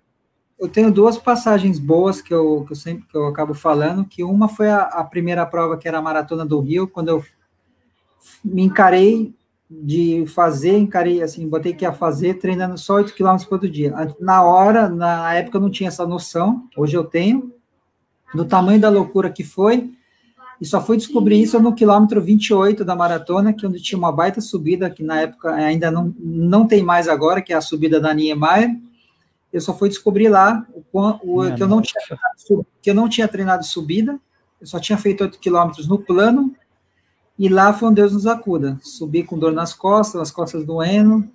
Eu 0.60 0.70
tenho 0.70 0.92
duas 0.92 1.18
passagens 1.18 1.80
boas 1.80 2.22
que 2.22 2.32
eu, 2.32 2.64
que 2.68 2.74
eu 2.74 2.76
sempre 2.76 3.08
que 3.08 3.18
eu 3.18 3.26
acabo 3.26 3.56
falando, 3.56 4.06
que 4.06 4.24
uma 4.24 4.48
foi 4.48 4.70
a, 4.70 4.84
a 4.84 5.04
primeira 5.04 5.44
prova 5.44 5.76
que 5.76 5.88
era 5.88 5.98
a 5.98 6.04
maratona 6.04 6.46
do 6.46 6.60
Rio, 6.60 6.88
quando 6.88 7.10
eu 7.10 7.24
me 8.46 8.62
encarei 8.62 9.34
de 9.68 10.24
fazer, 10.28 10.78
encarei 10.78 11.24
assim, 11.24 11.50
botei 11.50 11.74
que 11.74 11.84
ia 11.84 11.92
fazer 11.92 12.36
treinando 12.36 12.78
só 12.78 12.98
8 12.98 13.16
km 13.16 13.38
por 13.50 13.68
dia. 13.68 13.92
Na 14.20 14.44
hora, 14.44 14.88
na 14.88 15.34
época 15.34 15.58
eu 15.58 15.62
não 15.62 15.72
tinha 15.72 15.88
essa 15.88 16.06
noção, 16.06 16.68
hoje 16.78 16.96
eu 16.96 17.04
tenho, 17.04 17.52
do 18.34 18.46
tamanho 18.46 18.80
da 18.80 18.90
loucura 18.90 19.30
que 19.30 19.44
foi, 19.44 19.92
e 20.60 20.66
só 20.66 20.82
fui 20.82 20.96
descobrir 20.98 21.42
isso 21.42 21.60
no 21.60 21.76
quilômetro 21.76 22.22
28 22.22 22.86
da 22.86 22.96
maratona, 22.96 23.52
que 23.52 23.66
é 23.66 23.70
onde 23.70 23.82
tinha 23.82 23.98
uma 23.98 24.12
baita 24.12 24.40
subida, 24.40 24.90
que 24.90 25.04
na 25.04 25.22
época 25.22 25.54
ainda 25.54 25.92
não, 25.92 26.16
não 26.18 26.66
tem 26.66 26.82
mais 26.82 27.08
agora, 27.08 27.42
que 27.42 27.52
é 27.52 27.56
a 27.56 27.62
subida 27.62 28.00
da 28.00 28.14
Niemeyer. 28.14 28.80
Eu 29.52 29.62
só 29.62 29.78
fui 29.78 29.90
descobrir 29.90 30.30
lá 30.30 30.66
o, 30.92 31.00
o 31.00 31.54
que, 31.54 31.62
eu 31.62 31.68
não 31.68 31.82
tinha, 31.82 32.02
que 32.82 32.90
eu 32.90 32.96
não 32.96 33.10
tinha 33.10 33.28
treinado 33.28 33.66
subida, 33.66 34.18
eu 34.62 34.66
só 34.66 34.80
tinha 34.80 34.98
feito 34.98 35.24
8 35.24 35.38
quilômetros 35.38 35.88
no 35.88 36.00
plano, 36.00 36.56
e 37.38 37.50
lá 37.50 37.74
foi 37.74 37.90
um 37.90 37.94
Deus 37.94 38.14
nos 38.14 38.26
acuda. 38.26 38.78
Subi 38.82 39.24
com 39.24 39.38
dor 39.38 39.52
nas 39.52 39.74
costas, 39.74 40.22
as 40.22 40.32
costas 40.32 40.64
doendo, 40.64 41.28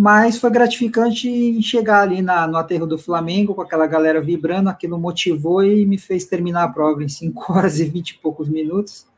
mas 0.00 0.38
foi 0.38 0.48
gratificante 0.48 1.60
chegar 1.60 2.02
ali 2.02 2.22
na, 2.22 2.46
no 2.46 2.56
aterro 2.56 2.86
do 2.86 2.96
Flamengo, 2.96 3.52
com 3.52 3.62
aquela 3.62 3.84
galera 3.84 4.20
vibrando, 4.20 4.70
aquilo 4.70 4.96
motivou 4.96 5.64
e 5.64 5.84
me 5.84 5.98
fez 5.98 6.24
terminar 6.24 6.62
a 6.62 6.68
prova 6.68 7.02
em 7.02 7.08
5 7.08 7.44
horas 7.52 7.80
e 7.80 7.84
20 7.84 8.10
e 8.10 8.18
poucos 8.18 8.48
minutos, 8.48 9.08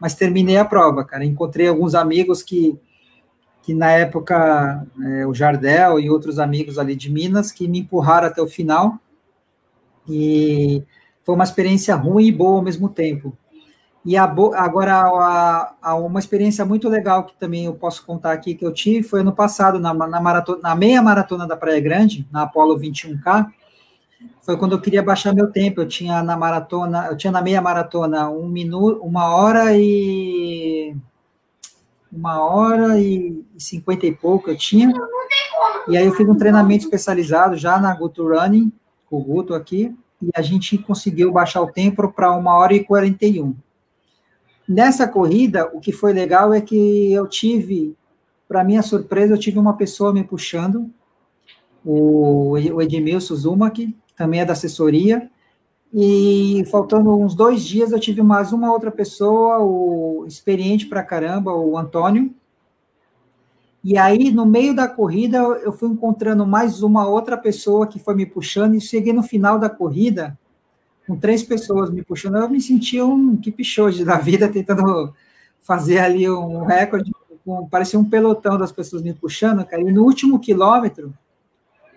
mas 0.00 0.14
terminei 0.14 0.56
a 0.56 0.64
prova, 0.64 1.04
cara. 1.04 1.24
Encontrei 1.24 1.66
alguns 1.66 1.96
amigos 1.96 2.44
que, 2.44 2.78
que 3.60 3.74
na 3.74 3.90
época, 3.90 4.86
é, 5.02 5.26
o 5.26 5.34
Jardel 5.34 5.98
e 5.98 6.08
outros 6.08 6.38
amigos 6.38 6.78
ali 6.78 6.94
de 6.94 7.10
Minas, 7.10 7.50
que 7.50 7.66
me 7.66 7.80
empurraram 7.80 8.28
até 8.28 8.40
o 8.40 8.46
final, 8.46 9.00
e 10.08 10.80
foi 11.24 11.34
uma 11.34 11.42
experiência 11.42 11.96
ruim 11.96 12.26
e 12.26 12.32
boa 12.32 12.58
ao 12.58 12.62
mesmo 12.62 12.88
tempo 12.88 13.36
E 14.04 14.16
a, 14.16 14.24
agora, 14.24 14.94
a, 14.94 15.74
a, 15.82 15.94
uma 15.94 16.18
experiência 16.18 16.64
muito 16.64 16.88
legal 16.88 17.24
que 17.24 17.34
também 17.34 17.66
eu 17.66 17.74
posso 17.74 18.04
contar 18.04 18.32
aqui 18.32 18.54
que 18.54 18.64
eu 18.64 18.72
tive 18.72 19.06
foi 19.06 19.20
ano 19.20 19.32
passado, 19.32 19.78
na, 19.78 19.92
na, 19.92 20.20
maratona, 20.20 20.60
na 20.62 20.74
meia 20.74 21.02
maratona 21.02 21.46
da 21.46 21.56
Praia 21.56 21.80
Grande, 21.80 22.26
na 22.32 22.42
Apollo 22.42 22.78
21K, 22.78 23.52
foi 24.42 24.56
quando 24.56 24.72
eu 24.72 24.80
queria 24.80 25.02
baixar 25.02 25.34
meu 25.34 25.50
tempo. 25.50 25.80
Eu 25.80 25.88
tinha 25.88 26.22
na 26.22 26.36
maratona, 26.36 27.08
eu 27.08 27.16
tinha 27.16 27.30
na 27.30 27.42
meia 27.42 27.60
maratona 27.60 28.28
um 28.30 28.48
minuto, 28.48 29.02
uma 29.02 29.34
hora 29.34 29.76
e 29.76 30.96
uma 32.10 32.42
hora 32.42 32.98
e 32.98 33.44
cinquenta 33.58 34.06
e 34.06 34.14
pouco 34.14 34.50
eu 34.50 34.56
tinha. 34.56 34.92
E 35.88 35.96
aí 35.96 36.06
eu 36.06 36.14
fiz 36.14 36.28
um 36.28 36.36
treinamento 36.36 36.84
especializado 36.84 37.56
já 37.56 37.78
na 37.78 37.94
Guto 37.94 38.26
Running, 38.26 38.72
com 39.08 39.18
o 39.18 39.24
Guto 39.24 39.54
aqui, 39.54 39.94
e 40.22 40.30
a 40.34 40.42
gente 40.42 40.76
conseguiu 40.78 41.32
baixar 41.32 41.62
o 41.62 41.70
tempo 41.70 42.10
para 42.12 42.32
uma 42.32 42.56
hora 42.56 42.74
e 42.74 42.84
quarenta 42.84 43.26
e 43.26 43.40
um. 43.40 43.54
Nessa 44.70 45.08
corrida, 45.08 45.68
o 45.74 45.80
que 45.80 45.90
foi 45.90 46.12
legal 46.12 46.54
é 46.54 46.60
que 46.60 47.12
eu 47.12 47.26
tive, 47.26 47.96
para 48.46 48.62
minha 48.62 48.82
surpresa, 48.82 49.34
eu 49.34 49.38
tive 49.38 49.58
uma 49.58 49.76
pessoa 49.76 50.12
me 50.12 50.22
puxando, 50.22 50.88
o, 51.84 52.56
Edmilson 52.80 53.34
Zumac, 53.34 53.84
que 53.84 54.14
também 54.14 54.38
é 54.38 54.44
da 54.44 54.52
assessoria, 54.52 55.28
e 55.92 56.62
faltando 56.70 57.12
uns 57.18 57.34
dois 57.34 57.64
dias 57.64 57.90
eu 57.90 57.98
tive 57.98 58.22
mais 58.22 58.52
uma 58.52 58.70
outra 58.70 58.92
pessoa, 58.92 59.58
o 59.58 60.24
experiente 60.28 60.86
para 60.86 61.02
caramba, 61.02 61.52
o 61.52 61.76
Antônio. 61.76 62.32
E 63.82 63.98
aí, 63.98 64.30
no 64.30 64.46
meio 64.46 64.72
da 64.72 64.86
corrida, 64.86 65.38
eu 65.38 65.72
fui 65.72 65.88
encontrando 65.88 66.46
mais 66.46 66.80
uma 66.80 67.08
outra 67.08 67.36
pessoa 67.36 67.88
que 67.88 67.98
foi 67.98 68.14
me 68.14 68.24
puxando, 68.24 68.76
e 68.76 68.80
cheguei 68.80 69.12
no 69.12 69.24
final 69.24 69.58
da 69.58 69.68
corrida, 69.68 70.38
com 71.10 71.16
três 71.16 71.42
pessoas 71.42 71.90
me 71.90 72.04
puxando, 72.04 72.36
eu 72.36 72.48
me 72.48 72.60
sentia 72.60 73.04
um 73.04 73.34
de 73.34 74.04
da 74.04 74.16
vida, 74.16 74.48
tentando 74.48 75.12
fazer 75.60 75.98
ali 75.98 76.30
um 76.30 76.62
recorde, 76.64 77.10
com, 77.44 77.68
parecia 77.68 77.98
um 77.98 78.08
pelotão 78.08 78.56
das 78.56 78.70
pessoas 78.70 79.02
me 79.02 79.12
puxando, 79.12 79.64
cara, 79.66 79.82
e 79.82 79.90
no 79.90 80.04
último 80.04 80.38
quilômetro, 80.38 81.12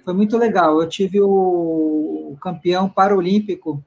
foi 0.04 0.16
muito 0.16 0.36
legal, 0.36 0.82
eu 0.82 0.90
tive 0.90 1.22
o, 1.22 1.28
o 1.28 2.38
campeão 2.42 2.90
paralímpico, 2.90 3.84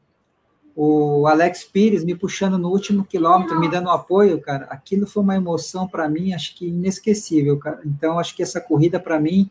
o 0.77 1.27
Alex 1.27 1.65
Pires, 1.65 2.05
me 2.05 2.15
puxando 2.15 2.57
no 2.57 2.69
último 2.69 3.05
quilômetro, 3.05 3.59
me 3.59 3.69
dando 3.69 3.91
apoio, 3.91 4.41
cara, 4.41 4.67
aquilo 4.67 5.09
foi 5.09 5.25
uma 5.25 5.35
emoção 5.35 5.89
para 5.89 6.09
mim, 6.09 6.35
acho 6.35 6.55
que 6.55 6.69
inesquecível, 6.69 7.59
cara, 7.59 7.81
então 7.85 8.17
acho 8.21 8.37
que 8.37 8.45
essa 8.45 8.61
corrida 8.61 9.01
para 9.01 9.19
mim, 9.19 9.51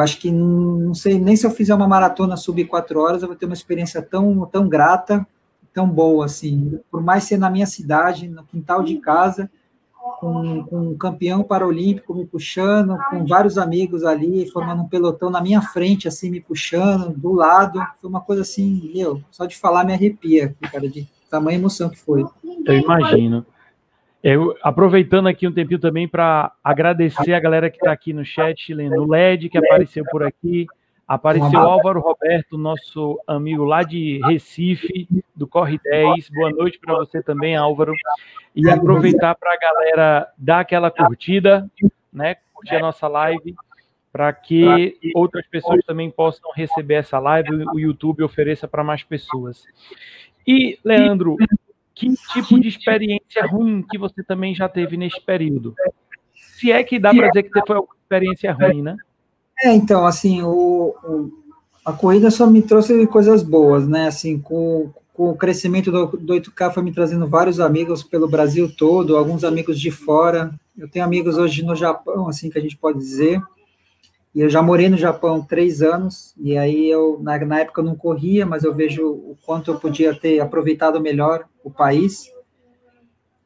acho 0.00 0.18
que 0.18 0.30
não, 0.30 0.94
sei 0.94 1.18
nem 1.18 1.36
se 1.36 1.46
eu 1.46 1.50
fizer 1.50 1.74
uma 1.74 1.88
maratona 1.88 2.36
sub 2.36 2.64
quatro 2.64 3.00
horas, 3.00 3.22
eu 3.22 3.28
vou 3.28 3.36
ter 3.36 3.46
uma 3.46 3.54
experiência 3.54 4.02
tão, 4.02 4.46
tão 4.46 4.68
grata, 4.68 5.26
tão 5.72 5.88
boa, 5.88 6.24
assim, 6.24 6.80
por 6.90 7.02
mais 7.02 7.24
ser 7.24 7.36
na 7.36 7.50
minha 7.50 7.66
cidade, 7.66 8.28
no 8.28 8.44
quintal 8.44 8.82
de 8.82 8.96
casa, 8.98 9.50
com, 10.20 10.64
com 10.64 10.80
um 10.90 10.96
campeão 10.96 11.42
paralímpico 11.42 12.14
me 12.14 12.24
puxando, 12.24 12.96
com 13.10 13.26
vários 13.26 13.58
amigos 13.58 14.04
ali, 14.04 14.50
formando 14.50 14.82
um 14.82 14.88
pelotão 14.88 15.30
na 15.30 15.40
minha 15.40 15.60
frente, 15.60 16.06
assim, 16.08 16.30
me 16.30 16.40
puxando, 16.40 17.12
do 17.16 17.32
lado, 17.32 17.80
foi 18.00 18.08
uma 18.08 18.20
coisa 18.20 18.42
assim, 18.42 18.90
meu, 18.94 19.20
só 19.30 19.44
de 19.44 19.56
falar 19.56 19.84
me 19.84 19.92
arrepia, 19.92 20.54
cara, 20.70 20.88
de 20.88 21.08
tamanha 21.30 21.58
emoção 21.58 21.90
que 21.90 21.98
foi. 21.98 22.24
Eu 22.64 22.74
imagino. 22.74 23.44
Eu, 24.24 24.56
aproveitando 24.62 25.26
aqui 25.26 25.46
um 25.46 25.52
tempinho 25.52 25.78
também 25.78 26.08
para 26.08 26.50
agradecer 26.64 27.34
a 27.34 27.38
galera 27.38 27.68
que 27.68 27.76
está 27.76 27.92
aqui 27.92 28.14
no 28.14 28.24
chat, 28.24 28.72
lendo 28.72 29.06
LED, 29.06 29.50
que 29.50 29.58
apareceu 29.58 30.02
por 30.10 30.22
aqui. 30.22 30.66
Apareceu 31.06 31.60
Álvaro 31.60 32.00
Roberto, 32.00 32.56
nosso 32.56 33.20
amigo 33.26 33.64
lá 33.64 33.82
de 33.82 34.22
Recife, 34.24 35.06
do 35.36 35.46
Corre 35.46 35.78
10. 35.84 36.30
Boa 36.30 36.48
noite 36.48 36.78
para 36.78 36.94
você 36.94 37.22
também, 37.22 37.54
Álvaro. 37.54 37.92
E 38.56 38.66
aproveitar 38.70 39.34
para 39.34 39.52
a 39.52 39.58
galera 39.58 40.32
dar 40.38 40.60
aquela 40.60 40.90
curtida, 40.90 41.70
né? 42.10 42.36
Curtir 42.54 42.76
a 42.76 42.80
nossa 42.80 43.06
live, 43.06 43.54
para 44.10 44.32
que 44.32 44.98
outras 45.14 45.46
pessoas 45.48 45.84
também 45.84 46.10
possam 46.10 46.50
receber 46.56 46.94
essa 46.94 47.18
live, 47.18 47.66
o 47.74 47.78
YouTube 47.78 48.22
ofereça 48.22 48.66
para 48.66 48.82
mais 48.82 49.02
pessoas. 49.02 49.66
E, 50.46 50.78
Leandro, 50.82 51.36
que 51.94 52.12
tipo 52.32 52.58
de 52.58 52.68
experiência 52.68 53.46
ruim 53.46 53.84
que 53.88 53.96
você 53.96 54.22
também 54.22 54.54
já 54.54 54.68
teve 54.68 54.96
nesse 54.96 55.20
período? 55.20 55.74
Se 56.34 56.72
é 56.72 56.82
que 56.82 56.98
dá 56.98 57.14
para 57.14 57.28
dizer 57.28 57.44
que 57.44 57.60
foi 57.66 57.76
uma 57.76 57.86
experiência 58.02 58.52
ruim, 58.52 58.82
né? 58.82 58.96
É, 59.62 59.72
então, 59.72 60.04
assim, 60.04 60.42
o, 60.42 60.94
o, 61.04 61.32
a 61.84 61.92
corrida 61.92 62.30
só 62.30 62.46
me 62.46 62.62
trouxe 62.62 63.06
coisas 63.06 63.42
boas, 63.42 63.86
né? 63.86 64.08
Assim, 64.08 64.38
com, 64.38 64.90
com 65.12 65.30
o 65.30 65.36
crescimento 65.36 65.92
do, 65.92 66.06
do 66.06 66.34
8K 66.34 66.72
foi 66.72 66.82
me 66.82 66.92
trazendo 66.92 67.26
vários 67.26 67.60
amigos 67.60 68.02
pelo 68.02 68.28
Brasil 68.28 68.74
todo, 68.76 69.16
alguns 69.16 69.44
amigos 69.44 69.78
de 69.78 69.90
fora. 69.90 70.52
Eu 70.76 70.88
tenho 70.88 71.04
amigos 71.04 71.38
hoje 71.38 71.62
no 71.62 71.76
Japão, 71.76 72.28
assim, 72.28 72.50
que 72.50 72.58
a 72.58 72.62
gente 72.62 72.76
pode 72.76 72.98
dizer. 72.98 73.40
E 74.34 74.40
eu 74.40 74.50
já 74.50 74.60
morei 74.60 74.88
no 74.88 74.96
Japão 74.96 75.40
três 75.40 75.80
anos, 75.80 76.34
e 76.36 76.58
aí 76.58 76.90
eu, 76.90 77.20
na, 77.22 77.38
na 77.38 77.60
época 77.60 77.80
eu 77.80 77.84
não 77.84 77.94
corria, 77.94 78.44
mas 78.44 78.64
eu 78.64 78.74
vejo 78.74 79.06
o 79.06 79.36
quanto 79.46 79.70
eu 79.70 79.78
podia 79.78 80.12
ter 80.12 80.40
aproveitado 80.40 81.00
melhor 81.00 81.44
o 81.64 81.70
país. 81.70 82.30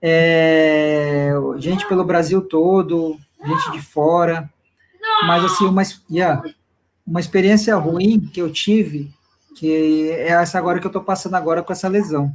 É, 0.03 1.31
gente 1.57 1.87
pelo 1.89 2.05
Brasil 2.05 2.43
todo, 2.43 3.17
gente 3.45 3.73
de 3.73 3.81
fora, 3.81 4.53
mas 5.27 5.45
assim, 5.45 5.65
uma, 5.65 5.83
yeah, 6.11 6.43
uma 7.07 7.21
experiência 7.21 7.75
ruim 7.77 8.21
que 8.21 8.41
eu 8.43 8.53
tive, 8.53 9.11
que 9.57 10.11
é 10.11 10.29
essa 10.29 10.59
agora 10.59 10.79
que 10.79 10.87
eu 10.87 10.91
estou 10.91 11.03
passando 11.03 11.35
agora 11.35 11.63
com 11.63 11.73
essa 11.73 11.89
lesão. 11.89 12.35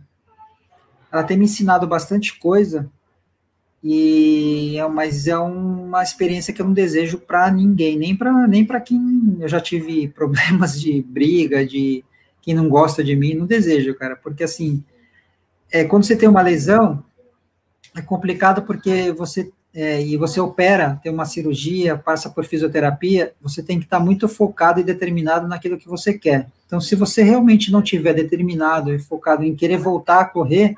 Ela 1.12 1.24
tem 1.24 1.38
me 1.38 1.46
ensinado 1.46 1.86
bastante 1.86 2.38
coisa, 2.40 2.90
e 3.84 4.78
é, 4.78 4.88
mas 4.88 5.28
é 5.28 5.38
uma 5.38 6.02
experiência 6.02 6.54
que 6.54 6.62
eu 6.62 6.66
não 6.66 6.74
desejo 6.74 7.20
para 7.20 7.52
ninguém, 7.52 7.98
nem 7.98 8.16
para 8.16 8.48
nem 8.48 8.66
para 8.66 8.80
quem 8.80 9.38
eu 9.40 9.48
já 9.48 9.60
tive 9.60 10.08
problemas 10.16 10.80
de 10.80 11.02
briga, 11.02 11.66
de 11.66 12.04
quem 12.42 12.54
não 12.54 12.70
gosta 12.70 13.04
de 13.04 13.16
mim, 13.16 13.36
não 13.36 13.46
desejo, 13.46 13.94
cara, 13.96 14.16
porque 14.16 14.44
assim, 14.44 14.84
é, 15.74 15.84
quando 15.84 16.03
você 16.05 16.15
tem 16.15 16.30
uma 16.30 16.43
lesão, 16.43 17.03
é 17.95 18.01
complicado 18.01 18.61
porque 18.61 19.11
você 19.11 19.51
é, 19.76 19.99
e 20.05 20.15
você 20.17 20.39
opera, 20.39 20.99
tem 21.01 21.11
uma 21.11 21.26
cirurgia, 21.26 21.97
passa 21.97 22.30
por 22.30 22.45
fisioterapia, 22.45 23.34
você 23.41 23.63
tem 23.63 23.80
que 23.80 23.86
estar 23.86 23.99
muito 23.99 24.30
focado 24.30 24.80
e 24.80 24.84
determinado 24.84 25.47
naquilo 25.47 25.80
que 25.80 25.88
você 25.88 26.13
quer. 26.13 26.47
Então, 26.67 26.80
se 26.80 26.95
você 26.95 27.24
realmente 27.24 27.71
não 27.71 27.82
tiver 27.82 28.13
determinado 28.13 28.93
e 28.93 28.99
focado 28.99 29.43
em 29.43 29.55
querer 29.55 29.78
voltar 29.78 30.21
a 30.21 30.26
correr, 30.26 30.76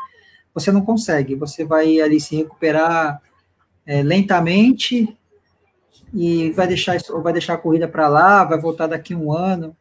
você 0.54 0.72
não 0.72 0.80
consegue, 0.80 1.36
você 1.36 1.66
vai 1.66 2.00
ali 2.00 2.22
se 2.22 2.38
recuperar 2.38 3.22
é, 3.86 4.02
lentamente 4.02 5.14
e 6.14 6.52
vai 6.52 6.66
deixar, 6.66 6.98
vai 7.22 7.34
deixar 7.34 7.56
a 7.56 7.58
corrida 7.58 7.90
para 7.90 8.08
lá, 8.08 8.46
vai 8.46 8.58
voltar 8.58 8.88
daqui 8.88 9.14
um 9.14 9.34
ano, 9.34 9.76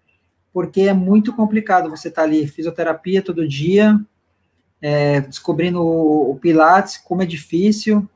porque 0.52 0.82
é 0.82 0.92
muito 0.92 1.32
complicado 1.32 1.88
você 1.88 2.08
estar 2.08 2.22
tá 2.22 2.26
ali, 2.28 2.48
fisioterapia 2.48 3.22
todo 3.22 3.46
dia, 3.46 3.96
é, 4.86 5.22
descobrindo 5.22 5.80
o, 5.80 6.32
o 6.32 6.36
Pilates, 6.36 6.98
como 6.98 7.22
é 7.22 7.26
difícil, 7.26 8.06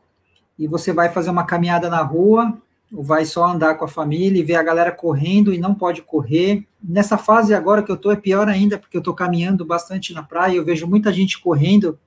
e 0.59 0.69
você 0.69 0.93
vai 0.93 1.09
fazer 1.09 1.31
uma 1.31 1.47
caminhada 1.47 1.89
na 1.89 2.03
rua, 2.03 2.59
ou 2.93 3.03
vai 3.03 3.25
só 3.25 3.47
andar 3.47 3.77
com 3.77 3.87
a 3.87 3.89
família 3.89 4.39
e 4.39 4.45
ver 4.45 4.57
a 4.57 4.63
galera 4.63 4.93
correndo 4.93 5.51
e 5.51 5.57
não 5.57 5.75
pode 5.75 6.03
correr. 6.03 6.67
Nessa 6.83 7.17
fase 7.17 7.55
agora 7.55 7.83
que 7.83 7.91
eu 7.91 7.97
tô 7.97 8.13
é 8.13 8.17
pior 8.17 8.51
ainda, 8.51 8.77
porque 8.77 8.99
eu 8.99 9.03
tô 9.03 9.15
caminhando 9.15 9.65
bastante 9.65 10.13
na 10.13 10.23
praia, 10.23 10.57
eu 10.57 10.65
vejo 10.65 10.87
muita 10.87 11.11
gente 11.11 11.41
correndo 11.41 11.99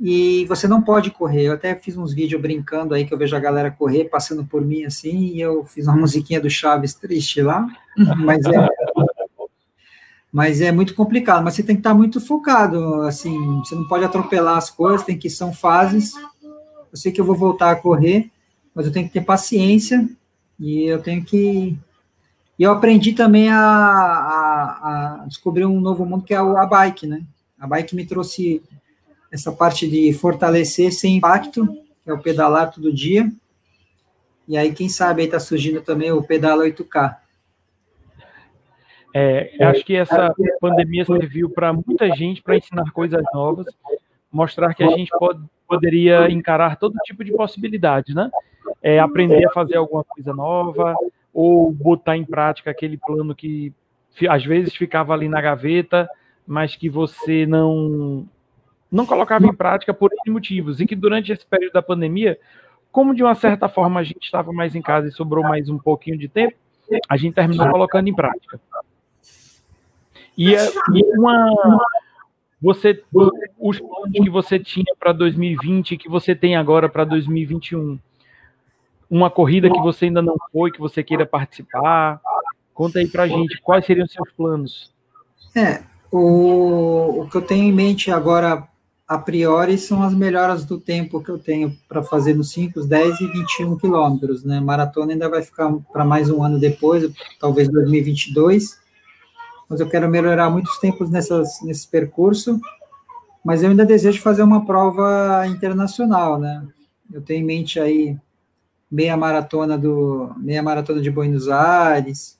e 0.00 0.46
você 0.46 0.66
não 0.66 0.80
pode 0.80 1.10
correr. 1.10 1.42
Eu 1.42 1.52
até 1.52 1.74
fiz 1.74 1.98
uns 1.98 2.14
vídeos 2.14 2.40
brincando 2.40 2.94
aí 2.94 3.04
que 3.04 3.12
eu 3.12 3.18
vejo 3.18 3.36
a 3.36 3.40
galera 3.40 3.70
correr, 3.70 4.04
passando 4.06 4.42
por 4.46 4.62
mim 4.62 4.84
assim, 4.84 5.34
e 5.34 5.40
eu 5.42 5.66
fiz 5.66 5.86
uma 5.86 5.98
musiquinha 5.98 6.40
do 6.40 6.48
Chaves 6.48 6.94
triste 6.94 7.42
lá, 7.42 7.66
mas 8.16 8.42
é, 8.46 8.68
mas 10.34 10.60
é 10.60 10.72
muito 10.72 10.96
complicado. 10.96 11.44
Mas 11.44 11.54
você 11.54 11.62
tem 11.62 11.76
que 11.76 11.80
estar 11.80 11.94
muito 11.94 12.20
focado, 12.20 13.02
assim, 13.02 13.38
você 13.58 13.76
não 13.76 13.86
pode 13.86 14.04
atropelar 14.04 14.58
as 14.58 14.68
coisas, 14.68 15.06
tem 15.06 15.16
que 15.16 15.30
são 15.30 15.52
fases. 15.52 16.12
Eu 16.90 16.98
sei 16.98 17.12
que 17.12 17.20
eu 17.20 17.24
vou 17.24 17.36
voltar 17.36 17.70
a 17.70 17.76
correr, 17.76 18.32
mas 18.74 18.84
eu 18.84 18.92
tenho 18.92 19.06
que 19.06 19.12
ter 19.12 19.20
paciência 19.20 20.08
e 20.58 20.86
eu 20.86 21.00
tenho 21.00 21.24
que 21.24 21.78
e 22.58 22.62
eu 22.62 22.72
aprendi 22.72 23.12
também 23.12 23.48
a, 23.48 23.58
a, 23.58 25.22
a 25.22 25.26
descobrir 25.26 25.66
um 25.66 25.80
novo 25.80 26.04
mundo 26.04 26.24
que 26.24 26.34
é 26.34 26.36
a 26.36 26.66
bike, 26.66 27.06
né? 27.06 27.22
A 27.58 27.66
bike 27.66 27.94
me 27.94 28.04
trouxe 28.04 28.60
essa 29.30 29.52
parte 29.52 29.88
de 29.88 30.12
fortalecer 30.12 30.92
sem 30.92 31.16
impacto, 31.16 31.66
que 32.02 32.10
é 32.10 32.12
o 32.12 32.20
pedalar 32.20 32.72
todo 32.72 32.92
dia. 32.92 33.32
E 34.46 34.56
aí, 34.56 34.72
quem 34.72 34.88
sabe 34.88 35.22
aí 35.22 35.28
tá 35.28 35.40
surgindo 35.40 35.80
também 35.80 36.12
o 36.12 36.22
pedala 36.22 36.64
8K. 36.64 37.16
É, 39.16 39.54
acho 39.66 39.84
que 39.84 39.94
essa 39.94 40.34
pandemia 40.60 41.04
serviu 41.04 41.48
para 41.48 41.72
muita 41.72 42.10
gente 42.16 42.42
para 42.42 42.56
ensinar 42.56 42.90
coisas 42.90 43.22
novas, 43.32 43.64
mostrar 44.30 44.74
que 44.74 44.82
a 44.82 44.88
gente 44.88 45.08
pode, 45.16 45.40
poderia 45.68 46.28
encarar 46.28 46.76
todo 46.76 46.98
tipo 47.04 47.22
de 47.22 47.30
possibilidade, 47.30 48.12
né? 48.12 48.28
É, 48.82 48.98
aprender 48.98 49.46
a 49.46 49.50
fazer 49.50 49.76
alguma 49.76 50.02
coisa 50.02 50.34
nova 50.34 50.96
ou 51.32 51.70
botar 51.70 52.16
em 52.16 52.24
prática 52.24 52.72
aquele 52.72 52.96
plano 52.96 53.36
que 53.36 53.72
às 54.28 54.44
vezes 54.44 54.74
ficava 54.74 55.12
ali 55.12 55.28
na 55.28 55.40
gaveta, 55.40 56.08
mas 56.44 56.74
que 56.74 56.88
você 56.88 57.46
não 57.46 58.26
não 58.90 59.06
colocava 59.06 59.46
em 59.46 59.54
prática 59.54 59.94
por 59.94 60.10
N 60.12 60.32
motivos, 60.32 60.80
e 60.80 60.86
que 60.86 60.94
durante 60.94 61.32
esse 61.32 61.44
período 61.46 61.72
da 61.72 61.82
pandemia, 61.82 62.38
como 62.92 63.14
de 63.14 63.22
uma 63.22 63.34
certa 63.34 63.68
forma 63.68 64.00
a 64.00 64.04
gente 64.04 64.22
estava 64.24 64.52
mais 64.52 64.74
em 64.74 64.82
casa 64.82 65.08
e 65.08 65.12
sobrou 65.12 65.42
mais 65.42 65.68
um 65.68 65.78
pouquinho 65.78 66.18
de 66.18 66.28
tempo, 66.28 66.56
a 67.08 67.16
gente 67.16 67.34
terminou 67.34 67.68
colocando 67.70 68.08
em 68.08 68.14
prática. 68.14 68.60
E, 70.36 70.54
é, 70.54 70.68
e 70.92 71.18
uma, 71.18 71.78
você 72.60 73.02
os 73.58 73.78
planos 73.78 74.12
que 74.12 74.30
você 74.30 74.58
tinha 74.58 74.94
para 74.98 75.12
2020 75.12 75.96
que 75.96 76.08
você 76.08 76.34
tem 76.34 76.56
agora 76.56 76.88
para 76.88 77.04
2021 77.04 77.98
uma 79.08 79.30
corrida 79.30 79.70
que 79.70 79.80
você 79.80 80.06
ainda 80.06 80.22
não 80.22 80.36
foi 80.50 80.72
que 80.72 80.80
você 80.80 81.02
queira 81.02 81.24
participar? 81.24 82.20
Conta 82.72 82.98
aí 82.98 83.06
para 83.06 83.28
gente 83.28 83.60
quais 83.62 83.86
seriam 83.86 84.06
seus 84.08 84.32
planos. 84.32 84.92
É 85.54 85.82
o, 86.10 87.22
o 87.22 87.28
que 87.28 87.36
eu 87.36 87.42
tenho 87.42 87.64
em 87.64 87.72
mente 87.72 88.10
agora 88.10 88.66
a 89.06 89.18
priori 89.18 89.76
são 89.76 90.02
as 90.02 90.14
melhoras 90.14 90.64
do 90.64 90.80
tempo 90.80 91.22
que 91.22 91.30
eu 91.30 91.38
tenho 91.38 91.76
para 91.88 92.02
fazer 92.02 92.34
nos 92.34 92.50
5, 92.50 92.84
10 92.84 93.20
e 93.20 93.26
21 93.26 93.76
quilômetros, 93.76 94.42
né? 94.44 94.60
Maratona 94.60 95.12
ainda 95.12 95.28
vai 95.28 95.42
ficar 95.42 95.70
para 95.92 96.04
mais 96.04 96.30
um 96.30 96.42
ano 96.42 96.58
depois, 96.58 97.08
talvez 97.38 97.68
2022 97.68 98.82
mas 99.68 99.80
eu 99.80 99.88
quero 99.88 100.08
melhorar 100.08 100.50
muitos 100.50 100.78
tempos 100.78 101.10
nessas, 101.10 101.60
nesse 101.62 101.88
percurso, 101.88 102.60
mas 103.44 103.62
eu 103.62 103.70
ainda 103.70 103.84
desejo 103.84 104.20
fazer 104.22 104.42
uma 104.42 104.64
prova 104.64 105.46
internacional, 105.46 106.38
né? 106.38 106.66
Eu 107.12 107.20
tenho 107.20 107.42
em 107.42 107.44
mente 107.44 107.78
aí 107.78 108.16
meia 108.90 109.16
maratona 109.16 109.76
do 109.76 110.32
meia 110.38 110.62
maratona 110.62 111.00
de 111.00 111.10
Buenos 111.10 111.48
Aires, 111.48 112.38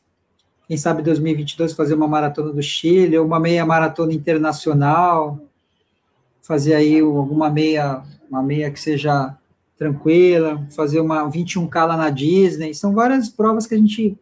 quem 0.67 0.77
sabe 0.77 1.03
2022 1.03 1.75
fazer 1.75 1.95
uma 1.95 2.09
maratona 2.09 2.53
do 2.53 2.63
Chile, 2.63 3.19
uma 3.19 3.39
meia 3.39 3.67
maratona 3.67 4.15
internacional, 4.15 5.39
fazer 6.41 6.75
aí 6.75 7.01
alguma 7.01 7.51
meia, 7.51 8.03
uma 8.31 8.43
meia 8.43 8.71
que 8.71 8.81
seja 8.81 9.37
tranquila, 9.77 10.67
fazer 10.75 11.01
uma 11.01 11.29
21K 11.29 11.87
lá 11.87 11.97
na 11.97 12.11
Disney, 12.11 12.75
são 12.75 12.95
várias 12.95 13.29
provas 13.29 13.67
que 13.67 13.75
a 13.75 13.79
gente 13.79 14.17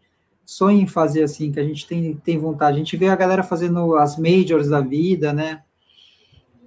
sonha 0.44 0.82
em 0.82 0.86
fazer 0.86 1.22
assim, 1.22 1.52
que 1.52 1.60
a 1.60 1.64
gente 1.64 1.86
tem, 1.86 2.14
tem 2.16 2.38
vontade. 2.38 2.76
A 2.76 2.78
gente 2.78 2.96
vê 2.96 3.08
a 3.08 3.16
galera 3.16 3.42
fazendo 3.42 3.96
as 3.96 4.16
majors 4.18 4.68
da 4.68 4.80
vida, 4.80 5.32
né? 5.32 5.62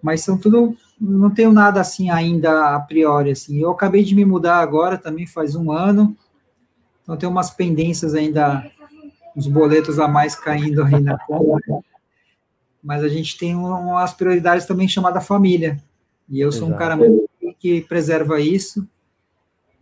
Mas 0.01 0.21
são 0.21 0.37
tudo. 0.37 0.75
Não 0.99 1.29
tenho 1.29 1.51
nada 1.51 1.81
assim 1.81 2.09
ainda 2.09 2.75
a 2.75 2.79
priori. 2.79 3.31
Assim. 3.31 3.61
Eu 3.61 3.71
acabei 3.71 4.03
de 4.03 4.15
me 4.15 4.25
mudar 4.25 4.57
agora, 4.57 4.97
também 4.97 5.27
faz 5.27 5.55
um 5.55 5.71
ano. 5.71 6.15
Então 7.03 7.17
tem 7.17 7.29
umas 7.29 7.51
pendências 7.51 8.15
ainda, 8.15 8.69
uns 9.35 9.47
boletos 9.47 9.99
a 9.99 10.07
mais 10.07 10.35
caindo 10.35 10.83
aí 10.83 10.99
na 10.99 11.17
conta. 11.19 11.79
Mas 12.83 13.03
a 13.03 13.09
gente 13.09 13.37
tem 13.37 13.55
umas 13.55 14.13
prioridades 14.13 14.65
também 14.65 14.87
chamada 14.87 15.19
família. 15.21 15.81
E 16.29 16.39
eu 16.39 16.51
sou 16.51 16.67
Exato. 16.67 16.73
um 16.73 16.77
cara 16.77 16.97
que 17.59 17.81
preserva 17.81 18.39
isso. 18.39 18.87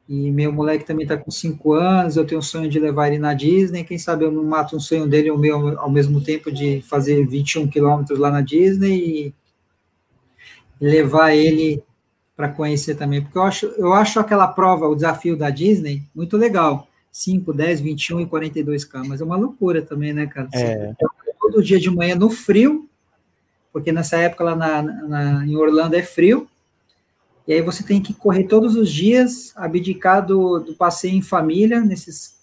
E 0.07 0.29
meu 0.31 0.51
moleque 0.51 0.85
também 0.85 1.03
está 1.03 1.15
com 1.15 1.31
5 1.31 1.73
anos, 1.73 2.17
eu 2.17 2.25
tenho 2.25 2.39
o 2.39 2.43
sonho 2.43 2.69
de 2.69 2.79
levar 2.79 3.07
ele 3.07 3.19
na 3.19 3.33
Disney. 3.33 3.83
Quem 3.83 3.97
sabe 3.97 4.25
eu 4.25 4.31
não 4.31 4.43
mato 4.43 4.75
um 4.75 4.79
sonho 4.79 5.07
dele 5.07 5.31
o 5.31 5.37
meu 5.37 5.79
ao 5.79 5.89
mesmo 5.89 6.21
tempo 6.21 6.51
de 6.51 6.81
fazer 6.81 7.25
21 7.25 7.67
quilômetros 7.67 8.19
lá 8.19 8.29
na 8.29 8.41
Disney 8.41 8.97
e 8.97 9.33
levar 10.79 11.33
ele 11.33 11.81
para 12.35 12.49
conhecer 12.49 12.95
também. 12.95 13.21
Porque 13.21 13.37
eu 13.37 13.43
acho, 13.43 13.65
eu 13.77 13.93
acho 13.93 14.19
aquela 14.19 14.47
prova, 14.47 14.87
o 14.87 14.95
desafio 14.95 15.37
da 15.37 15.49
Disney, 15.49 16.03
muito 16.13 16.35
legal. 16.35 16.87
5, 17.11 17.53
10, 17.53 17.79
21 17.79 18.21
e 18.21 18.25
42K, 18.25 19.05
mas 19.07 19.21
é 19.21 19.23
uma 19.23 19.37
loucura 19.37 19.83
também, 19.83 20.11
né, 20.13 20.25
cara? 20.25 20.49
É. 20.51 20.93
Todo 21.39 21.61
dia 21.61 21.79
de 21.79 21.89
manhã 21.89 22.15
no 22.15 22.29
frio, 22.29 22.89
porque 23.71 23.91
nessa 23.91 24.17
época 24.17 24.43
lá 24.43 24.55
na, 24.55 24.81
na, 24.81 25.45
em 25.45 25.55
Orlando 25.55 25.95
é 25.95 26.01
frio, 26.01 26.47
e 27.47 27.53
aí 27.53 27.61
você 27.61 27.83
tem 27.83 28.01
que 28.01 28.13
correr 28.13 28.45
todos 28.45 28.75
os 28.75 28.89
dias, 28.91 29.51
abdicar 29.55 30.25
do, 30.25 30.59
do 30.59 30.73
passeio 30.75 31.15
em 31.15 31.21
família, 31.21 31.81
nesses 31.81 32.35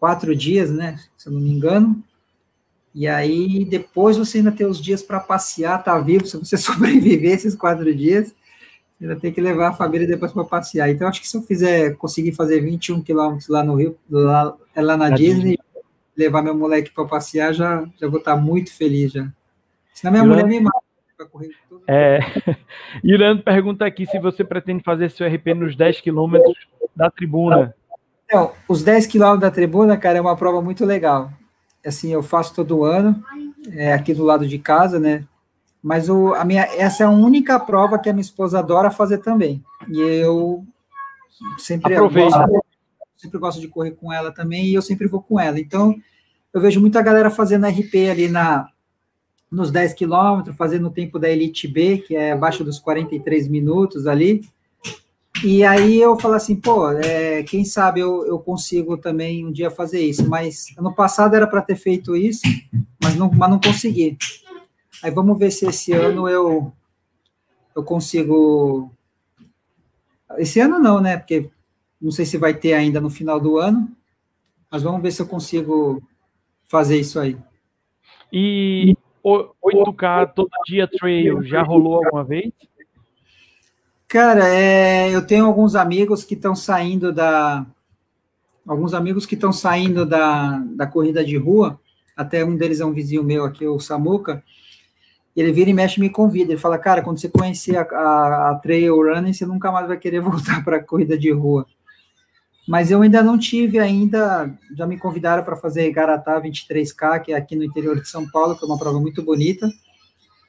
quatro 0.00 0.34
dias, 0.34 0.70
né? 0.70 0.98
Se 1.16 1.28
eu 1.28 1.32
não 1.32 1.40
me 1.40 1.50
engano. 1.50 2.02
E 2.94 3.06
aí 3.06 3.64
depois 3.66 4.16
você 4.16 4.38
ainda 4.38 4.50
tem 4.50 4.66
os 4.66 4.80
dias 4.80 5.02
para 5.02 5.20
passear, 5.20 5.84
tá 5.84 5.98
vivo, 5.98 6.24
se 6.26 6.38
você 6.38 6.56
sobreviver 6.56 7.32
esses 7.32 7.54
quatro 7.54 7.94
dias, 7.94 8.34
você 8.98 9.04
ainda 9.04 9.16
tem 9.16 9.30
que 9.30 9.40
levar 9.40 9.68
a 9.68 9.74
família 9.74 10.06
depois 10.06 10.32
para 10.32 10.44
passear. 10.44 10.88
Então 10.88 11.06
acho 11.06 11.20
que 11.20 11.28
se 11.28 11.36
eu 11.36 11.42
fizer, 11.42 11.94
conseguir 11.96 12.32
fazer 12.32 12.60
21 12.60 13.02
quilômetros 13.02 13.48
lá 13.48 13.62
no 13.62 13.74
Rio, 13.74 13.98
lá, 14.10 14.56
lá 14.74 14.96
na 14.96 15.10
Disney, 15.10 15.56
Disney, 15.56 15.58
levar 16.16 16.40
meu 16.40 16.56
moleque 16.56 16.90
para 16.90 17.04
passear, 17.04 17.52
já, 17.52 17.86
já 18.00 18.08
vou 18.08 18.18
estar 18.18 18.34
tá 18.34 18.40
muito 18.40 18.72
feliz 18.72 19.12
já. 19.12 19.30
Senão 19.92 20.12
minha 20.12 20.24
mulher 20.24 20.46
me 20.46 20.60
mata 20.60 20.80
para 21.18 21.26
correr 21.26 21.50
é, 21.86 22.18
Irã 23.02 23.38
pergunta 23.38 23.84
aqui 23.86 24.06
se 24.06 24.18
você 24.18 24.44
pretende 24.44 24.82
fazer 24.82 25.10
seu 25.10 25.26
RP 25.26 25.54
nos 25.54 25.76
10 25.76 26.00
quilômetros 26.00 26.56
da 26.94 27.10
tribuna. 27.10 27.74
Os 28.68 28.82
10 28.82 29.06
quilômetros 29.06 29.42
da 29.42 29.50
tribuna, 29.50 29.96
cara, 29.96 30.18
é 30.18 30.20
uma 30.20 30.36
prova 30.36 30.60
muito 30.60 30.84
legal. 30.84 31.30
Assim, 31.84 32.12
eu 32.12 32.22
faço 32.22 32.54
todo 32.54 32.84
ano, 32.84 33.22
é, 33.70 33.92
aqui 33.92 34.12
do 34.12 34.24
lado 34.24 34.46
de 34.46 34.58
casa, 34.58 34.98
né? 34.98 35.24
Mas 35.82 36.08
o, 36.08 36.34
a 36.34 36.44
minha, 36.44 36.62
essa 36.76 37.04
é 37.04 37.06
a 37.06 37.10
única 37.10 37.60
prova 37.60 37.98
que 37.98 38.08
a 38.08 38.12
minha 38.12 38.22
esposa 38.22 38.58
adora 38.58 38.90
fazer 38.90 39.18
também. 39.18 39.62
E 39.88 40.00
eu 40.00 40.64
sempre 41.58 41.94
gosto, 41.94 42.62
sempre 43.16 43.38
gosto 43.38 43.60
de 43.60 43.68
correr 43.68 43.92
com 43.92 44.12
ela 44.12 44.32
também, 44.32 44.66
e 44.66 44.74
eu 44.74 44.82
sempre 44.82 45.06
vou 45.06 45.22
com 45.22 45.38
ela. 45.38 45.60
Então, 45.60 45.94
eu 46.52 46.60
vejo 46.60 46.80
muita 46.80 47.02
galera 47.02 47.30
fazendo 47.30 47.68
RP 47.68 48.10
ali 48.10 48.28
na, 48.28 48.68
nos 49.50 49.70
10 49.70 49.94
quilômetros, 49.94 50.56
fazendo 50.56 50.88
o 50.88 50.90
tempo 50.92 51.18
da 51.18 51.30
Elite 51.30 51.68
B, 51.68 51.98
que 51.98 52.16
é 52.16 52.32
abaixo 52.32 52.64
dos 52.64 52.78
43 52.78 53.48
minutos 53.48 54.06
ali. 54.06 54.42
E 55.44 55.62
aí 55.64 56.00
eu 56.00 56.18
falo 56.18 56.34
assim, 56.34 56.56
pô, 56.56 56.90
é, 56.92 57.42
quem 57.42 57.64
sabe 57.64 58.00
eu, 58.00 58.26
eu 58.26 58.38
consigo 58.38 58.96
também 58.96 59.46
um 59.46 59.52
dia 59.52 59.70
fazer 59.70 60.00
isso. 60.00 60.28
Mas 60.28 60.66
ano 60.78 60.94
passado 60.94 61.34
era 61.34 61.46
para 61.46 61.62
ter 61.62 61.76
feito 61.76 62.16
isso, 62.16 62.42
mas 63.02 63.14
não, 63.16 63.30
mas 63.30 63.50
não 63.50 63.60
consegui. 63.60 64.16
Aí 65.02 65.10
vamos 65.10 65.38
ver 65.38 65.50
se 65.50 65.66
esse 65.66 65.92
ano 65.92 66.28
eu, 66.28 66.72
eu 67.74 67.84
consigo. 67.84 68.90
Esse 70.38 70.58
ano 70.58 70.78
não, 70.78 71.00
né? 71.00 71.18
Porque 71.18 71.50
não 72.00 72.10
sei 72.10 72.24
se 72.24 72.38
vai 72.38 72.54
ter 72.54 72.72
ainda 72.72 73.00
no 73.00 73.10
final 73.10 73.38
do 73.38 73.58
ano, 73.58 73.90
mas 74.70 74.82
vamos 74.82 75.02
ver 75.02 75.12
se 75.12 75.20
eu 75.20 75.26
consigo 75.26 76.02
fazer 76.64 76.98
isso 76.98 77.20
aí. 77.20 77.36
E 78.32 78.96
8K 79.26 80.32
todo 80.34 80.50
dia 80.66 80.86
trail 80.86 81.42
já 81.42 81.62
rolou 81.62 81.96
alguma 81.96 82.22
vez? 82.22 82.52
Cara, 84.06 84.48
é, 84.48 85.12
eu 85.12 85.26
tenho 85.26 85.46
alguns 85.46 85.74
amigos 85.74 86.22
que 86.22 86.34
estão 86.34 86.54
saindo 86.54 87.12
da. 87.12 87.66
Alguns 88.66 88.94
amigos 88.94 89.26
que 89.26 89.34
estão 89.34 89.52
saindo 89.52 90.06
da, 90.06 90.58
da 90.76 90.86
corrida 90.86 91.24
de 91.24 91.36
rua. 91.36 91.80
Até 92.16 92.44
um 92.44 92.56
deles 92.56 92.80
é 92.80 92.84
um 92.84 92.92
vizinho 92.92 93.22
meu 93.22 93.44
aqui, 93.44 93.66
o 93.66 93.78
Samuca. 93.80 94.42
Ele 95.36 95.52
vira 95.52 95.70
e 95.70 95.74
mexe 95.74 95.98
e 95.98 96.00
me 96.00 96.08
convida. 96.08 96.52
Ele 96.52 96.60
fala, 96.60 96.78
cara, 96.78 97.02
quando 97.02 97.18
você 97.20 97.28
conhecer 97.28 97.76
a, 97.76 97.82
a, 97.82 98.50
a 98.50 98.54
trail 98.56 98.96
running, 98.96 99.32
você 99.32 99.44
nunca 99.44 99.70
mais 99.70 99.86
vai 99.86 99.98
querer 99.98 100.20
voltar 100.22 100.64
para 100.64 100.76
a 100.76 100.82
corrida 100.82 101.18
de 101.18 101.30
rua 101.30 101.66
mas 102.66 102.90
eu 102.90 103.00
ainda 103.02 103.22
não 103.22 103.38
tive 103.38 103.78
ainda, 103.78 104.52
já 104.76 104.86
me 104.86 104.98
convidaram 104.98 105.44
para 105.44 105.56
fazer 105.56 105.90
Garatá 105.92 106.40
23K, 106.40 107.20
que 107.22 107.32
é 107.32 107.36
aqui 107.36 107.54
no 107.54 107.64
interior 107.64 108.00
de 108.00 108.08
São 108.08 108.28
Paulo, 108.28 108.56
que 108.56 108.64
é 108.64 108.66
uma 108.66 108.78
prova 108.78 108.98
muito 109.00 109.22
bonita, 109.22 109.70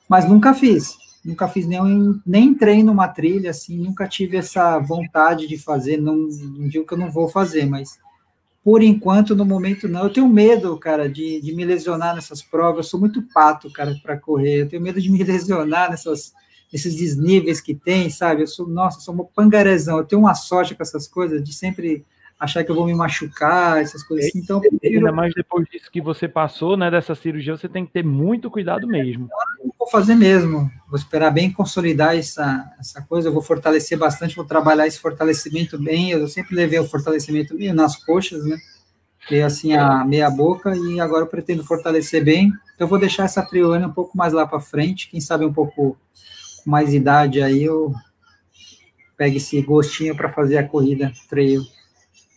mas 0.09 0.27
nunca 0.27 0.53
fiz, 0.53 0.97
nunca 1.23 1.47
fiz 1.47 1.67
nem, 1.67 2.19
nem 2.25 2.45
entrei 2.45 2.83
numa 2.83 3.07
trilha, 3.07 3.51
assim, 3.51 3.77
nunca 3.77 4.07
tive 4.07 4.37
essa 4.37 4.79
vontade 4.79 5.47
de 5.47 5.57
fazer, 5.57 5.97
não, 5.97 6.15
não 6.15 6.67
digo 6.67 6.85
que 6.85 6.93
eu 6.93 6.97
não 6.97 7.11
vou 7.11 7.27
fazer, 7.27 7.65
mas 7.65 7.99
por 8.63 8.83
enquanto, 8.83 9.33
no 9.33 9.45
momento, 9.45 9.87
não. 9.87 10.03
Eu 10.03 10.09
tenho 10.09 10.27
medo, 10.27 10.77
cara, 10.77 11.07
de, 11.07 11.39
de 11.39 11.55
me 11.55 11.63
lesionar 11.63 12.13
nessas 12.13 12.41
provas, 12.41 12.85
eu 12.85 12.89
sou 12.89 12.99
muito 12.99 13.21
pato, 13.33 13.71
cara, 13.71 13.95
para 14.03 14.17
correr, 14.19 14.63
eu 14.63 14.67
tenho 14.67 14.81
medo 14.81 14.99
de 14.99 15.09
me 15.09 15.21
lesionar 15.23 15.89
nessas 15.89 16.33
esses 16.71 16.95
desníveis 16.95 17.61
que 17.61 17.73
tem, 17.73 18.09
sabe? 18.09 18.43
Eu 18.43 18.47
sou, 18.47 18.67
nossa, 18.67 18.99
sou 18.99 19.15
um 19.15 19.23
pangarezão, 19.23 19.97
eu 19.97 20.05
tenho 20.05 20.21
uma 20.21 20.35
sorte 20.35 20.75
com 20.75 20.83
essas 20.83 21.07
coisas 21.07 21.43
de 21.43 21.53
sempre 21.53 22.05
achar 22.39 22.63
que 22.63 22.69
eu 22.69 22.75
vou 22.75 22.85
me 22.85 22.93
machucar, 22.93 23.81
essas 23.81 24.03
coisas 24.03 24.27
assim. 24.27 24.39
Então, 24.39 24.59
prefiro... 24.59 24.97
ainda 24.97 25.11
mais 25.11 25.33
depois 25.33 25.67
disso 25.69 25.89
que 25.91 26.01
você 26.01 26.27
passou, 26.27 26.77
né, 26.77 26.91
dessa 26.91 27.15
cirurgia, 27.15 27.57
você 27.57 27.67
tem 27.67 27.85
que 27.85 27.91
ter 27.91 28.03
muito 28.03 28.51
cuidado 28.51 28.87
mesmo. 28.87 29.27
Vou 29.79 29.89
fazer 29.89 30.15
mesmo, 30.15 30.69
vou 30.87 30.99
esperar 30.99 31.31
bem 31.31 31.51
consolidar 31.51 32.15
essa, 32.15 32.71
essa 32.79 33.01
coisa, 33.01 33.29
eu 33.29 33.33
vou 33.33 33.41
fortalecer 33.41 33.97
bastante, 33.97 34.35
vou 34.35 34.45
trabalhar 34.45 34.85
esse 34.85 34.99
fortalecimento 34.99 35.81
bem, 35.81 36.11
eu 36.11 36.27
sempre 36.27 36.55
levei 36.55 36.77
o 36.77 36.87
fortalecimento 36.87 37.55
meio 37.55 37.73
nas 37.73 37.95
coxas, 37.95 38.45
né, 38.45 38.57
e 39.31 39.41
assim 39.41 39.73
a 39.73 40.05
meia 40.05 40.29
boca, 40.29 40.75
e 40.75 40.99
agora 40.99 41.23
eu 41.23 41.27
pretendo 41.27 41.63
fortalecer 41.63 42.23
bem, 42.23 42.47
então 42.75 42.85
eu 42.85 42.87
vou 42.87 42.99
deixar 42.99 43.23
essa 43.23 43.41
triolana 43.41 43.87
um 43.87 43.93
pouco 43.93 44.15
mais 44.15 44.31
lá 44.33 44.45
para 44.45 44.59
frente, 44.59 45.09
quem 45.09 45.19
sabe 45.19 45.43
um 45.45 45.53
pouco 45.53 45.97
com 46.67 46.71
mais 46.71 46.93
idade 46.93 47.41
aí 47.41 47.63
eu 47.63 47.93
pego 49.15 49.37
esse 49.37 49.61
gostinho 49.61 50.15
para 50.15 50.29
fazer 50.29 50.57
a 50.57 50.67
corrida 50.67 51.11
trail. 51.29 51.61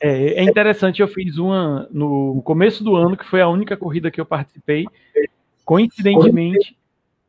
É, 0.01 0.35
é 0.35 0.43
interessante, 0.45 1.03
eu 1.03 1.09
fiz 1.09 1.37
uma 1.37 1.89
no 1.91 2.41
começo 2.43 2.83
do 2.83 2.95
ano, 2.95 3.17
que 3.17 3.27
foi 3.27 3.43
a 3.43 3.49
única 3.49 3.77
corrida 3.77 4.11
que 4.11 4.21
eu 4.21 4.25
participei. 4.25 4.87
Coincidentemente, 5.65 6.79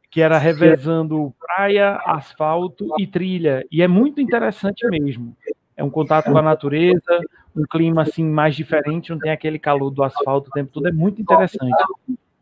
que 0.09 0.21
era 0.21 0.37
revezando 0.37 1.33
praia, 1.39 1.95
asfalto 2.05 2.87
e 2.97 3.05
trilha. 3.05 3.65
E 3.69 3.81
é 3.81 3.87
muito 3.87 4.21
interessante 4.21 4.87
mesmo. 4.87 5.35
É 5.75 5.83
um 5.83 5.89
contato 5.89 6.31
com 6.31 6.37
a 6.37 6.41
natureza, 6.41 7.19
um 7.55 7.63
clima 7.63 8.03
assim 8.03 8.23
mais 8.23 8.55
diferente, 8.55 9.09
não 9.09 9.19
tem 9.19 9.31
aquele 9.31 9.59
calor 9.59 9.89
do 9.89 10.03
asfalto 10.03 10.49
o 10.49 10.53
tempo 10.53 10.71
todo, 10.71 10.87
é 10.87 10.91
muito 10.91 11.21
interessante. 11.21 11.73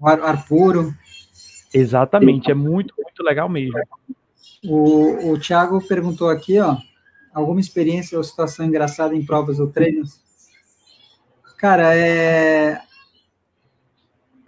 Ar, 0.03 0.20
ar 0.20 0.45
puro. 0.45 0.93
Exatamente, 1.74 2.51
é 2.51 2.53
muito, 2.53 2.93
muito 2.97 3.24
legal 3.24 3.49
mesmo. 3.49 3.80
O, 4.64 5.32
o 5.32 5.39
Thiago 5.39 5.86
perguntou 5.88 6.30
aqui, 6.30 6.60
ó, 6.60 6.78
alguma 7.34 7.60
experiência 7.60 8.18
ou 8.18 8.24
situação 8.24 8.66
engraçada 8.66 9.16
em 9.16 9.26
provas 9.26 9.60
ou 9.60 9.68
treinos? 9.68 10.22
Cara, 11.57 11.95
é 11.95 12.82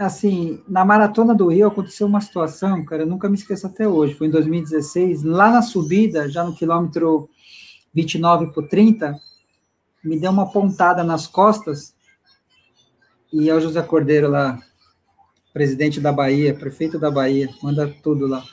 assim, 0.05 0.61
na 0.67 0.83
maratona 0.83 1.33
do 1.33 1.47
Rio 1.47 1.67
aconteceu 1.67 2.07
uma 2.07 2.21
situação, 2.21 2.83
cara, 2.83 3.03
eu 3.03 3.07
nunca 3.07 3.29
me 3.29 3.35
esqueço 3.35 3.67
até 3.67 3.87
hoje. 3.87 4.15
Foi 4.15 4.27
em 4.27 4.31
2016, 4.31 5.23
lá 5.23 5.51
na 5.51 5.61
subida, 5.61 6.29
já 6.29 6.43
no 6.43 6.55
quilômetro 6.55 7.29
29 7.93 8.47
por 8.47 8.67
30, 8.67 9.15
me 10.03 10.19
deu 10.19 10.31
uma 10.31 10.51
pontada 10.51 11.03
nas 11.03 11.27
costas. 11.27 11.93
E 13.31 13.49
é 13.49 13.55
o 13.55 13.61
José 13.61 13.81
Cordeiro 13.81 14.29
lá, 14.29 14.59
presidente 15.53 15.99
da 15.99 16.11
Bahia, 16.11 16.53
prefeito 16.53 16.97
da 16.97 17.11
Bahia, 17.11 17.49
manda 17.61 17.87
tudo 18.01 18.27
lá. 18.27 18.43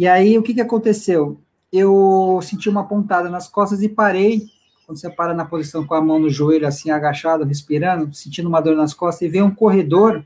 E 0.00 0.08
aí, 0.08 0.38
o 0.38 0.42
que, 0.42 0.54
que 0.54 0.62
aconteceu? 0.62 1.38
Eu 1.70 2.40
senti 2.42 2.70
uma 2.70 2.88
pontada 2.88 3.28
nas 3.28 3.46
costas 3.46 3.82
e 3.82 3.88
parei. 3.90 4.46
Quando 4.86 4.98
você 4.98 5.10
para 5.10 5.34
na 5.34 5.44
posição 5.44 5.86
com 5.86 5.92
a 5.92 6.00
mão 6.00 6.18
no 6.18 6.30
joelho, 6.30 6.66
assim, 6.66 6.90
agachado, 6.90 7.44
respirando, 7.44 8.10
sentindo 8.14 8.48
uma 8.48 8.62
dor 8.62 8.74
nas 8.74 8.94
costas, 8.94 9.20
e 9.20 9.28
veio 9.28 9.44
um 9.44 9.54
corredor, 9.54 10.24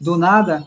do 0.00 0.16
nada, 0.16 0.66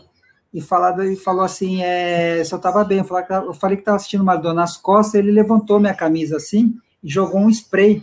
e, 0.52 0.60
falado, 0.60 1.02
e 1.02 1.16
falou 1.16 1.42
assim: 1.42 1.82
é, 1.82 2.44
se 2.44 2.54
estava 2.54 2.84
bem. 2.84 2.98
Eu 2.98 3.04
falei, 3.04 3.24
eu 3.48 3.52
falei 3.52 3.76
que 3.76 3.80
estava 3.80 3.98
sentindo 3.98 4.22
uma 4.22 4.36
dor 4.36 4.54
nas 4.54 4.76
costas, 4.76 5.14
ele 5.16 5.32
levantou 5.32 5.80
minha 5.80 5.92
camisa 5.92 6.36
assim 6.36 6.72
e 7.02 7.10
jogou 7.10 7.40
um 7.40 7.50
spray 7.50 8.00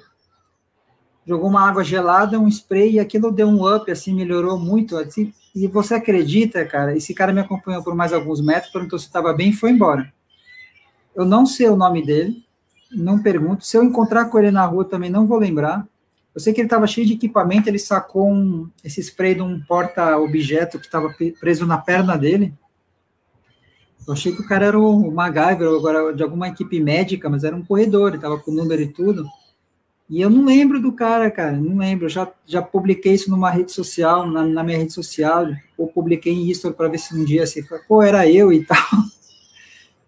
jogou 1.26 1.50
uma 1.50 1.66
água 1.66 1.86
gelada, 1.86 2.38
um 2.38 2.50
spray, 2.50 2.96
e 2.96 3.00
aquilo 3.00 3.32
deu 3.32 3.48
um 3.48 3.74
up, 3.74 3.90
assim, 3.90 4.14
melhorou 4.14 4.60
muito. 4.60 4.98
Assim, 4.98 5.34
e 5.56 5.68
você 5.68 5.96
acredita, 5.96 6.66
cara? 6.66 6.96
Esse 6.96 7.14
cara 7.14 7.34
me 7.34 7.42
acompanhou 7.42 7.84
por 7.84 7.96
mais 7.96 8.14
alguns 8.14 8.42
metros, 8.42 8.72
perguntou 8.72 8.98
se 8.98 9.06
estava 9.06 9.34
bem 9.34 9.50
e 9.50 9.54
foi 9.54 9.72
embora. 9.72 10.12
Eu 11.16 11.26
não 11.26 11.46
sei 11.46 11.68
o 11.70 11.76
nome 11.76 12.06
dele, 12.06 12.44
não 12.92 13.22
pergunto. 13.22 13.66
Se 13.66 13.78
eu 13.78 13.84
encontrar 13.84 14.26
com 14.26 14.40
ele 14.40 14.52
na 14.52 14.66
rua 14.66 14.86
também 14.86 15.10
não 15.10 15.28
vou 15.28 15.38
lembrar. 15.38 15.86
Eu 16.34 16.40
sei 16.40 16.54
que 16.54 16.62
ele 16.62 16.68
estava 16.68 16.88
cheio 16.88 17.06
de 17.06 17.14
equipamento, 17.14 17.68
ele 17.68 17.80
sacou 17.80 18.32
um, 18.32 18.70
esse 18.84 19.02
spray 19.02 19.36
de 19.36 19.42
um 19.42 19.60
porta-objeto 19.60 20.80
que 20.80 20.86
estava 20.86 21.14
preso 21.40 21.66
na 21.66 21.78
perna 21.78 22.18
dele. 22.18 22.54
Eu 24.08 24.14
achei 24.14 24.34
que 24.34 24.42
o 24.42 24.48
cara 24.48 24.66
era 24.66 24.80
o 24.80 25.12
MacGyver, 25.12 25.68
agora 25.68 26.14
de 26.14 26.24
alguma 26.24 26.48
equipe 26.48 26.80
médica, 26.80 27.30
mas 27.30 27.44
era 27.44 27.56
um 27.56 27.64
corredor, 27.64 28.10
ele 28.10 28.16
estava 28.16 28.40
com 28.40 28.52
número 28.52 28.82
e 28.82 28.88
tudo. 28.88 29.26
E 30.12 30.20
eu 30.20 30.30
não 30.30 30.44
lembro 30.44 30.82
do 30.82 30.92
cara, 30.92 31.32
cara, 31.32 31.54
não 31.54 31.78
lembro. 31.78 32.08
Eu 32.08 32.10
já, 32.10 32.30
já 32.46 32.62
publiquei 32.62 33.14
isso 33.14 33.32
numa 33.32 33.50
rede 33.50 33.72
social, 33.72 34.30
na, 34.30 34.44
na 34.44 34.62
minha 34.62 34.78
rede 34.78 34.92
social, 34.92 35.48
ou 35.78 35.88
publiquei 35.88 36.34
isso 36.34 36.70
para 36.74 36.90
ver 36.90 36.98
se 36.98 37.16
um 37.16 37.24
dia 37.24 37.44
assim, 37.44 37.64
pô, 37.88 38.04
era 38.04 38.30
eu 38.30 38.52
e 38.52 38.66
tal. 38.66 38.78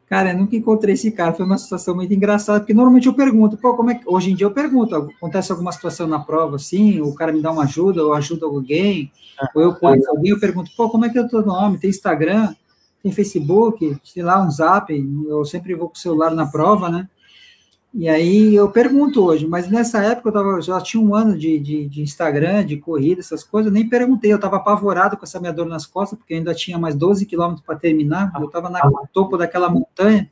Cara, 0.05 0.31
eu 0.31 0.37
nunca 0.37 0.55
encontrei 0.55 0.93
esse 0.93 1.09
cara, 1.09 1.33
foi 1.33 1.43
uma 1.43 1.57
situação 1.57 1.95
muito 1.95 2.13
engraçada, 2.13 2.59
porque 2.59 2.73
normalmente 2.73 3.07
eu 3.07 3.15
pergunto, 3.15 3.57
pô, 3.57 3.73
como 3.73 3.89
é 3.89 3.95
que. 3.95 4.03
Hoje 4.05 4.31
em 4.31 4.35
dia 4.35 4.45
eu 4.45 4.51
pergunto, 4.51 4.93
acontece 4.93 5.51
alguma 5.51 5.71
situação 5.71 6.05
na 6.05 6.19
prova 6.19 6.57
assim, 6.57 7.01
o 7.01 7.15
cara 7.15 7.31
me 7.31 7.41
dá 7.41 7.51
uma 7.51 7.63
ajuda, 7.63 8.03
ou 8.03 8.13
ajuda 8.13 8.45
alguém, 8.45 9.11
ou 9.55 9.61
eu 9.63 9.73
conheço 9.73 10.07
alguém, 10.11 10.29
eu 10.29 10.39
pergunto, 10.39 10.69
pô, 10.77 10.87
como 10.87 11.05
é 11.05 11.09
que 11.09 11.17
é 11.17 11.21
o 11.21 11.27
teu 11.27 11.43
nome? 11.43 11.79
Tem 11.79 11.89
Instagram? 11.89 12.53
Tem 13.01 13.11
Facebook? 13.11 13.97
Sei 14.03 14.21
lá, 14.21 14.39
um 14.45 14.51
zap? 14.51 14.93
Eu 15.27 15.43
sempre 15.45 15.73
vou 15.73 15.87
com 15.87 15.95
o 15.95 15.99
celular 15.99 16.29
na 16.29 16.45
prova, 16.45 16.89
né? 16.89 17.09
E 17.93 18.09
aí 18.09 18.55
eu 18.55 18.71
pergunto 18.71 19.23
hoje, 19.23 19.45
mas 19.45 19.69
nessa 19.69 20.03
época 20.03 20.29
eu 20.29 20.33
tava, 20.33 20.59
já 20.61 20.81
tinha 20.81 21.01
um 21.01 21.13
ano 21.13 21.37
de, 21.37 21.59
de, 21.59 21.87
de 21.87 22.01
Instagram, 22.01 22.65
de 22.65 22.77
corrida, 22.77 23.21
essas 23.21 23.43
coisas, 23.43 23.71
eu 23.71 23.73
nem 23.73 23.87
perguntei, 23.87 24.31
eu 24.31 24.37
estava 24.37 24.55
apavorado 24.55 25.15
com 25.15 25.23
essa 25.23 25.39
minha 25.39 25.53
dor 25.53 25.67
nas 25.67 25.85
costas, 25.85 26.17
porque 26.17 26.33
ainda 26.33 26.55
tinha 26.55 26.79
mais 26.79 26.95
12 26.95 27.27
quilômetros 27.27 27.63
para 27.63 27.75
terminar, 27.75 28.31
eu 28.39 28.47
estava 28.47 28.67
no 28.67 29.07
topo 29.13 29.37
daquela 29.37 29.69
montanha, 29.69 30.27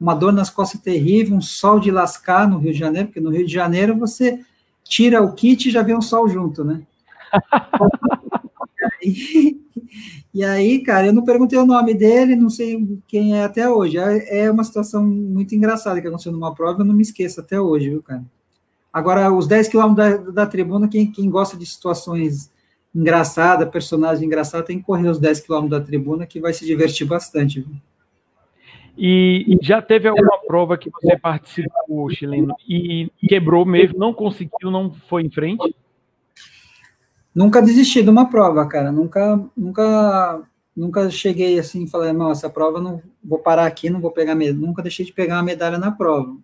uma 0.00 0.14
dor 0.14 0.32
nas 0.32 0.50
costas 0.50 0.80
terrível, 0.80 1.36
um 1.36 1.40
sol 1.40 1.78
de 1.78 1.92
lascar 1.92 2.48
no 2.48 2.58
Rio 2.58 2.72
de 2.72 2.78
Janeiro, 2.78 3.06
porque 3.06 3.20
no 3.20 3.30
Rio 3.30 3.46
de 3.46 3.52
Janeiro 3.52 3.96
você 3.96 4.40
tira 4.82 5.22
o 5.22 5.32
kit 5.32 5.68
e 5.68 5.72
já 5.72 5.82
vê 5.82 5.94
um 5.94 6.02
sol 6.02 6.28
junto, 6.28 6.64
né? 6.64 6.82
e, 9.00 9.60
e 10.36 10.44
aí, 10.44 10.80
cara, 10.80 11.06
eu 11.06 11.14
não 11.14 11.24
perguntei 11.24 11.58
o 11.58 11.64
nome 11.64 11.94
dele, 11.94 12.36
não 12.36 12.50
sei 12.50 12.86
quem 13.08 13.38
é 13.38 13.44
até 13.44 13.70
hoje. 13.70 13.96
É, 13.96 14.40
é 14.40 14.50
uma 14.50 14.64
situação 14.64 15.02
muito 15.02 15.54
engraçada 15.54 15.98
que 15.98 16.06
aconteceu 16.06 16.30
numa 16.30 16.54
prova, 16.54 16.82
eu 16.82 16.84
não 16.84 16.94
me 16.94 17.00
esqueço 17.00 17.40
até 17.40 17.58
hoje, 17.58 17.88
viu, 17.88 18.02
cara? 18.02 18.22
Agora, 18.92 19.32
os 19.32 19.46
10 19.46 19.68
quilômetros 19.68 20.26
da, 20.26 20.30
da 20.32 20.46
tribuna, 20.46 20.88
quem, 20.88 21.10
quem 21.10 21.30
gosta 21.30 21.56
de 21.56 21.64
situações 21.64 22.50
engraçadas, 22.94 23.70
personagem 23.70 24.26
engraçado, 24.26 24.66
tem 24.66 24.76
que 24.78 24.84
correr 24.84 25.08
os 25.08 25.18
10 25.18 25.40
quilômetros 25.40 25.80
da 25.80 25.86
tribuna, 25.86 26.26
que 26.26 26.38
vai 26.38 26.52
se 26.52 26.66
divertir 26.66 27.06
bastante, 27.06 27.62
viu? 27.62 27.74
E, 28.94 29.42
e, 29.48 29.58
já 29.62 29.80
teve 29.80 30.06
alguma 30.06 30.38
prova 30.46 30.76
que 30.76 30.90
você 30.90 31.16
participou, 31.16 32.10
chileno, 32.10 32.54
e 32.68 33.10
quebrou 33.26 33.64
mesmo, 33.64 33.98
não 33.98 34.12
conseguiu, 34.12 34.70
não 34.70 34.92
foi 35.08 35.22
em 35.22 35.30
frente? 35.30 35.74
Nunca 37.36 37.60
desisti 37.60 38.02
de 38.02 38.08
uma 38.08 38.30
prova, 38.30 38.66
cara. 38.66 38.90
Nunca, 38.90 39.38
nunca, 39.54 40.40
nunca 40.74 41.10
cheguei 41.10 41.58
assim 41.58 41.84
e 41.84 41.90
falei, 41.90 42.10
não, 42.14 42.30
essa 42.30 42.48
prova 42.48 42.80
não 42.80 43.02
vou 43.22 43.38
parar 43.38 43.66
aqui, 43.66 43.90
não 43.90 44.00
vou 44.00 44.10
pegar 44.10 44.34
medalha. 44.34 44.58
Nunca 44.58 44.80
deixei 44.80 45.04
de 45.04 45.12
pegar 45.12 45.36
uma 45.36 45.42
medalha 45.42 45.76
na 45.76 45.92
prova. 45.92 46.34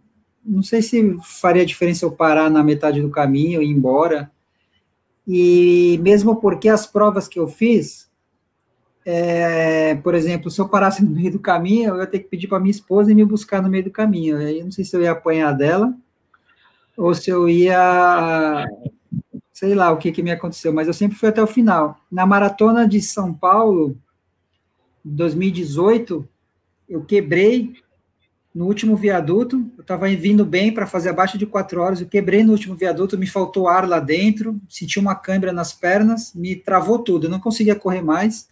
Não 0.45 0.63
sei 0.63 0.83
se 0.83 1.17
faria 1.23 1.65
diferença 1.65 2.05
eu 2.05 2.13
parar 2.13 2.51
na 2.51 2.63
metade 2.63 3.01
do 3.01 3.09
caminho 3.09 3.63
e 3.63 3.65
ir 3.65 3.71
embora. 3.71 4.31
E 5.27 5.99
mesmo 6.03 6.37
porque 6.37 6.69
as 6.69 6.87
provas 6.87 7.27
que 7.27 7.39
eu 7.39 7.49
fiz, 7.49 8.11
é, 9.07 9.95
por 9.95 10.15
exemplo, 10.15 10.51
se 10.51 10.61
eu 10.61 10.69
parasse 10.69 11.03
no 11.03 11.11
meio 11.11 11.33
do 11.33 11.39
caminho, 11.39 11.91
eu 11.91 11.99
ia 12.01 12.07
ter 12.07 12.19
que 12.19 12.29
pedir 12.29 12.49
para 12.49 12.61
minha 12.61 12.71
esposa 12.71 13.15
me 13.15 13.25
buscar 13.25 13.63
no 13.63 13.71
meio 13.71 13.85
do 13.85 13.91
caminho. 13.91 14.37
Aí 14.37 14.63
não 14.63 14.71
sei 14.71 14.85
se 14.85 14.95
eu 14.95 15.01
ia 15.01 15.13
apanhar 15.13 15.53
dela 15.53 15.95
ou 16.99 17.15
se 17.15 17.31
eu 17.31 17.49
ia 17.49 18.67
sei 19.53 19.75
lá 19.75 19.91
o 19.93 19.99
que, 19.99 20.11
que 20.11 20.23
me 20.23 20.31
aconteceu, 20.31 20.73
mas 20.73 20.89
eu 20.89 20.95
sempre 20.95 21.17
fui 21.17 21.29
até 21.29 21.43
o 21.43 21.47
final. 21.47 22.01
Na 22.11 22.25
maratona 22.25 22.89
de 22.89 23.01
São 23.03 23.35
Paulo, 23.35 23.97
2018, 25.05 26.27
eu 26.89 27.05
quebrei 27.05 27.75
no 28.55 28.67
último 28.67 28.97
viaduto, 28.97 29.71
eu 29.77 29.83
estava 29.83 30.07
vindo 30.09 30.45
bem 30.45 30.73
para 30.73 30.87
fazer 30.87 31.09
abaixo 31.09 31.39
de 31.39 31.47
quatro 31.47 31.81
horas, 31.81 32.01
eu 32.01 32.07
quebrei 32.07 32.43
no 32.43 32.53
último 32.53 32.75
viaduto, 32.75 33.19
me 33.19 33.27
faltou 33.27 33.67
ar 33.67 33.89
lá 33.89 33.99
dentro, 33.99 34.61
senti 34.69 34.99
uma 34.99 35.15
câimbra 35.15 35.53
nas 35.53 35.73
pernas, 35.73 36.35
me 36.35 36.55
travou 36.55 36.99
tudo, 36.99 37.27
eu 37.27 37.31
não 37.31 37.41
conseguia 37.41 37.75
correr 37.75 38.03
mais, 38.03 38.49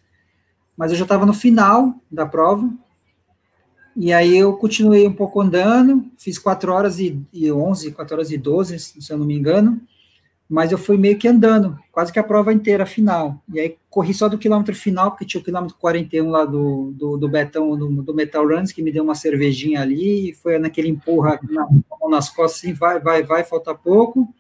mas 0.76 0.90
eu 0.90 0.96
já 0.96 1.05
estava 1.05 1.26
no 1.26 1.34
final 1.34 1.94
da 2.11 2.24
prova, 2.24 2.70
e 3.94 4.12
aí 4.12 4.38
eu 4.38 4.55
continuei 4.55 5.07
um 5.07 5.12
pouco 5.12 5.40
andando, 5.40 6.07
fiz 6.16 6.38
quatro 6.38 6.72
horas 6.72 6.98
e, 6.98 7.20
e 7.30 7.53
11, 7.53 7.92
4 7.92 8.14
horas 8.14 8.30
e 8.30 8.38
12, 8.38 8.78
se 8.78 9.12
eu 9.12 9.18
não 9.18 9.26
me 9.26 9.36
engano, 9.36 9.82
mas 10.51 10.72
eu 10.72 10.78
fui 10.78 10.98
meio 10.98 11.16
que 11.16 11.28
andando, 11.28 11.78
quase 11.92 12.12
que 12.12 12.18
a 12.18 12.24
prova 12.24 12.53
inteira, 12.53 12.84
final. 12.84 13.40
E 13.55 13.61
aí 13.61 13.76
corri 13.88 14.12
só 14.12 14.28
do 14.28 14.36
quilômetro 14.36 14.74
final, 14.74 15.12
porque 15.12 15.24
tinha 15.24 15.40
o 15.40 15.44
quilômetro 15.44 15.76
41 15.78 16.28
lá 16.28 16.44
do, 16.44 16.90
do, 16.90 17.16
do 17.16 17.28
Betão, 17.28 17.76
do, 17.76 18.03
do, 18.03 18.12
Metal 18.12 18.44
Runs, 18.44 18.72
que 18.72 18.82
me 18.82 18.90
deu 18.90 19.05
uma 19.05 19.14
cervejinha 19.14 19.80
ali, 19.80 20.30
e 20.30 20.34
foi 20.34 20.59
naquele 20.59 20.88
empurra 20.88 21.38
na, 21.48 21.68
nas 22.09 22.28
costas, 22.28 22.64
assim, 22.64 22.72
vai, 22.72 22.98
vai, 22.98 23.22
vai, 23.22 23.44
falta 23.44 23.72
pouco. 23.72 24.34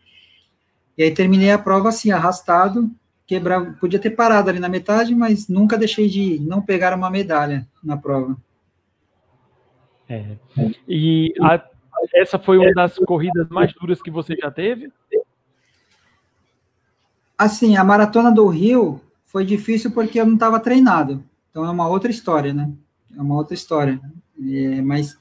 E 0.98 1.04
aí 1.04 1.12
terminei 1.12 1.52
a 1.52 1.58
prova 1.58 1.90
assim, 1.90 2.10
arrastado, 2.10 2.90
quebrar, 3.24 3.78
podia 3.78 4.00
ter 4.00 4.10
parado 4.10 4.50
ali 4.50 4.58
na 4.58 4.68
metade, 4.68 5.14
mas 5.14 5.46
nunca 5.46 5.78
deixei 5.78 6.08
de 6.08 6.40
não 6.40 6.60
pegar 6.60 6.92
uma 6.92 7.08
medalha 7.08 7.68
na 7.84 7.96
prova. 7.96 8.36
É. 10.08 10.36
E 10.88 11.32
a, 11.40 11.64
essa 12.12 12.36
foi 12.36 12.58
uma 12.58 12.72
das 12.72 12.96
corridas 12.96 13.48
mais 13.48 13.72
duras 13.74 14.02
que 14.02 14.10
você 14.10 14.34
já 14.34 14.50
teve? 14.50 14.90
Assim, 17.40 17.74
a 17.74 17.82
maratona 17.82 18.30
do 18.30 18.46
Rio 18.48 19.00
foi 19.24 19.46
difícil 19.46 19.92
porque 19.92 20.20
eu 20.20 20.26
não 20.26 20.34
estava 20.34 20.60
treinado. 20.60 21.24
Então 21.50 21.64
é 21.64 21.70
uma 21.70 21.88
outra 21.88 22.10
história, 22.10 22.52
né? 22.52 22.70
É 23.16 23.22
uma 23.22 23.34
outra 23.34 23.54
história. 23.54 23.98
É, 24.38 24.82
mas 24.82 25.16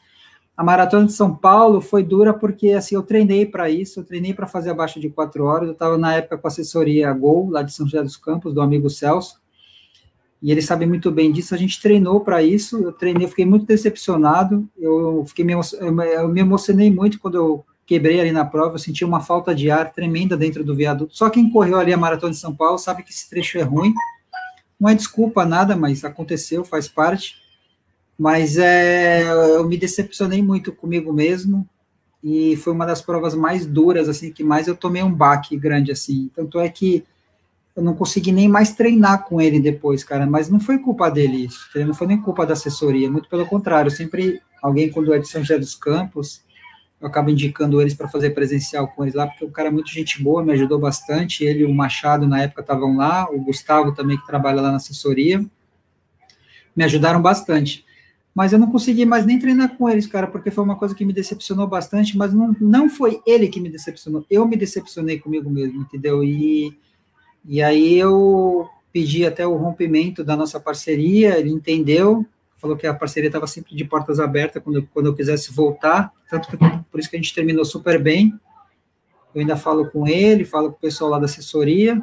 a 0.58 0.62
maratona 0.62 1.06
de 1.06 1.14
São 1.14 1.34
Paulo 1.34 1.80
foi 1.80 2.04
dura 2.04 2.34
porque 2.34 2.72
assim 2.72 2.96
eu 2.96 3.04
treinei 3.04 3.46
para 3.46 3.70
isso, 3.70 4.02
eu 4.02 4.04
treinei 4.04 4.34
para 4.34 4.48
fazer 4.48 4.72
abaixo 4.72 5.00
de 5.00 5.10
quatro 5.10 5.46
horas. 5.46 5.70
Eu 5.70 5.72
estava 5.72 5.98
na 5.98 6.14
época 6.14 6.38
com 6.38 6.46
a 6.46 6.50
assessoria 6.50 7.14
Gol 7.14 7.52
lá 7.52 7.62
de 7.62 7.72
São 7.72 7.86
José 7.86 8.04
dos 8.04 8.18
Campos 8.18 8.54
do 8.54 8.60
amigo 8.60 8.90
Celso 8.90 9.40
e 10.42 10.52
ele 10.52 10.62
sabe 10.62 10.86
muito 10.86 11.10
bem 11.12 11.32
disso. 11.32 11.56
A 11.56 11.58
gente 11.58 11.82
treinou 11.82 12.20
para 12.20 12.44
isso. 12.44 12.84
Eu 12.84 12.92
treinei, 12.92 13.30
fiquei 13.30 13.46
muito 13.46 13.66
decepcionado. 13.66 14.68
Eu 14.78 15.24
fiquei 15.26 15.46
eu 15.80 16.28
me 16.28 16.42
emocionei 16.42 16.92
muito 16.92 17.18
quando 17.18 17.36
eu 17.36 17.66
quebrei 17.90 18.20
ali 18.20 18.32
na 18.32 18.46
prova, 18.46 18.76
eu 18.76 18.80
senti 18.80 19.04
uma 19.04 19.20
falta 19.20 19.56
de 19.56 19.72
ar 19.72 19.92
tremenda 19.92 20.38
dentro 20.38 20.64
do 20.64 20.76
viaduto. 20.76 21.18
Só 21.18 21.28
quem 21.28 21.50
correu 21.50 21.80
ali 21.80 21.92
a 21.92 21.98
maratona 21.98 22.32
de 22.32 22.38
São 22.38 22.54
Paulo 22.54 22.78
sabe 22.78 23.02
que 23.02 23.10
esse 23.10 23.28
trecho 23.28 23.58
é 23.58 23.64
ruim. 23.64 23.96
Não 24.80 24.88
é 24.88 24.94
desculpa 24.94 25.44
nada, 25.44 25.76
mas 25.76 26.06
aconteceu, 26.06 26.64
faz 26.64 26.88
parte. 26.88 27.38
Mas 28.16 28.60
é, 28.60 29.24
eu 29.24 29.68
me 29.68 29.76
decepcionei 29.76 30.40
muito 30.40 30.72
comigo 30.72 31.12
mesmo 31.12 31.68
e 32.24 32.56
foi 32.58 32.74
uma 32.74 32.86
das 32.86 33.02
provas 33.02 33.34
mais 33.34 33.66
duras, 33.66 34.08
assim, 34.08 34.32
que 34.32 34.44
mais 34.44 34.68
eu 34.68 34.76
tomei 34.76 35.02
um 35.02 35.12
baque 35.12 35.58
grande, 35.58 35.92
assim. 35.92 36.30
Tanto 36.36 36.60
é 36.60 36.70
que 36.70 37.04
eu 37.76 37.82
não 37.82 37.96
consegui 37.96 38.32
nem 38.32 38.48
mais 38.48 38.72
treinar 38.72 39.24
com 39.24 39.42
ele 39.42 39.60
depois, 39.60 40.04
cara, 40.04 40.28
mas 40.28 40.48
não 40.48 40.60
foi 40.60 40.78
culpa 40.78 41.10
dele 41.10 41.46
isso, 41.46 41.68
não 41.76 41.94
foi 41.94 42.06
nem 42.06 42.22
culpa 42.22 42.46
da 42.46 42.54
assessoria, 42.54 43.10
muito 43.10 43.30
pelo 43.30 43.48
contrário, 43.48 43.90
sempre 43.90 44.42
alguém 44.62 44.92
quando 44.92 45.14
é 45.14 45.18
de 45.18 45.28
São 45.28 45.42
José 45.42 45.58
dos 45.58 45.76
Campos, 45.76 46.44
eu 47.02 47.08
acabo 47.08 47.30
indicando 47.30 47.82
eles 47.82 47.94
para 47.94 48.10
fazer 48.10 48.32
presencial 48.32 48.88
com 48.88 49.04
eles 49.04 49.16
lá, 49.16 49.26
porque 49.26 49.46
o 49.46 49.52
cara 49.52 49.70
é 49.70 49.72
muito 49.72 49.90
gente 49.90 50.22
boa, 50.22 50.44
me 50.44 50.52
ajudou 50.52 50.78
bastante, 50.78 51.46
ele 51.46 51.62
e 51.62 51.66
o 51.66 51.74
Machado 51.74 52.28
na 52.28 52.42
época 52.42 52.62
estavam 52.62 52.98
lá, 52.98 53.28
o 53.32 53.40
Gustavo 53.42 53.94
também 53.94 54.18
que 54.18 54.28
trabalha 54.28 54.62
lá 54.62 54.70
na 54.70 54.78
assessoria, 54.78 55.44
me 56.76 56.84
ajudaram 56.84 57.22
bastante. 57.22 57.86
Mas 58.36 58.54
eu 58.54 58.60
não 58.60 58.72
consegui 58.72 59.06
mais 59.06 59.26
nem 59.26 59.40
treinar 59.40 59.76
com 59.76 59.90
eles, 59.90 60.08
cara, 60.08 60.28
porque 60.28 60.52
foi 60.52 60.64
uma 60.64 60.76
coisa 60.76 60.94
que 60.94 61.06
me 61.06 61.14
decepcionou 61.14 61.68
bastante, 61.68 62.18
mas 62.18 62.34
não, 62.34 62.56
não 62.60 62.90
foi 62.90 63.22
ele 63.26 63.48
que 63.48 63.60
me 63.60 63.70
decepcionou, 63.70 64.26
eu 64.30 64.46
me 64.48 64.56
decepcionei 64.56 65.20
comigo 65.20 65.50
mesmo, 65.50 65.82
entendeu? 65.82 66.24
E, 66.24 66.78
e 67.46 67.62
aí 67.62 67.98
eu 67.98 68.70
pedi 68.92 69.26
até 69.26 69.48
o 69.48 69.56
rompimento 69.56 70.24
da 70.24 70.36
nossa 70.36 70.60
parceria, 70.60 71.38
ele 71.40 71.50
entendeu, 71.50 72.26
falou 72.60 72.76
que 72.76 72.86
a 72.86 72.94
parceria 72.94 73.30
estava 73.30 73.48
sempre 73.48 73.76
de 73.76 73.86
portas 73.86 74.20
abertas 74.20 74.62
quando, 74.62 74.86
quando 74.94 75.06
eu 75.08 75.16
quisesse 75.16 75.52
voltar, 75.54 76.12
tanto 76.30 76.50
que 76.50 76.58
por 76.92 77.00
isso 77.00 77.10
que 77.10 77.16
a 77.16 77.20
gente 77.20 77.34
terminou 77.34 77.66
super 77.66 78.02
bem. 78.02 78.38
Eu 79.34 79.42
ainda 79.42 79.56
falo 79.56 79.90
com 79.90 80.08
ele, 80.08 80.44
falo 80.44 80.72
com 80.72 80.78
o 80.78 80.80
pessoal 80.80 81.12
lá 81.12 81.20
da 81.20 81.26
assessoria, 81.26 82.02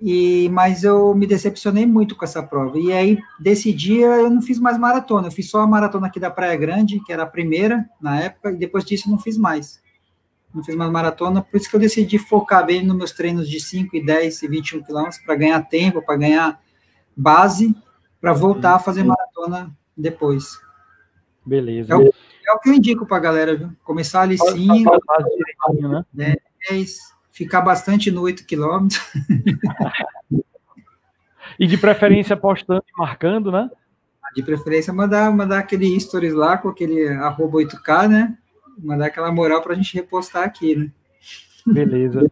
e, 0.00 0.48
mas 0.50 0.84
eu 0.84 1.14
me 1.14 1.26
decepcionei 1.26 1.86
muito 1.86 2.14
com 2.14 2.24
essa 2.24 2.42
prova. 2.42 2.78
E 2.78 2.92
aí, 2.92 3.18
desse 3.40 3.72
dia, 3.72 4.06
eu 4.06 4.28
não 4.28 4.42
fiz 4.42 4.58
mais 4.58 4.76
maratona. 4.76 5.28
Eu 5.28 5.32
fiz 5.32 5.48
só 5.48 5.60
a 5.60 5.66
maratona 5.66 6.08
aqui 6.08 6.20
da 6.20 6.30
Praia 6.30 6.56
Grande, 6.56 7.00
que 7.00 7.12
era 7.12 7.22
a 7.22 7.26
primeira 7.26 7.88
na 8.00 8.20
época, 8.20 8.50
e 8.50 8.56
depois 8.56 8.84
disso 8.84 9.10
não 9.10 9.18
fiz 9.18 9.38
mais. 9.38 9.80
Não 10.54 10.62
fiz 10.62 10.74
mais 10.74 10.90
maratona, 10.90 11.42
por 11.42 11.56
isso 11.56 11.68
que 11.68 11.76
eu 11.76 11.80
decidi 11.80 12.18
focar 12.18 12.64
bem 12.64 12.84
nos 12.84 12.96
meus 12.96 13.12
treinos 13.12 13.48
de 13.48 13.60
5 13.60 13.96
e 13.96 14.04
10 14.04 14.42
e 14.42 14.48
21 14.48 14.82
quilômetros, 14.82 15.18
para 15.18 15.34
ganhar 15.34 15.60
tempo, 15.62 16.02
para 16.02 16.16
ganhar 16.16 16.60
base, 17.16 17.74
para 18.20 18.32
voltar 18.32 18.74
a 18.74 18.78
fazer 18.78 19.04
maratona 19.36 19.70
depois. 19.96 20.60
Beleza. 21.44 21.92
É 21.92 21.96
o, 21.96 22.02
é 22.02 22.52
o 22.52 22.58
que 22.58 22.70
eu 22.70 22.74
indico 22.74 23.06
para 23.06 23.18
a 23.18 23.20
galera, 23.20 23.54
viu? 23.56 23.70
Começar 23.84 24.22
ali 24.22 24.38
sim, 24.38 24.84
né? 26.12 26.36
10, 26.68 26.98
ficar 27.30 27.60
bastante 27.60 28.10
no 28.10 28.22
8 28.22 28.44
quilômetros. 28.46 29.00
e 31.58 31.66
de 31.66 31.78
preferência 31.78 32.36
postando 32.36 32.82
e 32.88 32.98
marcando, 32.98 33.52
né? 33.52 33.70
De 34.34 34.42
preferência 34.42 34.92
mandar, 34.92 35.30
mandar 35.32 35.60
aquele 35.60 35.98
stories 35.98 36.34
lá 36.34 36.58
com 36.58 36.68
aquele 36.68 37.08
arroba 37.08 37.58
8K, 37.58 38.08
né? 38.08 38.36
Mandar 38.78 39.06
aquela 39.06 39.32
moral 39.32 39.62
para 39.62 39.72
a 39.72 39.76
gente 39.76 39.94
repostar 39.94 40.42
aqui, 40.42 40.74
né? 40.74 40.90
Beleza. 41.66 42.30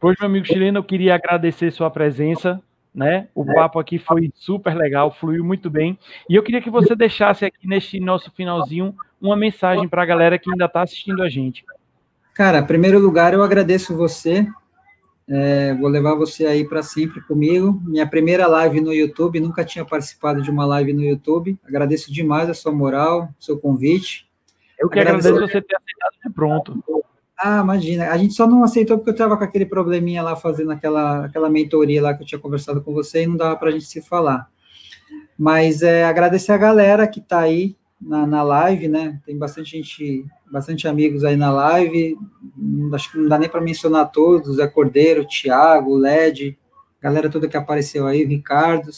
Pois, 0.00 0.16
meu 0.18 0.28
amigo 0.28 0.46
chileno, 0.46 0.78
eu 0.78 0.84
queria 0.84 1.14
agradecer 1.14 1.70
sua 1.70 1.90
presença, 1.90 2.60
né? 2.94 3.28
O 3.34 3.44
papo 3.44 3.78
aqui 3.78 3.98
foi 3.98 4.30
super 4.34 4.74
legal, 4.74 5.12
fluiu 5.12 5.44
muito 5.44 5.70
bem. 5.70 5.98
E 6.28 6.34
eu 6.34 6.42
queria 6.42 6.60
que 6.60 6.70
você 6.70 6.94
deixasse 6.94 7.44
aqui 7.44 7.66
neste 7.66 7.98
nosso 7.98 8.30
finalzinho 8.32 8.94
uma 9.20 9.36
mensagem 9.36 9.88
para 9.88 10.02
a 10.02 10.06
galera 10.06 10.38
que 10.38 10.50
ainda 10.50 10.66
está 10.66 10.82
assistindo 10.82 11.22
a 11.22 11.28
gente. 11.28 11.64
Cara, 12.34 12.58
em 12.58 12.66
primeiro 12.66 12.98
lugar, 12.98 13.32
eu 13.32 13.42
agradeço 13.42 13.96
você. 13.96 14.46
É, 15.28 15.74
vou 15.74 15.88
levar 15.88 16.14
você 16.14 16.44
aí 16.46 16.66
para 16.68 16.82
sempre 16.82 17.20
comigo. 17.22 17.80
Minha 17.84 18.06
primeira 18.06 18.46
live 18.46 18.80
no 18.80 18.92
YouTube, 18.92 19.40
nunca 19.40 19.64
tinha 19.64 19.84
participado 19.84 20.42
de 20.42 20.50
uma 20.50 20.66
live 20.66 20.92
no 20.92 21.02
YouTube. 21.02 21.58
Agradeço 21.64 22.12
demais 22.12 22.50
a 22.50 22.54
sua 22.54 22.72
moral, 22.72 23.28
seu 23.38 23.58
convite. 23.58 24.28
Eu 24.78 24.88
que 24.88 24.98
agradeço, 24.98 25.28
agradeço 25.28 25.52
você 25.52 25.62
ter 25.62 25.76
aceitado 25.76 26.12
de 26.24 26.34
pronto. 26.34 26.84
Ah, 27.38 27.60
imagina. 27.62 28.10
A 28.10 28.16
gente 28.16 28.34
só 28.34 28.46
não 28.46 28.62
aceitou 28.62 28.98
porque 28.98 29.10
eu 29.10 29.14
estava 29.14 29.36
com 29.36 29.44
aquele 29.44 29.66
probleminha 29.66 30.22
lá 30.22 30.36
fazendo 30.36 30.70
aquela, 30.70 31.24
aquela 31.26 31.50
mentoria 31.50 32.02
lá 32.02 32.14
que 32.14 32.22
eu 32.22 32.26
tinha 32.26 32.38
conversado 32.38 32.82
com 32.82 32.92
você 32.92 33.22
e 33.22 33.26
não 33.26 33.36
dava 33.36 33.56
para 33.56 33.68
a 33.68 33.72
gente 33.72 33.86
se 33.86 34.00
falar. 34.00 34.48
Mas 35.38 35.82
é, 35.82 36.04
agradecer 36.04 36.52
a 36.52 36.58
galera 36.58 37.06
que 37.06 37.18
está 37.18 37.40
aí 37.40 37.76
na, 38.00 38.26
na 38.26 38.42
live, 38.42 38.88
né? 38.88 39.20
Tem 39.24 39.36
bastante 39.36 39.76
gente, 39.76 40.24
bastante 40.50 40.86
amigos 40.86 41.24
aí 41.24 41.36
na 41.36 41.50
live. 41.50 42.16
Acho 42.92 43.12
que 43.12 43.18
não 43.18 43.28
dá 43.28 43.38
nem 43.38 43.48
para 43.48 43.60
mencionar 43.60 44.10
todos: 44.10 44.56
Zé 44.56 44.66
Cordeiro, 44.66 45.26
Thiago, 45.26 45.96
LED, 45.96 46.58
galera 47.00 47.30
toda 47.30 47.48
que 47.48 47.56
apareceu 47.56 48.06
aí, 48.06 48.24
Ricardo, 48.24 48.90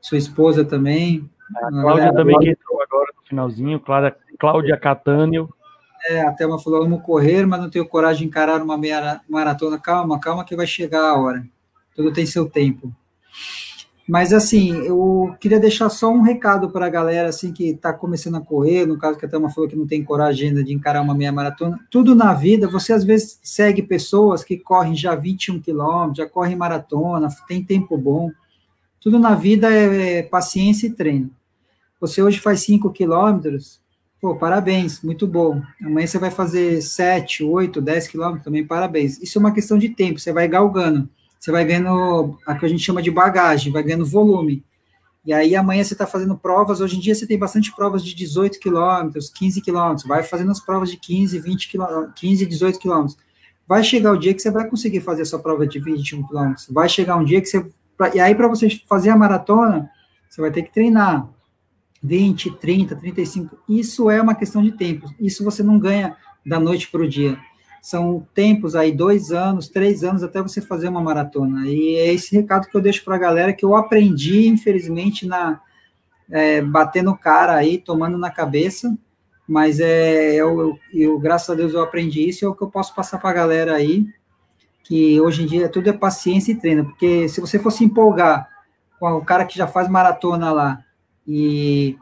sua 0.00 0.18
esposa 0.18 0.64
também. 0.64 1.28
A 1.56 1.70
Cláudia 1.70 2.12
também 2.12 2.38
que 2.38 2.50
entrou 2.50 2.82
agora 2.82 3.12
no 3.16 3.22
finalzinho, 3.28 3.78
Cláudia, 3.78 4.16
Cláudia 4.38 4.76
Catânio. 4.76 5.48
É, 6.08 6.22
a 6.22 6.32
Thelma 6.32 6.58
falou: 6.58 6.82
amo 6.82 7.00
correr, 7.00 7.46
mas 7.46 7.60
não 7.60 7.70
tenho 7.70 7.86
coragem 7.86 8.22
de 8.22 8.28
encarar 8.28 8.62
uma 8.62 8.78
meia 8.78 9.20
maratona. 9.28 9.78
Calma, 9.78 10.20
calma, 10.20 10.44
que 10.44 10.56
vai 10.56 10.66
chegar 10.66 11.02
a 11.02 11.18
hora. 11.18 11.46
Tudo 11.94 12.12
tem 12.12 12.26
seu 12.26 12.48
tempo. 12.48 12.92
Mas, 14.08 14.32
assim, 14.32 14.72
eu 14.84 15.34
queria 15.40 15.58
deixar 15.58 15.88
só 15.88 16.08
um 16.08 16.20
recado 16.20 16.70
para 16.70 16.86
a 16.86 16.88
galera, 16.90 17.28
assim, 17.28 17.52
que 17.52 17.70
está 17.70 17.92
começando 17.92 18.36
a 18.36 18.40
correr, 18.40 18.86
no 18.86 18.96
caso 18.96 19.18
que 19.18 19.26
a 19.26 19.28
Thelma 19.28 19.50
falou 19.50 19.68
que 19.68 19.74
não 19.74 19.86
tem 19.86 20.04
coragem 20.04 20.50
ainda 20.50 20.62
de 20.62 20.72
encarar 20.72 21.02
uma 21.02 21.14
meia 21.14 21.32
maratona. 21.32 21.80
Tudo 21.90 22.14
na 22.14 22.32
vida, 22.32 22.68
você 22.68 22.92
às 22.92 23.02
vezes 23.02 23.40
segue 23.42 23.82
pessoas 23.82 24.44
que 24.44 24.56
correm 24.58 24.94
já 24.94 25.16
21 25.16 25.60
quilômetros, 25.60 26.18
já 26.18 26.28
correm 26.28 26.54
maratona, 26.54 27.28
tem 27.48 27.64
tempo 27.64 27.98
bom. 27.98 28.30
Tudo 29.00 29.18
na 29.18 29.34
vida 29.34 29.72
é, 29.72 30.18
é 30.18 30.22
paciência 30.22 30.86
e 30.86 30.92
treino. 30.92 31.30
Você 32.00 32.22
hoje 32.22 32.38
faz 32.38 32.60
5 32.60 32.90
quilômetros, 32.92 33.80
pô, 34.20 34.36
parabéns, 34.36 35.02
muito 35.02 35.26
bom. 35.26 35.62
Amanhã 35.82 36.06
você 36.06 36.18
vai 36.18 36.30
fazer 36.30 36.80
7, 36.80 37.44
8, 37.44 37.80
10 37.80 38.08
quilômetros, 38.08 38.44
também 38.44 38.66
parabéns. 38.66 39.20
Isso 39.22 39.38
é 39.38 39.40
uma 39.40 39.52
questão 39.52 39.78
de 39.78 39.90
tempo, 39.90 40.18
você 40.18 40.32
vai 40.32 40.48
galgando 40.48 41.08
você 41.46 41.52
vai 41.52 41.64
ganhando 41.64 42.36
a 42.44 42.56
que 42.56 42.66
a 42.66 42.68
gente 42.68 42.82
chama 42.82 43.00
de 43.00 43.10
bagagem, 43.10 43.72
vai 43.72 43.82
ganhando 43.82 44.04
volume. 44.04 44.64
E 45.24 45.32
aí 45.32 45.54
amanhã 45.54 45.82
você 45.82 45.94
está 45.94 46.04
fazendo 46.04 46.36
provas, 46.36 46.80
hoje 46.80 46.96
em 46.96 47.00
dia 47.00 47.14
você 47.14 47.24
tem 47.24 47.38
bastante 47.38 47.72
provas 47.74 48.04
de 48.04 48.14
18 48.16 48.58
quilômetros, 48.58 49.28
15 49.30 49.60
quilômetros, 49.60 50.06
vai 50.06 50.24
fazendo 50.24 50.50
as 50.50 50.58
provas 50.58 50.90
de 50.90 50.96
15, 50.96 51.38
20 51.38 51.68
quilômetros, 51.68 52.12
15, 52.16 52.46
18 52.46 52.78
quilômetros. 52.80 53.16
Vai 53.66 53.84
chegar 53.84 54.12
o 54.12 54.16
dia 54.16 54.34
que 54.34 54.40
você 54.40 54.50
vai 54.50 54.68
conseguir 54.68 55.00
fazer 55.00 55.22
a 55.22 55.24
sua 55.24 55.38
prova 55.38 55.66
de 55.66 55.78
21 55.78 56.26
quilômetros. 56.26 56.66
Vai 56.68 56.88
chegar 56.88 57.16
um 57.16 57.24
dia 57.24 57.40
que 57.40 57.46
você. 57.46 57.64
E 58.14 58.20
aí, 58.20 58.34
para 58.34 58.46
você 58.46 58.68
fazer 58.88 59.10
a 59.10 59.16
maratona, 59.16 59.88
você 60.28 60.40
vai 60.40 60.50
ter 60.50 60.62
que 60.62 60.72
treinar 60.72 61.28
20, 62.06 62.52
30, 62.58 62.96
35. 62.96 63.58
Isso 63.68 64.10
é 64.10 64.20
uma 64.22 64.34
questão 64.34 64.62
de 64.62 64.72
tempo. 64.72 65.12
Isso 65.20 65.44
você 65.44 65.62
não 65.62 65.78
ganha 65.78 66.16
da 66.44 66.60
noite 66.60 66.88
para 66.88 67.02
o 67.02 67.08
dia 67.08 67.38
são 67.86 68.26
tempos 68.34 68.74
aí, 68.74 68.90
dois 68.90 69.30
anos, 69.30 69.68
três 69.68 70.02
anos, 70.02 70.24
até 70.24 70.42
você 70.42 70.60
fazer 70.60 70.88
uma 70.88 71.00
maratona. 71.00 71.68
E 71.68 71.94
é 71.94 72.12
esse 72.12 72.34
recado 72.34 72.66
que 72.66 72.76
eu 72.76 72.80
deixo 72.80 73.04
para 73.04 73.14
a 73.14 73.18
galera, 73.18 73.52
que 73.52 73.64
eu 73.64 73.76
aprendi, 73.76 74.48
infelizmente, 74.48 75.24
na 75.24 75.60
é, 76.28 76.60
batendo 76.60 77.16
cara 77.16 77.54
aí, 77.54 77.78
tomando 77.78 78.18
na 78.18 78.28
cabeça, 78.28 78.98
mas 79.46 79.78
é, 79.78 80.34
eu, 80.34 80.60
eu, 80.60 80.78
eu, 80.92 81.18
graças 81.20 81.48
a 81.48 81.54
Deus, 81.54 81.74
eu 81.74 81.80
aprendi 81.80 82.28
isso, 82.28 82.44
e 82.44 82.46
é 82.46 82.48
o 82.48 82.56
que 82.56 82.62
eu 82.64 82.70
posso 82.70 82.92
passar 82.92 83.18
para 83.18 83.30
a 83.30 83.34
galera 83.34 83.76
aí, 83.76 84.04
que 84.82 85.20
hoje 85.20 85.44
em 85.44 85.46
dia 85.46 85.68
tudo 85.68 85.88
é 85.88 85.92
paciência 85.92 86.50
e 86.50 86.56
treino, 86.56 86.86
porque 86.86 87.28
se 87.28 87.40
você 87.40 87.56
fosse 87.56 87.84
empolgar 87.84 88.48
com 88.98 89.12
o 89.12 89.24
cara 89.24 89.44
que 89.44 89.56
já 89.56 89.68
faz 89.68 89.88
maratona 89.88 90.50
lá, 90.50 90.80
e 91.26 91.96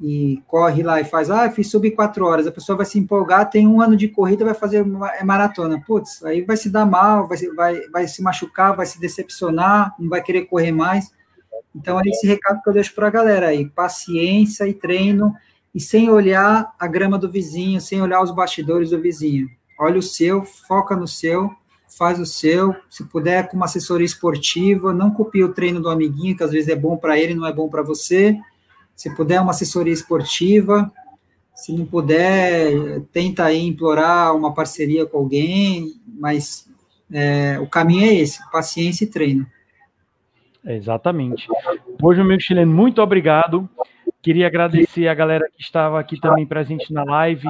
e 0.00 0.42
corre 0.46 0.82
lá 0.82 1.00
e 1.00 1.04
faz, 1.04 1.30
ah, 1.30 1.50
fiz 1.50 1.70
sub 1.70 1.90
quatro 1.92 2.26
horas, 2.26 2.46
a 2.46 2.52
pessoa 2.52 2.76
vai 2.76 2.86
se 2.86 2.98
empolgar, 2.98 3.48
tem 3.48 3.66
um 3.66 3.80
ano 3.80 3.96
de 3.96 4.08
corrida, 4.08 4.44
vai 4.44 4.54
fazer 4.54 4.86
é 5.18 5.24
maratona. 5.24 5.82
Putz, 5.86 6.22
aí 6.22 6.42
vai 6.42 6.56
se 6.56 6.68
dar 6.68 6.84
mal, 6.84 7.26
vai, 7.26 7.38
vai, 7.54 7.80
vai 7.88 8.08
se 8.08 8.22
machucar, 8.22 8.76
vai 8.76 8.86
se 8.86 9.00
decepcionar, 9.00 9.94
não 9.98 10.08
vai 10.08 10.22
querer 10.22 10.42
correr 10.46 10.72
mais. 10.72 11.12
Então, 11.74 11.98
é 11.98 12.02
esse 12.06 12.26
recado 12.26 12.62
que 12.62 12.68
eu 12.68 12.74
deixo 12.74 12.94
para 12.94 13.06
a 13.06 13.10
galera 13.10 13.48
aí: 13.48 13.66
paciência 13.66 14.66
e 14.68 14.74
treino, 14.74 15.34
e 15.74 15.80
sem 15.80 16.10
olhar 16.10 16.74
a 16.78 16.86
grama 16.86 17.18
do 17.18 17.30
vizinho, 17.30 17.80
sem 17.80 18.00
olhar 18.00 18.22
os 18.22 18.30
bastidores 18.30 18.90
do 18.90 19.00
vizinho. 19.00 19.48
Olha 19.78 19.98
o 19.98 20.02
seu, 20.02 20.42
foca 20.42 20.94
no 20.94 21.08
seu, 21.08 21.50
faz 21.98 22.18
o 22.20 22.26
seu. 22.26 22.74
Se 22.90 23.04
puder, 23.04 23.48
com 23.48 23.56
uma 23.56 23.66
assessoria 23.66 24.06
esportiva, 24.06 24.92
não 24.92 25.10
copie 25.10 25.44
o 25.44 25.52
treino 25.52 25.80
do 25.80 25.88
amiguinho, 25.88 26.36
que 26.36 26.44
às 26.44 26.50
vezes 26.50 26.68
é 26.68 26.76
bom 26.76 26.98
para 26.98 27.18
ele, 27.18 27.34
não 27.34 27.46
é 27.46 27.52
bom 27.52 27.68
para 27.68 27.82
você 27.82 28.38
se 28.96 29.14
puder, 29.14 29.40
uma 29.40 29.50
assessoria 29.50 29.92
esportiva. 29.92 30.90
Se 31.54 31.72
não 31.72 31.86
puder, 31.86 33.00
tenta 33.12 33.44
aí 33.44 33.64
implorar 33.64 34.34
uma 34.34 34.52
parceria 34.52 35.06
com 35.06 35.18
alguém, 35.18 35.94
mas 36.18 36.68
é, 37.12 37.58
o 37.60 37.66
caminho 37.68 38.04
é 38.04 38.14
esse: 38.14 38.40
paciência 38.50 39.04
e 39.04 39.08
treino. 39.08 39.46
Exatamente. 40.64 41.46
Hoje, 42.02 42.24
meu 42.24 42.40
chileno, 42.40 42.74
muito 42.74 43.00
obrigado. 43.00 43.68
Queria 44.20 44.48
agradecer 44.48 45.06
a 45.06 45.14
galera 45.14 45.46
que 45.54 45.62
estava 45.62 46.00
aqui 46.00 46.20
também 46.20 46.44
presente 46.44 46.92
na 46.92 47.04
live, 47.04 47.48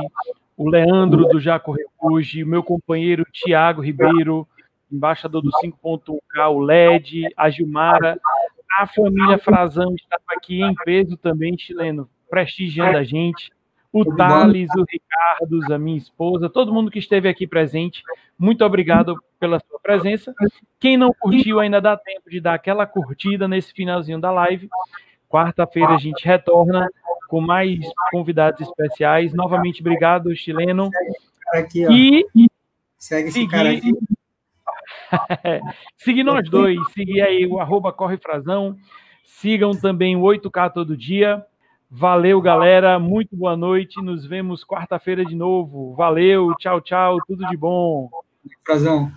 o 0.57 0.69
Leandro 0.69 1.27
do 1.29 1.41
Já 1.41 1.59
Correu 1.59 1.89
o 1.99 2.21
meu 2.47 2.63
companheiro 2.63 3.27
Tiago 3.33 3.81
Ribeiro, 3.81 4.47
embaixador 4.93 5.43
do 5.43 5.51
5.1K, 5.51 6.51
o 6.51 6.61
LED, 6.61 7.29
a 7.37 7.51
Gilmara, 7.51 8.21
a 8.79 8.87
família 8.87 9.39
Frazão 9.39 9.95
estava 9.95 10.23
aqui 10.37 10.63
em 10.63 10.75
peso 10.85 11.17
também, 11.17 11.57
chileno. 11.59 12.09
prestigiando 12.29 12.99
a 12.99 13.05
gente. 13.05 13.51
O 13.93 14.05
Thales, 14.05 14.69
o 14.77 14.85
Ricardo, 14.85 15.73
a 15.73 15.79
minha 15.79 15.97
esposa, 15.97 16.51
todo 16.51 16.73
mundo 16.73 16.91
que 16.91 16.99
esteve 16.99 17.29
aqui 17.29 17.47
presente, 17.47 18.03
muito 18.39 18.63
obrigado 18.63 19.17
pela 19.41 19.59
sua 19.61 19.81
presença. 19.81 20.35
Quem 20.79 20.99
não 20.99 21.15
curtiu, 21.19 21.61
ainda 21.61 21.81
dá 21.81 21.97
tempo 21.97 22.29
de 22.29 22.39
dar 22.39 22.55
aquela 22.55 22.87
curtida 22.87 23.49
nesse 23.49 23.73
finalzinho 23.73 24.21
da 24.21 24.31
live. 24.31 24.69
Quarta-feira 25.29 25.95
a 25.95 25.99
gente 25.99 26.27
retorna 26.27 26.89
com 27.29 27.41
mais 27.41 27.81
convidados 28.11 28.61
especiais. 28.61 29.33
Novamente, 29.33 29.81
obrigado, 29.81 30.35
chileno. 30.37 30.91
Aqui, 31.55 31.87
ó. 31.87 31.91
E 31.91 32.27
Segue 32.99 33.29
esse 33.29 33.47
cara 33.47 33.71
aqui. 33.71 33.93
seguir 35.97 36.25
nós 36.25 36.49
dois, 36.49 36.79
seguir 36.93 37.21
aí 37.21 37.47
o 37.47 37.61
arroba 37.61 37.93
Corre 37.93 38.19
Frazão. 38.19 38.77
Sigam 39.25 39.73
também 39.73 40.17
o 40.17 40.23
8K 40.23 40.73
todo 40.73 40.97
dia. 40.97 41.45
Valeu, 41.91 42.41
galera. 42.41 42.99
Muito 42.99 43.37
boa 43.37 43.57
noite. 43.57 44.03
Nos 44.03 44.27
vemos 44.27 44.65
quarta-feira 44.65 45.25
de 45.25 45.35
novo. 45.35 45.95
Valeu, 45.95 46.55
tchau, 46.57 46.81
tchau. 46.81 47.19
Tudo 47.27 47.47
de 47.49 47.57
bom. 47.57 48.09
Frazão. 48.65 49.13